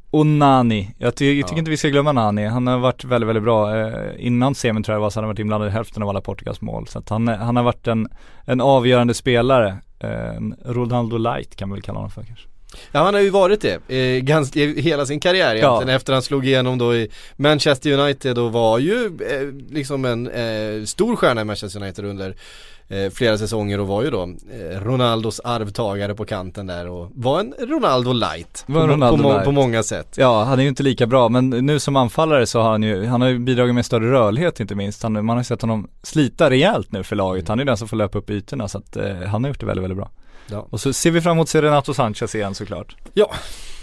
och 0.09 0.25
Nani. 0.25 0.95
Jag, 0.97 1.15
ty 1.15 1.37
jag 1.37 1.47
tycker 1.47 1.55
ja. 1.55 1.59
inte 1.59 1.71
vi 1.71 1.77
ska 1.77 1.89
glömma 1.89 2.11
Nani. 2.11 2.45
Han 2.45 2.67
har 2.67 2.79
varit 2.79 3.03
väldigt, 3.03 3.27
väldigt 3.27 3.43
bra. 3.43 3.77
Eh, 3.77 4.11
innan 4.17 4.55
semin 4.55 4.83
tror 4.83 4.95
jag 4.95 5.01
var 5.01 5.09
så 5.09 5.19
han 5.19 5.23
har 5.23 5.33
varit 5.33 5.39
inblandad 5.39 5.69
i 5.69 5.71
hälften 5.71 6.03
av 6.03 6.09
alla 6.09 6.21
Portugals 6.21 6.61
mål. 6.61 6.87
Så 6.87 6.99
att 6.99 7.09
han, 7.09 7.27
han 7.27 7.55
har 7.55 7.63
varit 7.63 7.87
en, 7.87 8.07
en 8.45 8.61
avgörande 8.61 9.13
spelare. 9.13 9.77
Eh, 9.99 10.41
Ronaldo 10.65 11.17
light 11.17 11.55
kan 11.55 11.69
man 11.69 11.75
väl 11.75 11.83
kalla 11.83 11.97
honom 11.97 12.11
för 12.11 12.23
kanske. 12.23 12.47
Ja 12.91 13.03
han 13.03 13.13
har 13.13 13.21
ju 13.21 13.29
varit 13.29 13.61
det, 13.61 13.95
eh, 13.95 14.19
ganska, 14.21 14.59
hela 14.59 15.05
sin 15.05 15.19
karriär 15.19 15.55
egentligen 15.55 15.87
ja. 15.89 15.95
efter 15.95 16.13
han 16.13 16.21
slog 16.21 16.45
igenom 16.45 16.77
då 16.77 16.95
i 16.95 17.09
Manchester 17.35 17.91
United 17.91 18.37
och 18.37 18.51
var 18.51 18.79
ju 18.79 19.05
eh, 19.05 19.73
liksom 19.73 20.05
en 20.05 20.27
eh, 20.27 20.85
stor 20.85 21.15
stjärna 21.15 21.41
i 21.41 21.45
Manchester 21.45 21.81
United 21.81 22.05
under 22.05 22.35
eh, 22.87 23.09
flera 23.11 23.37
säsonger 23.37 23.79
och 23.79 23.87
var 23.87 24.03
ju 24.03 24.09
då 24.09 24.23
eh, 24.23 24.81
Ronaldos 24.81 25.39
arvtagare 25.39 26.15
på 26.15 26.25
kanten 26.25 26.67
där 26.67 26.87
och 26.87 27.11
var 27.15 27.39
en 27.39 27.53
Ronaldo 27.59 28.13
light 28.13 28.63
på, 28.67 28.73
Ronaldo 28.73 29.23
på, 29.23 29.29
light. 29.29 29.45
på, 29.45 29.51
många 29.51 29.83
sätt. 29.83 30.15
Ja, 30.17 30.43
han 30.43 30.59
är 30.59 30.63
ju 30.63 30.69
inte 30.69 30.83
lika 30.83 31.05
bra 31.05 31.29
men 31.29 31.49
nu 31.49 31.79
som 31.79 31.95
anfallare 31.95 32.45
så 32.45 32.61
har 32.61 32.71
han 32.71 32.83
ju, 32.83 33.05
han 33.05 33.21
har 33.21 33.29
ju 33.29 33.39
bidragit 33.39 33.75
med 33.75 33.85
större 33.85 34.11
rörlighet 34.11 34.59
inte 34.59 34.75
minst. 34.75 35.03
Han, 35.03 35.13
man 35.13 35.29
har 35.29 35.37
ju 35.37 35.43
sett 35.43 35.61
honom 35.61 35.89
slita 36.03 36.49
rejält 36.49 36.91
nu 36.91 37.03
för 37.03 37.15
laget. 37.15 37.47
Han 37.47 37.59
är 37.59 37.65
den 37.65 37.77
som 37.77 37.87
får 37.87 37.97
löpa 37.97 38.17
upp 38.17 38.29
ytorna 38.29 38.67
så 38.67 38.77
att 38.77 38.95
eh, 38.95 39.15
han 39.15 39.43
har 39.43 39.49
gjort 39.49 39.59
det 39.59 39.65
väldigt, 39.65 39.83
väldigt 39.83 39.97
bra. 39.97 40.09
Ja. 40.47 40.67
Och 40.69 40.81
så 40.81 40.93
ser 40.93 41.11
vi 41.11 41.21
fram 41.21 41.31
emot 41.31 41.45
att 41.45 41.49
se 41.49 41.61
Renato 41.61 41.93
Sanchez 41.93 42.35
igen 42.35 42.55
såklart. 42.55 42.95
Ja, 43.13 43.31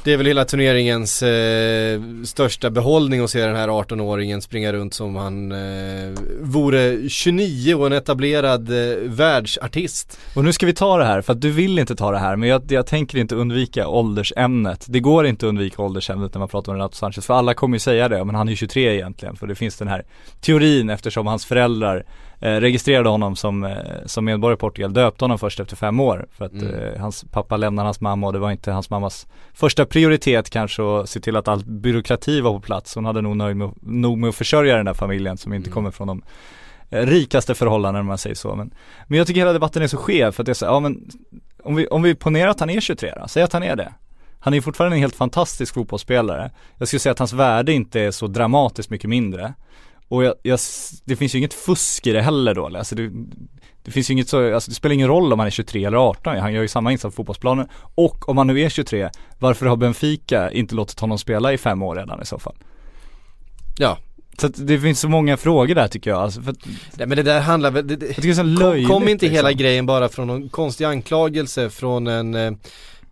det 0.05 0.12
är 0.12 0.16
väl 0.16 0.27
hela 0.27 0.44
turneringens 0.44 1.23
eh, 1.23 2.01
största 2.25 2.70
behållning 2.70 3.20
att 3.20 3.31
se 3.31 3.46
den 3.46 3.57
här 3.57 3.68
18-åringen 3.68 4.40
springa 4.40 4.73
runt 4.73 4.94
som 4.94 5.16
han 5.16 5.53
eh, 5.53 6.12
vore 6.40 7.09
29 7.09 7.75
och 7.75 7.87
en 7.87 7.92
etablerad 7.92 8.70
eh, 8.70 8.99
världsartist. 9.05 10.18
Och 10.37 10.44
nu 10.44 10.53
ska 10.53 10.66
vi 10.66 10.75
ta 10.75 10.99
det 10.99 11.05
här, 11.05 11.20
för 11.20 11.33
att 11.33 11.40
du 11.40 11.51
vill 11.51 11.79
inte 11.79 11.96
ta 11.96 12.11
det 12.11 12.18
här, 12.18 12.37
men 12.37 12.49
jag, 12.49 12.73
jag 12.73 12.87
tänker 12.87 13.18
inte 13.18 13.35
undvika 13.35 13.88
åldersämnet. 13.88 14.85
Det 14.88 15.01
går 15.01 15.27
inte 15.27 15.46
att 15.46 15.49
undvika 15.49 15.83
åldersämnet 15.83 16.35
när 16.35 16.38
man 16.38 16.49
pratar 16.49 16.73
om 16.73 16.79
Renato 16.79 16.94
Sanchez, 16.94 17.27
för 17.27 17.35
alla 17.35 17.55
kommer 17.55 17.77
ju 17.77 17.81
säga 17.81 18.09
det, 18.09 18.25
men 18.25 18.35
han 18.35 18.49
är 18.49 18.53
ju 18.53 18.57
23 18.57 18.94
egentligen, 18.94 19.37
för 19.37 19.46
det 19.46 19.55
finns 19.55 19.77
den 19.77 19.88
här 19.88 20.05
teorin 20.40 20.90
eftersom 20.90 21.27
hans 21.27 21.44
föräldrar 21.44 22.05
registrerade 22.46 23.09
honom 23.09 23.37
som, 23.37 23.64
eh, 23.64 23.76
som 24.07 24.24
medborgare 24.24 24.55
i 24.55 24.59
Portugal, 24.59 24.92
döpte 24.92 25.24
honom 25.24 25.38
först 25.38 25.61
efter 25.61 25.76
fem 25.76 26.00
år 26.00 26.26
för 26.33 26.44
att 26.44 26.53
mm. 26.53 26.74
eh, 26.74 27.00
hans 27.00 27.24
pappa 27.31 27.57
lämnade 27.57 27.87
hans 27.87 28.00
mamma 28.00 28.26
och 28.26 28.33
det 28.33 28.38
var 28.38 28.50
inte 28.50 28.72
hans 28.72 28.90
mammas 28.90 29.26
första 29.53 29.87
prioritet 29.87 30.50
kanske 30.50 30.83
att 30.83 31.09
se 31.09 31.20
till 31.20 31.37
att 31.37 31.48
all 31.48 31.64
byråkrati 31.64 32.40
var 32.40 32.53
på 32.53 32.61
plats. 32.61 32.94
Hon 32.94 33.05
hade 33.05 33.20
nog 33.20 33.37
nöjd 33.37 33.57
med, 33.57 33.70
nog 33.81 34.18
med 34.18 34.29
att 34.29 34.35
försörja 34.35 34.76
den 34.76 34.87
där 34.87 34.94
familjen 34.94 35.37
som 35.37 35.55
inte 35.55 35.68
mm. 35.68 35.74
kommer 35.74 35.90
från 35.90 36.09
de 36.09 36.22
eh, 36.90 37.07
rikaste 37.07 37.55
förhållanden 37.55 38.00
om 38.00 38.07
man 38.07 38.18
säger 38.18 38.37
så. 38.37 38.55
Men, 38.55 38.74
men 39.07 39.18
jag 39.18 39.26
tycker 39.26 39.40
hela 39.40 39.53
debatten 39.53 39.83
är 39.83 39.87
så 39.87 39.96
skev 39.96 40.33
för 40.33 40.42
att 40.42 40.46
det 40.46 40.53
är 40.53 40.55
så, 40.55 40.64
ja 40.64 40.81
men 40.81 41.11
om 41.62 41.76
vi, 41.76 41.87
om 41.87 42.03
vi 42.03 42.14
ponerar 42.14 42.50
att 42.50 42.61
han 42.61 42.70
är 42.70 42.81
23 42.81 43.12
då, 43.20 43.29
säg 43.29 43.42
att 43.42 43.53
han 43.53 43.62
är 43.62 43.76
det. 43.76 43.92
Han 44.42 44.55
är 44.55 44.61
fortfarande 44.61 44.96
en 44.96 45.00
helt 45.00 45.16
fantastisk 45.16 45.74
fotbollsspelare. 45.74 46.50
Jag 46.76 46.88
skulle 46.88 47.00
säga 47.00 47.12
att 47.12 47.18
hans 47.18 47.33
värde 47.33 47.72
inte 47.72 48.00
är 48.00 48.11
så 48.11 48.26
dramatiskt 48.26 48.90
mycket 48.90 49.11
mindre. 49.11 49.55
Och 50.11 50.25
jag, 50.25 50.35
jag, 50.42 50.59
det 51.05 51.16
finns 51.16 51.35
ju 51.35 51.38
inget 51.38 51.55
fusk 51.55 52.07
i 52.07 52.12
det 52.12 52.23
heller 52.23 52.55
då, 52.55 52.66
alltså 52.66 52.94
det, 52.94 53.11
det 53.83 53.90
finns 53.90 54.11
ju 54.11 54.12
inget 54.12 54.29
så, 54.29 54.55
alltså 54.55 54.70
det 54.70 54.75
spelar 54.75 54.94
ingen 54.94 55.09
roll 55.09 55.33
om 55.33 55.38
han 55.38 55.46
är 55.46 55.51
23 55.51 55.85
eller 55.85 55.99
18, 55.99 56.37
han 56.37 56.53
gör 56.53 56.62
ju 56.62 56.68
samma 56.68 56.92
insats 56.92 57.16
på 57.16 57.20
fotbollsplanen. 57.20 57.68
Och 57.94 58.29
om 58.29 58.38
han 58.38 58.46
nu 58.46 58.61
är 58.61 58.68
23, 58.68 59.11
varför 59.38 59.66
har 59.66 59.77
Benfica 59.77 60.51
inte 60.51 60.75
låtit 60.75 61.01
honom 61.01 61.18
spela 61.18 61.53
i 61.53 61.59
fem 61.59 61.83
år 61.83 61.96
redan 61.96 62.23
i 62.23 62.27
så 62.27 62.38
fall? 62.38 62.55
Ja, 63.79 63.99
så 64.38 64.46
att 64.46 64.66
det 64.66 64.81
finns 64.81 65.01
så 65.01 65.09
många 65.09 65.37
frågor 65.37 65.75
där 65.75 65.88
tycker 65.88 66.11
jag 66.11 66.18
alltså 66.23 66.42
för 66.42 66.51
att, 66.51 66.59
Nej 66.94 67.07
men 67.07 67.16
det 67.16 67.23
där 67.23 67.40
handlar 67.40 67.70
väl, 67.70 67.87
det, 67.87 67.96
det, 67.96 68.07
det 68.07 68.35
kom, 68.35 68.87
kom 68.87 69.09
inte 69.09 69.25
liksom. 69.25 69.37
hela 69.37 69.53
grejen 69.53 69.87
bara 69.87 70.09
från 70.09 70.27
någon 70.27 70.49
konstig 70.49 70.85
anklagelse 70.85 71.70
från 71.70 72.07
en 72.07 72.35
eh, 72.35 72.53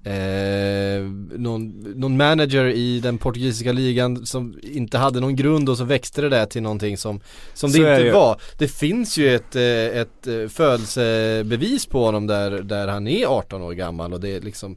eh, 0.05 1.03
någon, 1.39 1.69
någon 1.97 2.17
manager 2.17 2.65
i 2.65 3.01
den 3.01 3.19
portugisiska 3.19 3.73
ligan 3.73 4.27
som 4.27 4.59
inte 4.63 4.99
hade 4.99 5.21
någon 5.21 5.37
grund 5.37 5.69
och 5.69 5.77
så 5.77 5.85
växte 5.85 6.21
det 6.21 6.29
där 6.29 6.47
till 6.47 6.63
någonting 6.63 6.97
som, 6.97 7.21
som 7.55 7.73
det 7.73 7.79
inte 7.79 8.13
var. 8.13 8.41
Det 8.59 8.69
finns 8.69 9.19
ju 9.19 9.35
ett, 9.35 9.57
eh, 9.57 9.63
ett 10.01 10.27
eh, 10.27 10.49
födelsebevis 10.49 11.87
på 11.87 12.05
honom 12.05 12.27
där, 12.27 12.51
där 12.51 12.89
han 12.89 13.09
är 13.09 13.27
18 13.27 13.63
år 13.63 13.73
gammal 13.73 14.13
och 14.13 14.21
det 14.21 14.37
är 14.37 14.41
liksom 14.41 14.77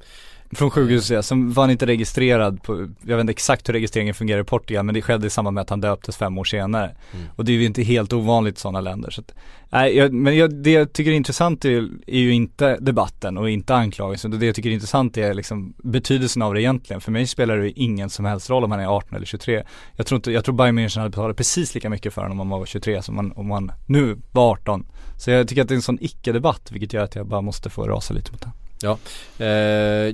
från 0.53 0.69
sjukhuset 0.71 1.15
ja, 1.15 1.23
sen 1.23 1.53
var 1.53 1.63
han 1.63 1.71
inte 1.71 1.85
registrerad 1.85 2.63
på, 2.63 2.87
jag 3.01 3.15
vet 3.15 3.21
inte 3.21 3.31
exakt 3.31 3.69
hur 3.69 3.73
registreringen 3.73 4.13
fungerar 4.13 4.41
i 4.41 4.43
Portugal 4.43 4.85
men 4.85 4.95
det 4.95 5.01
skedde 5.01 5.27
i 5.27 5.29
samband 5.29 5.55
med 5.55 5.61
att 5.61 5.69
han 5.69 5.81
döptes 5.81 6.17
fem 6.17 6.37
år 6.37 6.43
senare. 6.43 6.95
Mm. 7.13 7.25
Och 7.35 7.45
det 7.45 7.51
är 7.51 7.53
ju 7.53 7.65
inte 7.65 7.83
helt 7.83 8.13
ovanligt 8.13 8.57
i 8.57 8.59
sådana 8.59 8.81
länder. 8.81 9.11
Så 9.11 9.21
att, 9.21 9.33
nej, 9.69 9.97
jag, 9.97 10.13
men 10.13 10.37
jag, 10.37 10.63
det 10.63 10.71
jag 10.71 10.93
tycker 10.93 11.11
är 11.11 11.15
intressant 11.15 11.65
är, 11.65 11.89
är, 12.07 12.19
ju 12.19 12.33
inte 12.33 12.77
debatten 12.77 13.37
och 13.37 13.49
inte 13.49 13.75
anklagelsen. 13.75 14.39
Det 14.39 14.45
jag 14.45 14.55
tycker 14.55 14.69
är 14.69 14.73
intressant 14.73 15.17
är 15.17 15.33
liksom 15.33 15.73
betydelsen 15.77 16.41
av 16.41 16.53
det 16.53 16.61
egentligen. 16.61 17.01
För 17.01 17.11
mig 17.11 17.27
spelar 17.27 17.57
det 17.57 17.63
ju 17.63 17.73
ingen 17.75 18.09
som 18.09 18.25
helst 18.25 18.49
roll 18.49 18.63
om 18.63 18.71
han 18.71 18.79
är 18.79 18.87
18 18.87 19.15
eller 19.15 19.25
23. 19.25 19.63
Jag 19.95 20.05
tror 20.05 20.15
inte, 20.15 20.31
jag 20.31 20.45
tror 20.45 20.55
Bayern 20.55 20.79
München 20.79 20.97
hade 20.97 21.09
betalat 21.09 21.37
precis 21.37 21.75
lika 21.75 21.89
mycket 21.89 22.13
för 22.13 22.21
honom 22.21 22.39
om 22.39 22.51
han 22.51 22.59
var 22.59 22.65
23 22.65 23.01
som 23.01 23.15
man, 23.15 23.31
om 23.31 23.51
han 23.51 23.71
nu 23.85 24.21
var 24.31 24.51
18. 24.51 24.85
Så 25.17 25.31
jag 25.31 25.47
tycker 25.47 25.61
att 25.61 25.67
det 25.67 25.73
är 25.73 25.75
en 25.75 25.81
sån 25.81 25.97
icke-debatt 26.01 26.71
vilket 26.71 26.93
gör 26.93 27.03
att 27.03 27.15
jag 27.15 27.27
bara 27.27 27.41
måste 27.41 27.69
få 27.69 27.87
rasa 27.87 28.13
lite 28.13 28.31
mot 28.31 28.41
det. 28.41 28.51
Ja, 28.83 28.97
eh, 29.37 29.45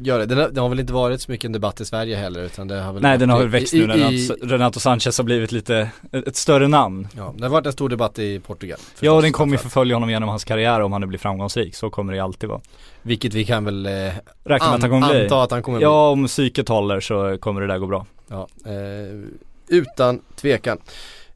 gör 0.02 0.20
det. 0.20 0.26
Den 0.26 0.38
har, 0.38 0.50
det 0.50 0.62
har 0.62 0.70
väl 0.70 0.80
inte 0.80 0.94
varit 0.94 1.22
så 1.22 1.32
mycket 1.32 1.46
en 1.46 1.52
debatt 1.52 1.82
i 1.82 1.86
Sverige 1.86 2.16
heller 2.16 2.42
utan 2.44 2.68
det 2.68 2.82
har 2.82 2.94
väl 2.94 3.02
Nej 3.02 3.18
den 3.18 3.30
har 3.30 3.40
väl 3.40 3.48
växt 3.50 3.74
nu 3.74 3.88
när 3.88 4.46
Renato 4.48 4.80
Sanchez 4.80 5.18
har 5.18 5.24
blivit 5.26 5.52
lite, 5.52 5.90
ett 6.12 6.36
större 6.36 6.68
namn. 6.68 7.08
Ja, 7.18 7.34
det 7.38 7.44
har 7.44 7.50
varit 7.50 7.66
en 7.66 7.72
stor 7.72 7.90
debatt 7.90 8.20
i 8.20 8.40
Portugal 8.40 8.80
Ja 9.00 9.12
och 9.12 9.22
den 9.22 9.32
kommer 9.32 9.54
ju 9.54 9.58
förfölja 9.58 9.96
honom 9.96 10.10
genom 10.10 10.30
hans 10.30 10.44
karriär 10.44 10.82
om 10.82 10.92
han 10.92 11.02
nu 11.02 11.08
blir 11.08 11.20
framgångsrik, 11.20 11.76
så 11.76 11.90
kommer 11.90 12.14
det 12.14 12.18
ju 12.18 12.24
alltid 12.24 12.50
vara. 12.50 12.62
Vilket 13.02 13.34
vi 13.34 13.46
kan 13.46 13.66
väl 13.66 13.86
eh, 13.86 13.92
Räkna 14.44 14.68
med 14.68 14.76
att 14.76 14.82
han 14.82 14.90
kommer 14.90 15.10
bli. 15.10 15.22
anta 15.24 15.44
att 15.44 15.52
han 15.52 15.64
kommer 15.64 15.78
bli. 15.78 15.84
Ja 15.84 16.10
om 16.10 16.28
psyket 16.28 16.70
håller 16.70 17.00
så 17.00 17.38
kommer 17.38 17.62
det 17.62 17.68
där 17.68 17.78
gå 17.78 17.88
bra. 17.88 18.06
Ja, 18.28 18.48
eh, 18.66 19.28
utan 19.68 20.22
tvekan. 20.36 20.78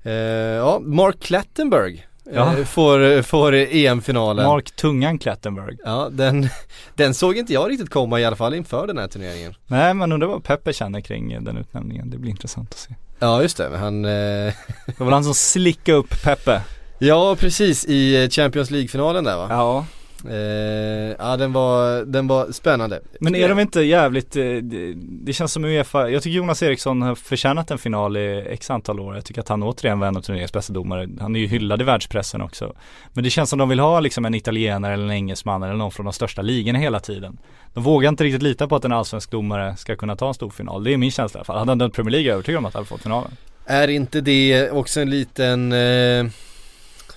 Eh, 0.04 0.12
Ja, 0.12 0.80
Mark 0.84 1.20
Klattenberg 1.20 2.08
ja. 2.34 2.58
Eh, 2.58 2.65
får, 2.65 3.22
får 3.22 3.54
EM-finalen. 3.54 4.46
Mark 4.46 4.72
Tungan 4.72 5.20
Klattenberg 5.20 5.78
Ja, 5.86 6.10
den, 6.12 6.50
den 6.96 7.13
såg 7.13 7.38
inte 7.38 7.54
jag 7.54 7.70
riktigt 7.72 7.89
komma 7.89 8.20
i 8.20 8.26
alla 8.26 8.36
fall 8.36 8.54
inför 8.54 8.88
den 8.88 8.98
här 8.98 9.08
turneringen. 9.08 9.54
Nej 9.67 9.94
men 9.94 10.12
undrar 10.12 10.28
vad 10.28 10.44
Peppe 10.44 10.74
känner 10.74 11.02
kring 11.02 11.44
den 11.44 11.58
utnämningen, 11.58 12.10
det 12.10 12.17
blir 12.17 12.32
intressant 12.32 12.72
att 12.72 12.80
se. 12.80 12.96
Ja 13.20 13.41
just 13.41 13.58
det, 13.58 13.78
han 13.78 14.06
eh... 14.06 14.54
Det 14.86 15.00
var 15.00 15.12
han 15.12 15.24
som 15.24 15.34
slickade 15.34 15.98
upp 15.98 16.24
Peppe. 16.24 16.62
Ja 17.04 17.36
precis. 17.39 17.86
I 17.86 18.30
Champions 18.30 18.72
League-finalen 18.72 19.24
där 19.24 19.38
va? 19.38 19.48
Ja 19.50 19.86
Eh, 20.29 21.15
ja 21.19 21.38
den 21.38 21.53
var, 21.53 22.05
den 22.05 22.27
var 22.27 22.51
spännande. 22.51 23.01
Men 23.19 23.36
är 23.36 23.49
de 23.49 23.60
inte 23.60 23.81
jävligt, 23.81 24.36
eh, 24.36 24.43
det 25.01 25.34
känns 25.34 25.53
som 25.53 25.65
Uefa, 25.65 26.10
jag 26.10 26.23
tycker 26.23 26.38
Jonas 26.38 26.63
Eriksson 26.63 27.01
har 27.01 27.15
förtjänat 27.15 27.71
en 27.71 27.77
final 27.77 28.17
i 28.17 28.45
x 28.49 28.69
antal 28.69 28.99
år. 28.99 29.15
Jag 29.15 29.25
tycker 29.25 29.41
att 29.41 29.49
han 29.49 29.63
återigen 29.63 29.99
var 29.99 30.07
en 30.07 30.17
av 30.17 30.21
turneringens 30.21 30.53
bästa 30.53 30.73
domare. 30.73 31.10
Han 31.19 31.36
är 31.36 31.39
ju 31.39 31.47
hyllad 31.47 31.81
i 31.81 31.84
världspressen 31.84 32.41
också. 32.41 32.73
Men 33.13 33.23
det 33.23 33.29
känns 33.29 33.49
som 33.49 33.60
de 33.60 33.69
vill 33.69 33.79
ha 33.79 33.99
liksom 33.99 34.25
en 34.25 34.36
italienare 34.36 34.93
eller 34.93 35.05
en 35.05 35.12
engelsman 35.12 35.63
eller 35.63 35.75
någon 35.75 35.91
från 35.91 36.05
de 36.05 36.13
största 36.13 36.41
ligorna 36.41 36.79
hela 36.79 36.99
tiden. 36.99 37.38
De 37.73 37.84
vågar 37.84 38.10
inte 38.10 38.23
riktigt 38.23 38.43
lita 38.43 38.67
på 38.67 38.75
att 38.75 38.86
en 38.86 38.91
allsvensk 38.91 39.31
domare 39.31 39.77
ska 39.77 39.95
kunna 39.95 40.15
ta 40.15 40.27
en 40.27 40.34
stor 40.34 40.49
final. 40.49 40.84
Det 40.84 40.93
är 40.93 40.97
min 40.97 41.12
känsla 41.12 41.38
i 41.38 41.39
alla 41.39 41.45
fall. 41.45 41.57
Hade 41.57 41.71
han 41.71 41.77
dömt 41.77 41.93
Premier 41.93 42.12
League 42.12 42.25
är 42.25 42.29
jag 42.29 42.34
övertygad 42.34 42.60
om 42.60 42.65
att 42.65 42.73
han 42.73 42.79
hade 42.79 42.89
fått 42.89 43.01
finalen. 43.01 43.31
Är 43.65 43.88
inte 43.88 44.21
det 44.21 44.71
också 44.71 45.01
en 45.01 45.10
liten 45.10 45.71
eh 45.71 46.25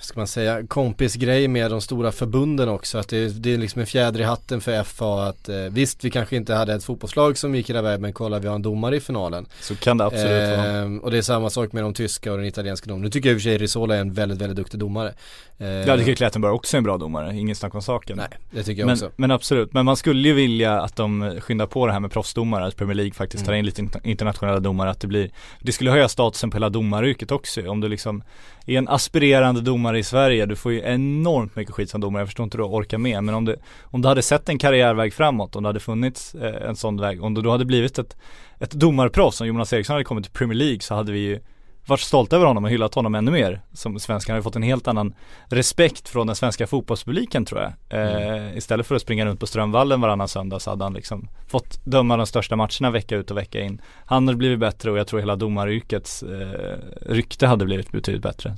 ska 0.04 0.20
man 0.20 0.26
säga, 0.26 0.66
kompisgrej 0.66 1.48
med 1.48 1.70
de 1.70 1.80
stora 1.80 2.12
förbunden 2.12 2.68
också. 2.68 2.98
Att 2.98 3.08
det, 3.08 3.28
det 3.28 3.54
är 3.54 3.58
liksom 3.58 3.80
en 3.80 3.86
fjäder 3.86 4.20
i 4.20 4.22
hatten 4.22 4.60
för 4.60 4.82
FA 4.82 5.28
att 5.28 5.48
eh, 5.48 5.56
visst 5.56 6.04
vi 6.04 6.10
kanske 6.10 6.36
inte 6.36 6.54
hade 6.54 6.74
ett 6.74 6.84
fotbollslag 6.84 7.38
som 7.38 7.54
gick 7.54 7.70
hela 7.70 7.82
vägen 7.82 8.00
men 8.00 8.12
kolla 8.12 8.38
vi 8.38 8.48
har 8.48 8.54
en 8.54 8.62
domare 8.62 8.96
i 8.96 9.00
finalen. 9.00 9.46
Så 9.60 9.76
kan 9.76 9.98
det 9.98 10.04
absolut 10.04 10.52
eh, 10.52 10.56
vara. 10.56 11.00
Och 11.00 11.10
det 11.10 11.18
är 11.18 11.22
samma 11.22 11.50
sak 11.50 11.72
med 11.72 11.82
de 11.82 11.94
tyska 11.94 12.32
och 12.32 12.38
den 12.38 12.46
italienska 12.46 12.88
domaren. 12.88 13.02
Nu 13.02 13.10
tycker 13.10 13.28
jag 13.28 13.34
i 13.34 13.38
och 13.38 13.42
för 13.42 13.48
sig 13.48 13.58
Risola 13.58 13.96
är 13.96 14.00
en 14.00 14.12
väldigt, 14.12 14.38
väldigt 14.38 14.56
duktig 14.56 14.81
domare. 14.81 15.14
Eh, 15.58 15.68
jag 15.68 15.98
tycker 15.98 16.14
Klettenberg 16.14 16.52
också 16.52 16.76
är 16.76 16.79
en 16.79 16.85
bra 16.85 16.98
domare, 16.98 17.37
ingen 17.37 17.56
snack 17.56 17.74
om 17.74 17.83
saken. 17.83 18.16
Nej, 18.16 18.29
det 18.50 18.62
tycker 18.62 18.81
jag 18.81 18.87
men, 18.87 18.94
också. 18.94 19.10
Men 19.16 19.31
absolut, 19.31 19.72
men 19.72 19.85
man 19.85 19.96
skulle 19.96 20.29
ju 20.29 20.35
vilja 20.35 20.81
att 20.81 20.96
de 20.96 21.40
skyndar 21.40 21.66
på 21.66 21.87
det 21.87 21.92
här 21.92 22.00
med 22.00 22.12
proffsdomare, 22.12 22.66
att 22.66 22.76
Premier 22.76 22.94
League 22.94 23.12
faktiskt 23.12 23.40
mm. 23.40 23.46
tar 23.46 23.54
in 23.54 23.66
lite 23.66 24.00
internationella 24.08 24.60
domare, 24.60 24.90
att 24.90 25.00
det 25.00 25.06
blir, 25.06 25.31
det 25.60 25.72
skulle 25.72 25.90
höja 25.90 26.08
statusen 26.08 26.50
på 26.50 26.56
hela 26.56 26.68
domaryrket 26.68 27.31
också 27.31 27.70
om 27.70 27.81
du 27.81 27.88
liksom 27.88 28.22
är 28.67 28.79
en 28.79 28.88
aspirerande 28.88 29.60
domare 29.60 29.98
i 29.98 30.02
Sverige, 30.02 30.46
du 30.46 30.56
får 30.56 30.73
ju 30.73 30.83
enormt 30.85 31.56
mycket 31.56 31.75
skit 31.75 31.90
som 31.90 32.00
domare, 32.00 32.21
jag 32.21 32.29
förstår 32.29 32.44
inte 32.44 32.56
hur 32.56 32.65
du 32.65 32.71
orkar 32.71 32.98
med. 32.98 33.25
Men 33.25 33.35
om 33.35 33.44
du, 33.44 33.56
om 33.83 34.02
du 34.02 34.08
hade 34.08 34.23
sett 34.23 34.48
en 34.48 34.58
karriärväg 34.58 35.15
framåt, 35.15 35.56
om 35.56 35.62
det 35.62 35.69
hade 35.69 35.81
funnits 35.81 36.35
eh, 36.35 36.69
en 36.69 36.77
sån 36.77 37.00
väg, 37.00 37.23
om 37.23 37.35
du 37.35 37.42
då 37.42 37.50
hade 37.50 37.65
blivit 37.65 37.98
ett, 37.98 38.17
ett 38.58 38.71
domarproffs, 38.71 39.40
om 39.40 39.46
Jonas 39.46 39.73
Eriksson 39.73 39.94
hade 39.94 40.04
kommit 40.04 40.25
till 40.25 40.33
Premier 40.33 40.58
League 40.58 40.81
så 40.81 40.94
hade 40.94 41.12
vi 41.12 41.19
ju 41.19 41.40
varit 41.87 42.00
stolta 42.00 42.37
över 42.37 42.46
honom 42.46 42.64
och 42.64 42.70
hyllat 42.70 42.94
honom 42.94 43.14
ännu 43.14 43.30
mer. 43.30 43.60
Som 43.72 43.98
svenskarna 44.00 44.37
har 44.37 44.42
fått 44.42 44.56
en 44.56 44.62
helt 44.62 44.88
annan 44.88 45.14
respekt 45.46 46.08
från 46.08 46.26
den 46.26 46.37
svenska 46.37 46.66
fotbollspubliken 46.66 47.44
tror 47.44 47.60
jag. 47.60 47.72
Eh, 48.00 48.26
mm. 48.26 48.56
istället 48.58 48.87
för 48.87 48.94
att 48.94 49.02
springa 49.02 49.26
runt 49.26 49.40
på 49.40 49.46
Strömvallen 49.46 50.00
varannan 50.00 50.28
söndag 50.28 50.60
så 50.60 50.70
hade 50.70 50.85
han 50.85 50.94
liksom 50.94 51.28
fått 51.48 51.85
döma 51.85 52.16
de 52.16 52.26
största 52.26 52.56
matcherna 52.56 52.90
vecka 52.90 53.16
ut 53.16 53.30
och 53.30 53.37
vecka 53.37 53.60
in. 53.60 53.80
Han 54.06 54.28
hade 54.28 54.38
blivit 54.38 54.58
bättre 54.58 54.90
och 54.90 54.98
jag 54.98 55.06
tror 55.06 55.20
hela 55.20 55.37
domaryrkets 55.37 56.22
eh, 56.22 56.78
rykte 57.06 57.46
hade 57.46 57.64
blivit 57.64 57.92
betydligt 57.92 58.22
bättre. 58.22 58.56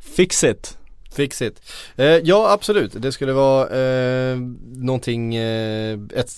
Fix 0.00 0.44
it! 0.44 0.78
Fix 1.14 1.42
it. 1.42 1.62
Eh, 1.96 2.06
ja 2.06 2.52
absolut, 2.52 3.02
det 3.02 3.12
skulle 3.12 3.32
vara 3.32 3.68
eh, 3.68 4.38
någonting, 4.72 5.34
eh, 5.34 5.98
ett 6.14 6.30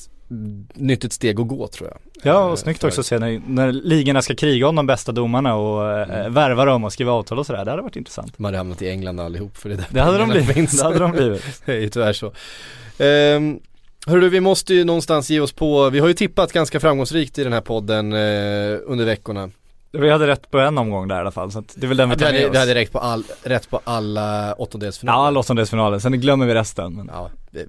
nyttigt 0.75 1.13
steg 1.13 1.41
att 1.41 1.49
gå 1.49 1.67
tror 1.67 1.91
jag. 1.91 1.99
Ja 2.23 2.45
och 2.45 2.51
eh, 2.51 2.57
snyggt 2.57 2.85
också 2.85 3.01
att 3.01 3.07
se 3.07 3.19
när, 3.19 3.43
när 3.47 3.73
ligorna 3.73 4.23
ska 4.23 4.35
kriga 4.35 4.69
om 4.69 4.77
de 4.77 4.87
bästa 4.87 5.13
domarna 5.13 5.55
och 5.55 5.91
eh, 5.91 6.11
mm. 6.11 6.33
värva 6.33 6.65
dem 6.65 6.85
och 6.85 6.93
skriva 6.93 7.13
avtal 7.13 7.39
och 7.39 7.47
sådär. 7.47 7.65
Det 7.65 7.71
hade 7.71 7.83
varit 7.83 7.97
intressant. 7.97 8.33
De 8.37 8.45
hade 8.45 8.57
hamnat 8.57 8.83
i 8.83 8.89
England 8.89 9.21
allihop 9.21 9.57
för 9.57 9.69
det 9.69 9.77
där 9.77 9.87
Det 9.91 10.01
hade 10.01 10.19
de 10.19 10.29
blivit, 10.29 10.77
det 10.77 10.83
hade 10.83 10.99
de 10.99 11.13
blivit. 11.13 11.63
det 11.67 11.73
är 11.73 11.81
ju 11.81 11.89
tyvärr 11.89 12.13
så. 12.13 12.27
Um, 13.05 13.61
Hörru, 14.07 14.29
vi 14.29 14.41
måste 14.41 14.75
ju 14.75 14.85
någonstans 14.85 15.31
ge 15.31 15.41
oss 15.41 15.53
på, 15.53 15.91
vi 15.91 15.99
har 15.99 16.09
ju 16.09 16.15
tippat 16.15 16.53
ganska 16.53 16.81
framgångsrikt 16.81 17.39
i 17.39 17.45
den 17.45 17.53
här 17.53 17.61
podden 17.61 18.13
eh, 18.13 18.79
under 18.85 19.05
veckorna. 19.05 19.51
Vi 19.93 20.11
hade 20.11 20.27
rätt 20.27 20.51
på 20.51 20.59
en 20.59 20.79
omgång 20.79 21.09
där 21.09 21.17
i 21.17 21.19
alla 21.19 21.31
fall 21.31 21.53
så 21.53 21.65
det 21.75 21.87
är 21.87 21.89
väl 21.89 21.97
den 21.97 22.11
vi 22.11 22.17
tar 22.17 22.33
med 22.33 22.47
oss. 22.47 22.55
Vi 22.55 22.59
hade 22.59 22.75
rätt 22.75 22.93
på, 22.93 22.99
all, 22.99 23.25
rätt 23.43 23.71
på 23.71 23.81
alla 23.85 24.55
åttondelsfinaler. 24.55 25.19
Ja, 25.19 25.27
alla 25.27 25.41
åttondelsfinaler, 25.41 25.99
sen 25.99 26.21
glömmer 26.21 26.47
vi 26.47 26.55
resten. 26.55 26.95
Men... 26.95 27.11
Ja, 27.15 27.31
vi, 27.51 27.67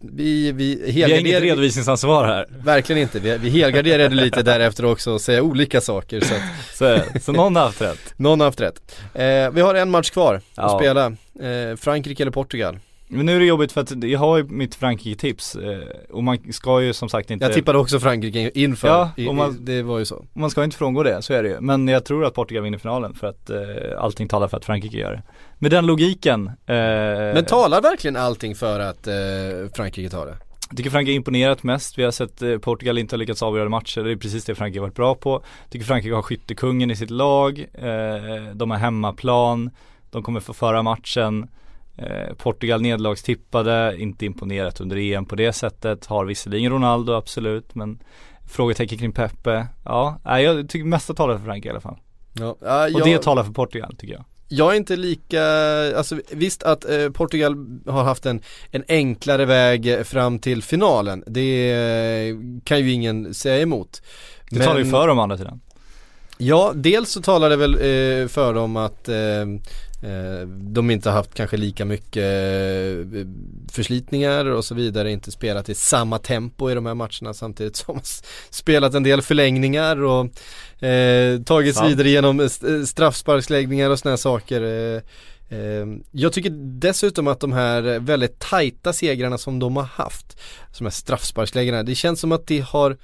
vi, 0.00 0.52
vi, 0.52 0.92
vi 0.92 1.02
har 1.02 1.10
inget 1.10 1.42
redovisningsansvar 1.42 2.24
här. 2.24 2.46
Verkligen 2.64 3.02
inte, 3.02 3.20
vi, 3.20 3.38
vi 3.38 3.50
helgarderade 3.50 4.14
lite 4.14 4.42
därefter 4.42 4.84
också 4.84 5.12
och 5.12 5.20
säga 5.20 5.42
olika 5.42 5.80
saker 5.80 6.20
så, 6.20 6.34
att... 6.34 6.42
så, 6.74 7.18
så 7.20 7.32
någon 7.32 7.56
har 7.56 7.62
haft 7.62 7.82
rätt. 7.82 8.14
Någon 8.16 8.40
har 8.40 8.46
haft 8.46 8.60
rätt. 8.60 9.00
Eh, 9.14 9.50
vi 9.50 9.60
har 9.60 9.74
en 9.74 9.90
match 9.90 10.10
kvar 10.10 10.40
ja. 10.54 10.62
att 10.62 10.80
spela, 10.80 11.06
eh, 11.50 11.76
Frankrike 11.76 12.22
eller 12.22 12.32
Portugal. 12.32 12.78
Men 13.08 13.26
nu 13.26 13.36
är 13.36 13.40
det 13.40 13.46
jobbigt 13.46 13.72
för 13.72 13.80
att 13.80 14.04
jag 14.04 14.18
har 14.18 14.36
ju 14.36 14.44
mitt 14.44 14.74
Frankrike-tips 14.74 15.56
eh, 15.56 15.78
och 16.10 16.24
man 16.24 16.52
ska 16.52 16.82
ju 16.82 16.92
som 16.92 17.08
sagt 17.08 17.30
inte 17.30 17.44
Jag 17.44 17.54
tippade 17.54 17.78
också 17.78 18.00
Frankrike 18.00 18.50
inför, 18.54 18.88
ja, 18.88 19.10
och 19.28 19.34
man, 19.34 19.64
det 19.64 19.82
var 19.82 19.98
ju 19.98 20.04
så 20.04 20.24
Man 20.32 20.50
ska 20.50 20.64
inte 20.64 20.76
frångå 20.76 21.02
det, 21.02 21.22
så 21.22 21.32
är 21.32 21.42
det 21.42 21.48
ju. 21.48 21.60
Men 21.60 21.88
jag 21.88 22.04
tror 22.04 22.24
att 22.24 22.34
Portugal 22.34 22.64
vinner 22.64 22.78
finalen 22.78 23.14
för 23.14 23.26
att 23.26 23.50
eh, 23.50 23.58
allting 23.98 24.28
talar 24.28 24.48
för 24.48 24.56
att 24.56 24.64
Frankrike 24.64 24.96
gör 24.96 25.12
det. 25.12 25.22
Med 25.58 25.70
den 25.70 25.86
logiken 25.86 26.46
eh, 26.46 26.74
Men 26.76 27.44
talar 27.44 27.82
verkligen 27.82 28.16
allting 28.16 28.54
för 28.54 28.80
att 28.80 29.06
eh, 29.06 29.14
Frankrike 29.74 30.10
tar 30.10 30.26
det? 30.26 30.36
Jag 30.68 30.76
tycker 30.76 30.90
Frankrike 30.90 31.16
imponerat 31.16 31.62
mest. 31.62 31.98
Vi 31.98 32.02
har 32.02 32.10
sett 32.10 32.42
eh, 32.42 32.58
Portugal 32.58 32.98
inte 32.98 33.14
har 33.14 33.18
lyckats 33.18 33.42
avgöra 33.42 33.68
matcher. 33.68 34.00
Det 34.00 34.10
är 34.10 34.16
precis 34.16 34.44
det 34.44 34.54
Frankrike 34.54 34.80
varit 34.80 34.94
bra 34.94 35.14
på. 35.14 35.30
Jag 35.30 35.70
tycker 35.70 35.86
Frankrike 35.86 36.14
har 36.14 36.22
skyttekungen 36.22 36.90
i 36.90 36.96
sitt 36.96 37.10
lag. 37.10 37.66
Eh, 37.74 38.54
de 38.54 38.70
har 38.70 38.78
hemmaplan. 38.78 39.70
De 40.10 40.22
kommer 40.22 40.40
få 40.40 40.52
föra 40.52 40.82
matchen. 40.82 41.48
Eh, 41.98 42.34
Portugal 42.34 42.82
nedlagstippade, 42.82 43.96
inte 43.98 44.26
imponerat 44.26 44.80
under 44.80 44.96
EM 44.96 45.26
på 45.26 45.36
det 45.36 45.52
sättet. 45.52 46.06
Har 46.06 46.24
visserligen 46.24 46.72
Ronaldo 46.72 47.12
absolut 47.12 47.74
men 47.74 47.98
frågetecken 48.48 48.98
kring 48.98 49.12
Pepe. 49.12 49.66
Ja, 49.84 50.20
jag 50.24 50.68
tycker 50.68 50.84
mesta 50.84 51.14
talar 51.14 51.38
för 51.38 51.44
Frankrike 51.44 51.68
i 51.68 51.70
alla 51.70 51.80
fall. 51.80 51.96
Ja, 52.32 52.56
ja, 52.60 52.84
och 52.94 53.04
det 53.04 53.22
talar 53.22 53.44
för 53.44 53.52
Portugal 53.52 53.96
tycker 53.96 54.14
jag. 54.14 54.24
Jag 54.48 54.72
är 54.72 54.76
inte 54.76 54.96
lika, 54.96 55.42
alltså 55.96 56.20
visst 56.30 56.62
att 56.62 56.90
eh, 56.90 57.10
Portugal 57.10 57.80
har 57.86 58.02
haft 58.04 58.26
en, 58.26 58.40
en 58.70 58.84
enklare 58.88 59.44
väg 59.44 60.06
fram 60.06 60.38
till 60.38 60.62
finalen. 60.62 61.24
Det 61.26 61.72
eh, 61.72 62.36
kan 62.64 62.80
ju 62.80 62.92
ingen 62.92 63.34
säga 63.34 63.62
emot. 63.62 64.02
Det 64.50 64.58
men, 64.58 64.66
talar 64.66 64.80
ju 64.80 64.90
för 64.90 65.08
dem 65.08 65.18
andra 65.18 65.38
sidan. 65.38 65.60
Ja, 66.38 66.72
dels 66.74 67.10
så 67.10 67.22
talar 67.22 67.50
det 67.50 67.56
väl 67.56 67.74
eh, 67.74 68.28
för 68.28 68.54
dem 68.54 68.76
att 68.76 69.08
eh, 70.02 70.48
de 70.48 70.90
inte 70.90 71.08
har 71.08 71.16
haft 71.16 71.34
kanske 71.34 71.56
lika 71.56 71.84
mycket 71.84 72.24
eh, 72.24 73.26
förslitningar 73.72 74.46
och 74.46 74.64
så 74.64 74.74
vidare, 74.74 75.10
inte 75.10 75.30
spelat 75.30 75.68
i 75.68 75.74
samma 75.74 76.18
tempo 76.18 76.70
i 76.70 76.74
de 76.74 76.86
här 76.86 76.94
matcherna 76.94 77.34
samtidigt 77.34 77.76
som 77.76 78.00
spelat 78.50 78.94
en 78.94 79.02
del 79.02 79.22
förlängningar 79.22 80.02
och 80.02 80.24
eh, 80.84 81.42
tagits 81.42 81.78
Sant. 81.78 81.90
vidare 81.90 82.08
genom 82.08 82.40
eh, 82.40 82.48
straffsparksläggningar 82.86 83.90
och 83.90 83.98
sådana 83.98 84.16
saker. 84.16 84.62
Eh, 85.48 85.86
jag 86.10 86.32
tycker 86.32 86.50
dessutom 86.80 87.26
att 87.26 87.40
de 87.40 87.52
här 87.52 87.98
väldigt 87.98 88.38
tajta 88.38 88.92
segrarna 88.92 89.38
som 89.38 89.58
de 89.58 89.76
har 89.76 89.84
haft, 89.84 90.40
som 90.72 90.86
här 90.86 90.90
straffsparksläggarna, 90.90 91.82
det 91.82 91.94
känns 91.94 92.20
som 92.20 92.32
att 92.32 92.46
det 92.46 92.60
har 92.60 92.96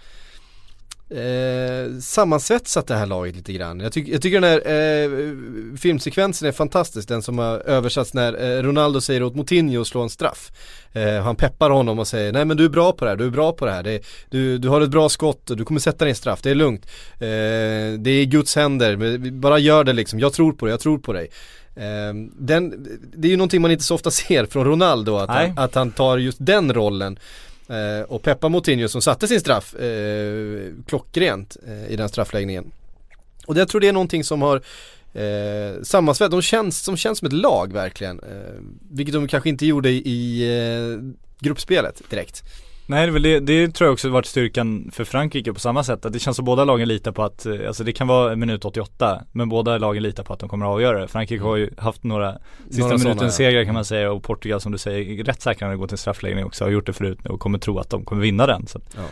eh, 1.13 1.99
sammansvetsat 2.01 2.87
det 2.87 2.95
här 2.95 3.07
laget 3.07 3.37
lite 3.37 3.53
grann. 3.53 3.81
Jag, 3.81 3.93
tyck, 3.93 4.09
jag 4.09 4.23
tycker 4.23 4.41
den 4.41 4.51
här 4.51 4.59
eh, 4.59 5.77
filmsekvensen 5.77 6.49
är 6.49 6.53
fantastisk, 6.53 7.09
den 7.09 7.23
som 7.23 7.39
har 7.39 7.59
översatts 7.59 8.15
när 8.15 8.57
eh, 8.57 8.63
Ronaldo 8.63 9.01
säger 9.01 9.23
åt 9.23 9.35
Moutinho 9.35 9.81
att 9.81 9.87
slå 9.87 10.03
en 10.03 10.11
straff. 10.11 10.51
Eh, 10.93 11.23
han 11.23 11.37
peppar 11.37 11.71
honom 11.71 11.99
och 11.99 12.09
säger, 12.09 12.33
nej 12.33 12.45
men 12.45 12.57
du 12.57 12.65
är 12.65 12.69
bra 12.69 12.93
på 12.93 13.05
det 13.05 13.11
här, 13.11 13.17
du 13.17 13.27
är 13.27 13.31
bra 13.31 13.53
på 13.53 13.67
det 13.67 13.73
här. 13.73 13.83
Det, 13.83 14.05
du, 14.31 14.59
du 14.59 14.69
har 14.69 14.81
ett 14.81 14.91
bra 14.91 15.09
skott, 15.09 15.43
du 15.47 15.65
kommer 15.65 15.81
sätta 15.81 16.05
din 16.05 16.15
straff, 16.15 16.43
det 16.43 16.51
är 16.51 16.55
lugnt. 16.55 16.87
Eh, 17.15 17.99
det 17.99 18.11
är 18.11 18.25
Guds 18.25 18.57
händer, 18.57 19.19
bara 19.31 19.59
gör 19.59 19.85
det 19.85 19.93
liksom, 19.93 20.21
jag 20.21 20.33
tror 20.33 20.53
på 20.53 20.67
dig, 20.67 20.73
jag 20.73 20.81
tror 20.81 20.99
på 20.99 21.13
dig. 21.13 21.29
Uh, 21.77 22.29
den, 22.39 22.87
det 23.17 23.29
är 23.29 23.31
ju 23.31 23.37
någonting 23.37 23.63
man 23.63 23.71
inte 23.71 23.85
så 23.85 23.95
ofta 23.95 24.11
ser 24.11 24.47
från 24.47 24.65
Ronaldo, 24.65 25.17
att, 25.17 25.31
han, 25.31 25.59
att 25.59 25.75
han 25.75 25.91
tar 25.91 26.19
just 26.19 26.39
den 26.41 26.75
rollen. 26.75 27.19
Eh, 27.69 28.03
och 28.09 28.23
Peppa 28.23 28.49
Moutinho 28.49 28.89
som 28.89 29.03
satte 29.03 29.29
sin 29.29 29.41
straff 29.41 29.75
eh, 29.75 30.73
klockrent 30.87 31.57
eh, 31.67 31.93
i 31.93 31.97
den 31.97 32.09
straffläggningen. 32.09 32.73
Och 33.47 33.57
jag 33.57 33.69
tror 33.69 33.81
det 33.81 33.89
är 33.89 33.93
någonting 33.93 34.25
som 34.25 34.43
har 34.43 34.63
eh, 35.13 35.83
sammansvett, 35.83 36.31
de 36.31 36.43
känns, 36.43 36.83
som 36.83 36.97
känns 36.97 37.19
som 37.19 37.27
ett 37.27 37.33
lag 37.33 37.73
verkligen. 37.73 38.21
Eh, 38.21 38.61
vilket 38.91 39.15
de 39.15 39.29
kanske 39.29 39.49
inte 39.49 39.67
gjorde 39.67 39.91
i, 39.91 40.03
i 40.09 40.43
eh, 40.59 40.99
gruppspelet 41.39 42.03
direkt. 42.11 42.45
Nej 42.87 43.07
det, 43.07 43.19
det, 43.19 43.41
det 43.41 43.69
tror 43.69 43.87
jag 43.87 43.93
också 43.93 44.09
varit 44.09 44.27
styrkan 44.27 44.91
för 44.93 45.05
Frankrike 45.05 45.53
på 45.53 45.61
samma 45.61 45.85
sätt. 45.85 46.07
Att 46.07 46.13
det 46.13 46.19
känns 46.19 46.37
som 46.37 46.45
båda 46.45 46.65
lagen 46.65 46.89
litar 46.89 47.13
på 47.13 47.23
att, 47.23 47.47
eh, 47.47 47.55
alltså 47.67 47.85
det 47.85 47.93
kan 47.93 48.07
vara 48.07 48.37
minut 48.37 48.65
88 48.65 49.23
men 49.33 49.49
båda 49.49 49.79
lagen 49.79 50.03
litar 50.03 50.25
på 50.25 50.33
att 50.33 50.39
de 50.39 50.49
kommer 50.49 50.67
att 50.67 50.73
avgöra 50.73 51.01
det. 51.01 51.09
Frankrike 51.09 51.45
har 51.45 51.57
ju 51.57 51.71
haft 51.79 52.05
några 52.05 52.39
sista 52.71 52.97
minuten 52.97 53.33
segrar 53.33 53.65
kan 53.65 53.75
man 53.75 53.85
säga 53.85 54.13
och 54.13 54.23
Portugal 54.23 54.61
som 54.61 54.73
du 54.73 54.79
säger 54.79 55.25
rätt 55.25 55.43
säkra 55.43 55.67
när 55.67 55.73
det 55.73 55.79
går 55.79 55.87
till 55.87 55.99
straffläggning 55.99 56.45
också. 56.45 56.65
Har 56.65 56.71
gjort 56.71 56.87
det 56.87 56.93
förut 56.93 57.19
nu 57.25 57.31
och 57.31 57.41
kommer 57.41 57.59
tro 57.59 57.79
att 57.79 57.91
de 57.91 58.05
kommer 58.05 58.23
vinna 58.23 58.47
den. 58.47 58.67
Så. 58.67 58.81
Ja. 58.97 59.03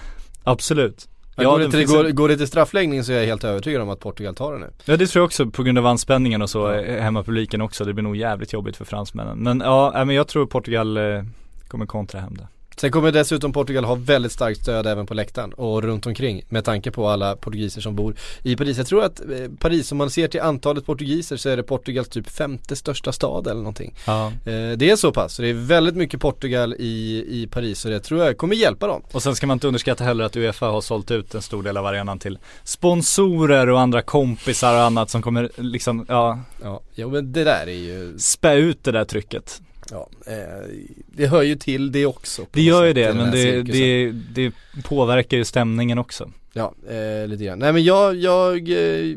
Absolut. 0.44 1.08
Ja, 1.36 1.50
går, 1.50 1.58
det 1.58 1.70
till, 1.70 1.86
går, 1.86 2.10
går 2.10 2.28
det 2.28 2.36
till 2.36 2.46
straffläggning 2.46 3.04
så 3.04 3.12
är 3.12 3.16
jag 3.16 3.26
helt 3.26 3.44
övertygad 3.44 3.82
om 3.82 3.88
att 3.88 4.00
Portugal 4.00 4.34
tar 4.34 4.52
det 4.52 4.58
nu. 4.58 4.70
Ja 4.84 4.96
det 4.96 5.06
tror 5.06 5.20
jag 5.20 5.26
också 5.26 5.50
på 5.50 5.62
grund 5.62 5.78
av 5.78 5.86
anspänningen 5.86 6.42
och 6.42 6.50
så. 6.50 6.72
Eh, 6.72 7.02
hemmapubliken 7.02 7.60
också. 7.60 7.84
Det 7.84 7.92
blir 7.92 8.02
nog 8.02 8.16
jävligt 8.16 8.52
jobbigt 8.52 8.76
för 8.76 8.84
fransmännen. 8.84 9.38
Men 9.38 9.60
ja, 9.60 10.04
men 10.04 10.16
jag 10.16 10.28
tror 10.28 10.46
Portugal 10.46 10.96
eh, 10.96 11.22
kommer 11.68 11.86
kontra 11.86 12.20
hem 12.20 12.36
det. 12.36 12.48
Sen 12.80 12.90
kommer 12.90 13.12
dessutom 13.12 13.52
Portugal 13.52 13.84
ha 13.84 13.94
väldigt 13.94 14.32
starkt 14.32 14.60
stöd 14.60 14.86
även 14.86 15.06
på 15.06 15.14
läktaren 15.14 15.52
och 15.52 15.82
runt 15.82 16.06
omkring 16.06 16.42
med 16.48 16.64
tanke 16.64 16.90
på 16.90 17.08
alla 17.08 17.36
portugiser 17.36 17.80
som 17.80 17.96
bor 17.96 18.14
i 18.42 18.56
Paris. 18.56 18.78
Jag 18.78 18.86
tror 18.86 19.04
att 19.04 19.20
eh, 19.20 19.26
Paris, 19.58 19.92
om 19.92 19.98
man 19.98 20.10
ser 20.10 20.28
till 20.28 20.40
antalet 20.40 20.86
portugiser 20.86 21.36
så 21.36 21.48
är 21.48 21.56
det 21.56 21.62
Portugals 21.62 22.08
typ 22.08 22.30
femte 22.30 22.76
största 22.76 23.12
stad 23.12 23.46
eller 23.46 23.60
någonting. 23.60 23.94
Ja. 24.06 24.26
Eh, 24.26 24.76
det 24.76 24.90
är 24.90 24.96
så 24.96 25.12
pass, 25.12 25.34
så 25.34 25.42
det 25.42 25.48
är 25.48 25.54
väldigt 25.54 25.96
mycket 25.96 26.20
Portugal 26.20 26.74
i, 26.78 27.24
i 27.28 27.46
Paris 27.50 27.84
och 27.84 27.90
det 27.90 28.00
tror 28.00 28.24
jag 28.24 28.38
kommer 28.38 28.56
hjälpa 28.56 28.86
dem. 28.86 29.02
Och 29.12 29.22
sen 29.22 29.36
ska 29.36 29.46
man 29.46 29.54
inte 29.56 29.66
underskatta 29.66 30.04
heller 30.04 30.24
att 30.24 30.36
Uefa 30.36 30.66
har 30.66 30.80
sålt 30.80 31.10
ut 31.10 31.34
en 31.34 31.42
stor 31.42 31.62
del 31.62 31.76
av 31.76 31.86
arenan 31.86 32.18
till 32.18 32.38
sponsorer 32.64 33.68
och 33.68 33.80
andra 33.80 34.02
kompisar 34.02 34.74
och 34.74 34.82
annat 34.82 35.10
som 35.10 35.22
kommer 35.22 35.50
liksom, 35.56 36.06
ja. 36.08 36.38
Ja, 36.62 36.80
jo 36.94 37.10
men 37.10 37.32
det 37.32 37.44
där 37.44 37.66
är 37.66 37.72
ju 37.72 38.18
Spä 38.18 38.54
ut 38.54 38.84
det 38.84 38.92
där 38.92 39.04
trycket. 39.04 39.60
Ja, 39.90 40.08
eh, 40.26 40.68
det 41.06 41.26
hör 41.26 41.42
ju 41.42 41.54
till 41.54 41.92
det 41.92 42.06
också. 42.06 42.46
Det 42.52 42.62
gör 42.62 42.84
ju 42.84 42.92
det, 42.92 43.14
men 43.14 43.30
det, 43.30 43.62
det, 43.62 44.12
det, 44.34 44.52
påverkar 44.84 45.36
ju 45.36 45.44
stämningen 45.44 45.98
också. 45.98 46.30
Ja, 46.52 46.74
eh, 46.88 47.28
lite 47.28 47.44
grann. 47.44 47.58
Nej 47.58 47.72
men 47.72 47.84
jag, 47.84 48.16
jag, 48.16 48.68
eh, 48.68 49.16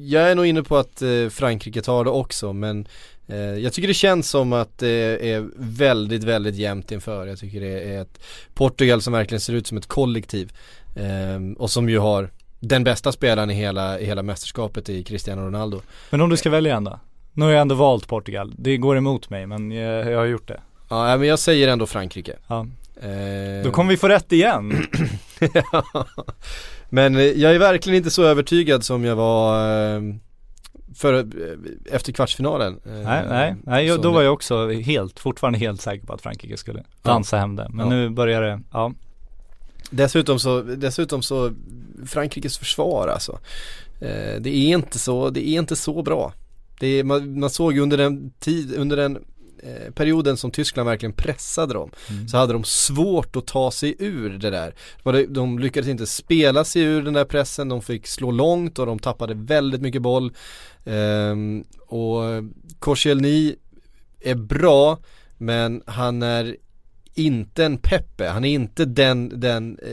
jag 0.00 0.30
är 0.30 0.34
nog 0.34 0.46
inne 0.46 0.62
på 0.62 0.76
att 0.76 1.02
eh, 1.02 1.28
Frankrike 1.30 1.82
tar 1.82 2.04
det 2.04 2.10
också, 2.10 2.52
men 2.52 2.88
jag 3.62 3.72
tycker 3.72 3.88
det 3.88 3.94
känns 3.94 4.30
som 4.30 4.52
att 4.52 4.78
det 4.78 5.30
är 5.32 5.48
väldigt, 5.56 6.24
väldigt 6.24 6.54
jämnt 6.54 6.92
inför. 6.92 7.26
Jag 7.26 7.38
tycker 7.38 7.60
det 7.60 7.80
är 7.80 8.02
ett 8.02 8.20
Portugal 8.54 9.02
som 9.02 9.12
verkligen 9.12 9.40
ser 9.40 9.52
ut 9.52 9.66
som 9.66 9.78
ett 9.78 9.86
kollektiv 9.86 10.52
och 11.56 11.70
som 11.70 11.88
ju 11.88 11.98
har 11.98 12.30
den 12.60 12.84
bästa 12.84 13.12
spelaren 13.12 13.50
i 13.50 13.54
hela, 13.54 14.00
i 14.00 14.04
hela 14.04 14.22
mästerskapet 14.22 14.88
i 14.88 15.02
Cristiano 15.02 15.42
Ronaldo. 15.42 15.80
Men 16.10 16.20
om 16.20 16.30
du 16.30 16.36
ska 16.36 16.50
välja 16.50 16.76
en 16.76 16.84
då? 16.84 17.00
Nu 17.36 17.44
har 17.44 17.52
jag 17.52 17.60
ändå 17.60 17.74
valt 17.74 18.08
Portugal. 18.08 18.54
Det 18.58 18.76
går 18.76 18.96
emot 18.96 19.30
mig 19.30 19.46
men 19.46 19.70
jag, 19.70 20.12
jag 20.12 20.18
har 20.18 20.26
gjort 20.26 20.48
det. 20.48 20.60
Ja 20.88 21.16
men 21.16 21.28
jag 21.28 21.38
säger 21.38 21.68
ändå 21.68 21.86
Frankrike. 21.86 22.36
Ja. 22.46 22.66
Eh... 23.00 23.64
Då 23.64 23.70
kommer 23.70 23.90
vi 23.90 23.96
få 23.96 24.08
rätt 24.08 24.32
igen. 24.32 24.72
Men 26.88 27.14
jag 27.14 27.54
är 27.54 27.58
verkligen 27.58 27.96
inte 27.96 28.10
så 28.10 28.24
övertygad 28.24 28.84
som 28.84 29.04
jag 29.04 29.16
var 29.16 29.70
eh, 29.96 30.02
för, 30.94 31.14
eh, 31.14 31.24
efter 31.92 32.12
kvartsfinalen. 32.12 32.80
Nej, 32.84 33.24
nej, 33.28 33.54
nej 33.62 33.98
då 33.98 34.12
var 34.12 34.22
jag 34.22 34.32
också 34.32 34.70
helt, 34.70 35.20
fortfarande 35.20 35.58
helt 35.58 35.80
säker 35.80 36.06
på 36.06 36.12
att 36.12 36.22
Frankrike 36.22 36.56
skulle 36.56 36.84
dansa 37.02 37.36
ja. 37.36 37.40
hem 37.40 37.56
det. 37.56 37.66
Men 37.70 37.86
ja. 37.86 37.94
nu 37.94 38.08
börjar 38.10 38.42
det, 38.42 38.60
ja. 38.72 38.92
Dessutom 39.90 40.38
så, 40.38 40.62
dessutom 40.62 41.22
så 41.22 41.52
Frankrikes 42.06 42.58
försvar 42.58 43.08
alltså. 43.08 43.38
Eh, 44.00 44.40
det 44.40 44.50
är 44.50 44.68
inte 44.68 44.98
så, 44.98 45.30
det 45.30 45.48
är 45.48 45.58
inte 45.58 45.76
så 45.76 46.02
bra. 46.02 46.32
Det 46.80 46.86
är, 46.86 47.04
man, 47.04 47.40
man 47.40 47.50
såg 47.50 47.72
ju 47.72 47.80
under 47.80 47.96
den 47.96 48.30
tid, 48.30 48.74
under 48.74 48.96
den 48.96 49.16
eh, 49.62 49.92
perioden 49.92 50.36
som 50.36 50.50
Tyskland 50.50 50.88
verkligen 50.88 51.12
pressade 51.12 51.74
dem 51.74 51.90
mm. 52.10 52.28
så 52.28 52.36
hade 52.36 52.52
de 52.52 52.64
svårt 52.64 53.36
att 53.36 53.46
ta 53.46 53.70
sig 53.70 53.96
ur 53.98 54.38
det 54.38 54.50
där. 54.50 54.74
De 55.28 55.58
lyckades 55.58 55.88
inte 55.88 56.06
spela 56.06 56.64
sig 56.64 56.82
ur 56.82 57.02
den 57.02 57.14
där 57.14 57.24
pressen, 57.24 57.68
de 57.68 57.82
fick 57.82 58.06
slå 58.06 58.30
långt 58.30 58.78
och 58.78 58.86
de 58.86 58.98
tappade 58.98 59.34
väldigt 59.34 59.80
mycket 59.80 60.02
boll. 60.02 60.32
Um, 60.84 61.64
och 61.86 62.22
Koscielny 62.78 63.54
är 64.20 64.34
bra 64.34 64.98
men 65.38 65.82
han 65.86 66.22
är 66.22 66.56
inte 67.16 67.64
en 67.64 67.78
Peppe, 67.78 68.28
han 68.28 68.44
är 68.44 68.54
inte 68.54 68.84
den, 68.84 69.40
den 69.40 69.78
eh, 69.82 69.90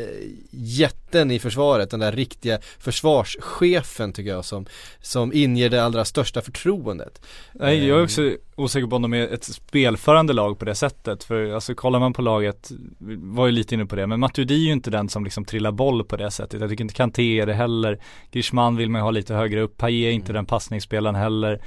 jätten 0.52 1.32
i 1.32 1.40
försvaret, 1.40 1.90
den 1.90 2.00
där 2.00 2.12
riktiga 2.12 2.60
försvarschefen 2.80 4.14
tycker 4.14 4.32
jag 4.32 4.46
som, 4.46 4.66
som 5.02 5.34
inger 5.34 5.70
det 5.70 5.84
allra 5.84 6.06
största 6.06 6.42
förtroendet. 6.42 7.22
Nej, 7.54 7.88
jag 7.88 8.00
är 8.00 8.04
också 8.04 8.32
osäker 8.56 8.88
på 8.88 8.96
om 8.96 9.02
de 9.02 9.14
är 9.14 9.28
ett 9.28 9.44
spelförande 9.44 10.34
lag 10.34 10.60
på 10.60 10.66
det 10.66 10.76
sättet, 10.76 11.24
för 11.24 11.54
alltså 11.54 11.76
kollar 11.76 12.00
man 12.00 12.14
på 12.14 12.22
laget, 12.22 12.72
var 13.18 13.46
ju 13.46 13.52
lite 13.52 13.76
inne 13.76 13.86
på 13.86 13.96
det, 13.96 14.08
men 14.08 14.20
Matuidi 14.20 14.54
är 14.54 14.68
ju 14.68 14.72
inte 14.72 14.92
den 14.92 15.10
som 15.10 15.24
liksom 15.24 15.46
trillar 15.46 15.72
boll 15.72 16.04
på 16.04 16.18
det 16.18 16.32
sättet, 16.32 16.62
jag 16.62 16.70
tycker 16.70 16.84
inte 16.84 16.94
Kanté 16.94 17.40
är 17.40 17.46
det 17.46 17.54
heller, 17.54 18.00
Griezmann 18.32 18.76
vill 18.76 18.90
man 18.90 19.00
ju 19.00 19.04
ha 19.04 19.12
lite 19.12 19.34
högre 19.34 19.62
upp, 19.62 19.78
Payet 19.78 20.08
är 20.08 20.12
inte 20.12 20.32
mm. 20.32 20.36
den 20.36 20.46
passningsspelaren 20.46 21.16
heller 21.16 21.62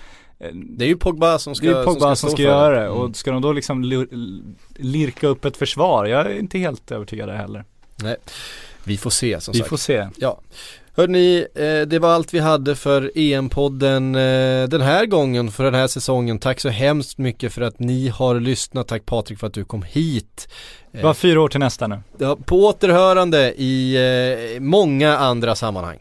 det 0.55 0.84
är 0.84 0.89
ju 0.89 0.97
Pogba 0.97 1.39
som 1.39 1.55
ska, 1.55 1.66
det 1.66 1.78
är 1.78 1.84
Pogba 1.84 2.01
som 2.01 2.16
ska, 2.16 2.26
som 2.26 2.30
ska 2.30 2.43
göra 2.43 2.80
det 2.80 2.87
mm. 2.87 2.99
och 2.99 3.16
ska 3.16 3.30
de 3.30 3.43
då 3.43 3.53
liksom 3.53 4.07
lirka 4.76 5.26
upp 5.26 5.45
ett 5.45 5.57
försvar? 5.57 6.07
Jag 6.07 6.26
är 6.26 6.39
inte 6.39 6.59
helt 6.59 6.91
övertygad 6.91 7.30
heller. 7.30 7.64
Nej, 7.97 8.16
vi 8.84 8.97
får 8.97 9.11
se 9.11 9.41
som 9.41 9.53
vi 9.53 9.59
sagt. 9.59 9.66
Vi 9.66 9.70
får 9.70 9.76
se. 9.76 10.09
Ja. 10.16 10.41
Hörrni, 10.97 11.47
eh, 11.55 11.80
det 11.80 11.99
var 11.99 12.09
allt 12.09 12.34
vi 12.34 12.39
hade 12.39 12.76
för 12.76 13.11
EM-podden 13.14 14.14
eh, 14.14 14.68
den 14.68 14.80
här 14.80 15.07
gången, 15.07 15.51
för 15.51 15.64
den 15.64 15.74
här 15.74 15.87
säsongen. 15.87 16.39
Tack 16.39 16.61
så 16.61 16.68
hemskt 16.68 17.18
mycket 17.18 17.53
för 17.53 17.62
att 17.62 17.78
ni 17.78 18.09
har 18.09 18.41
lyssnat. 18.41 18.89
Tack 18.89 19.07
Patrik 19.07 19.39
för 19.39 19.47
att 19.47 19.55
du 19.55 19.64
kom 19.64 19.82
hit. 19.82 20.49
Det 20.93 21.03
var 21.03 21.14
fyra 21.14 21.41
år 21.41 21.49
till 21.49 21.61
nästa 21.61 21.87
nu. 21.87 21.99
Ja, 22.18 22.37
på 22.45 22.66
återhörande 22.66 23.55
i 23.57 23.97
eh, 24.57 24.61
många 24.61 25.16
andra 25.16 25.55
sammanhang. 25.55 25.99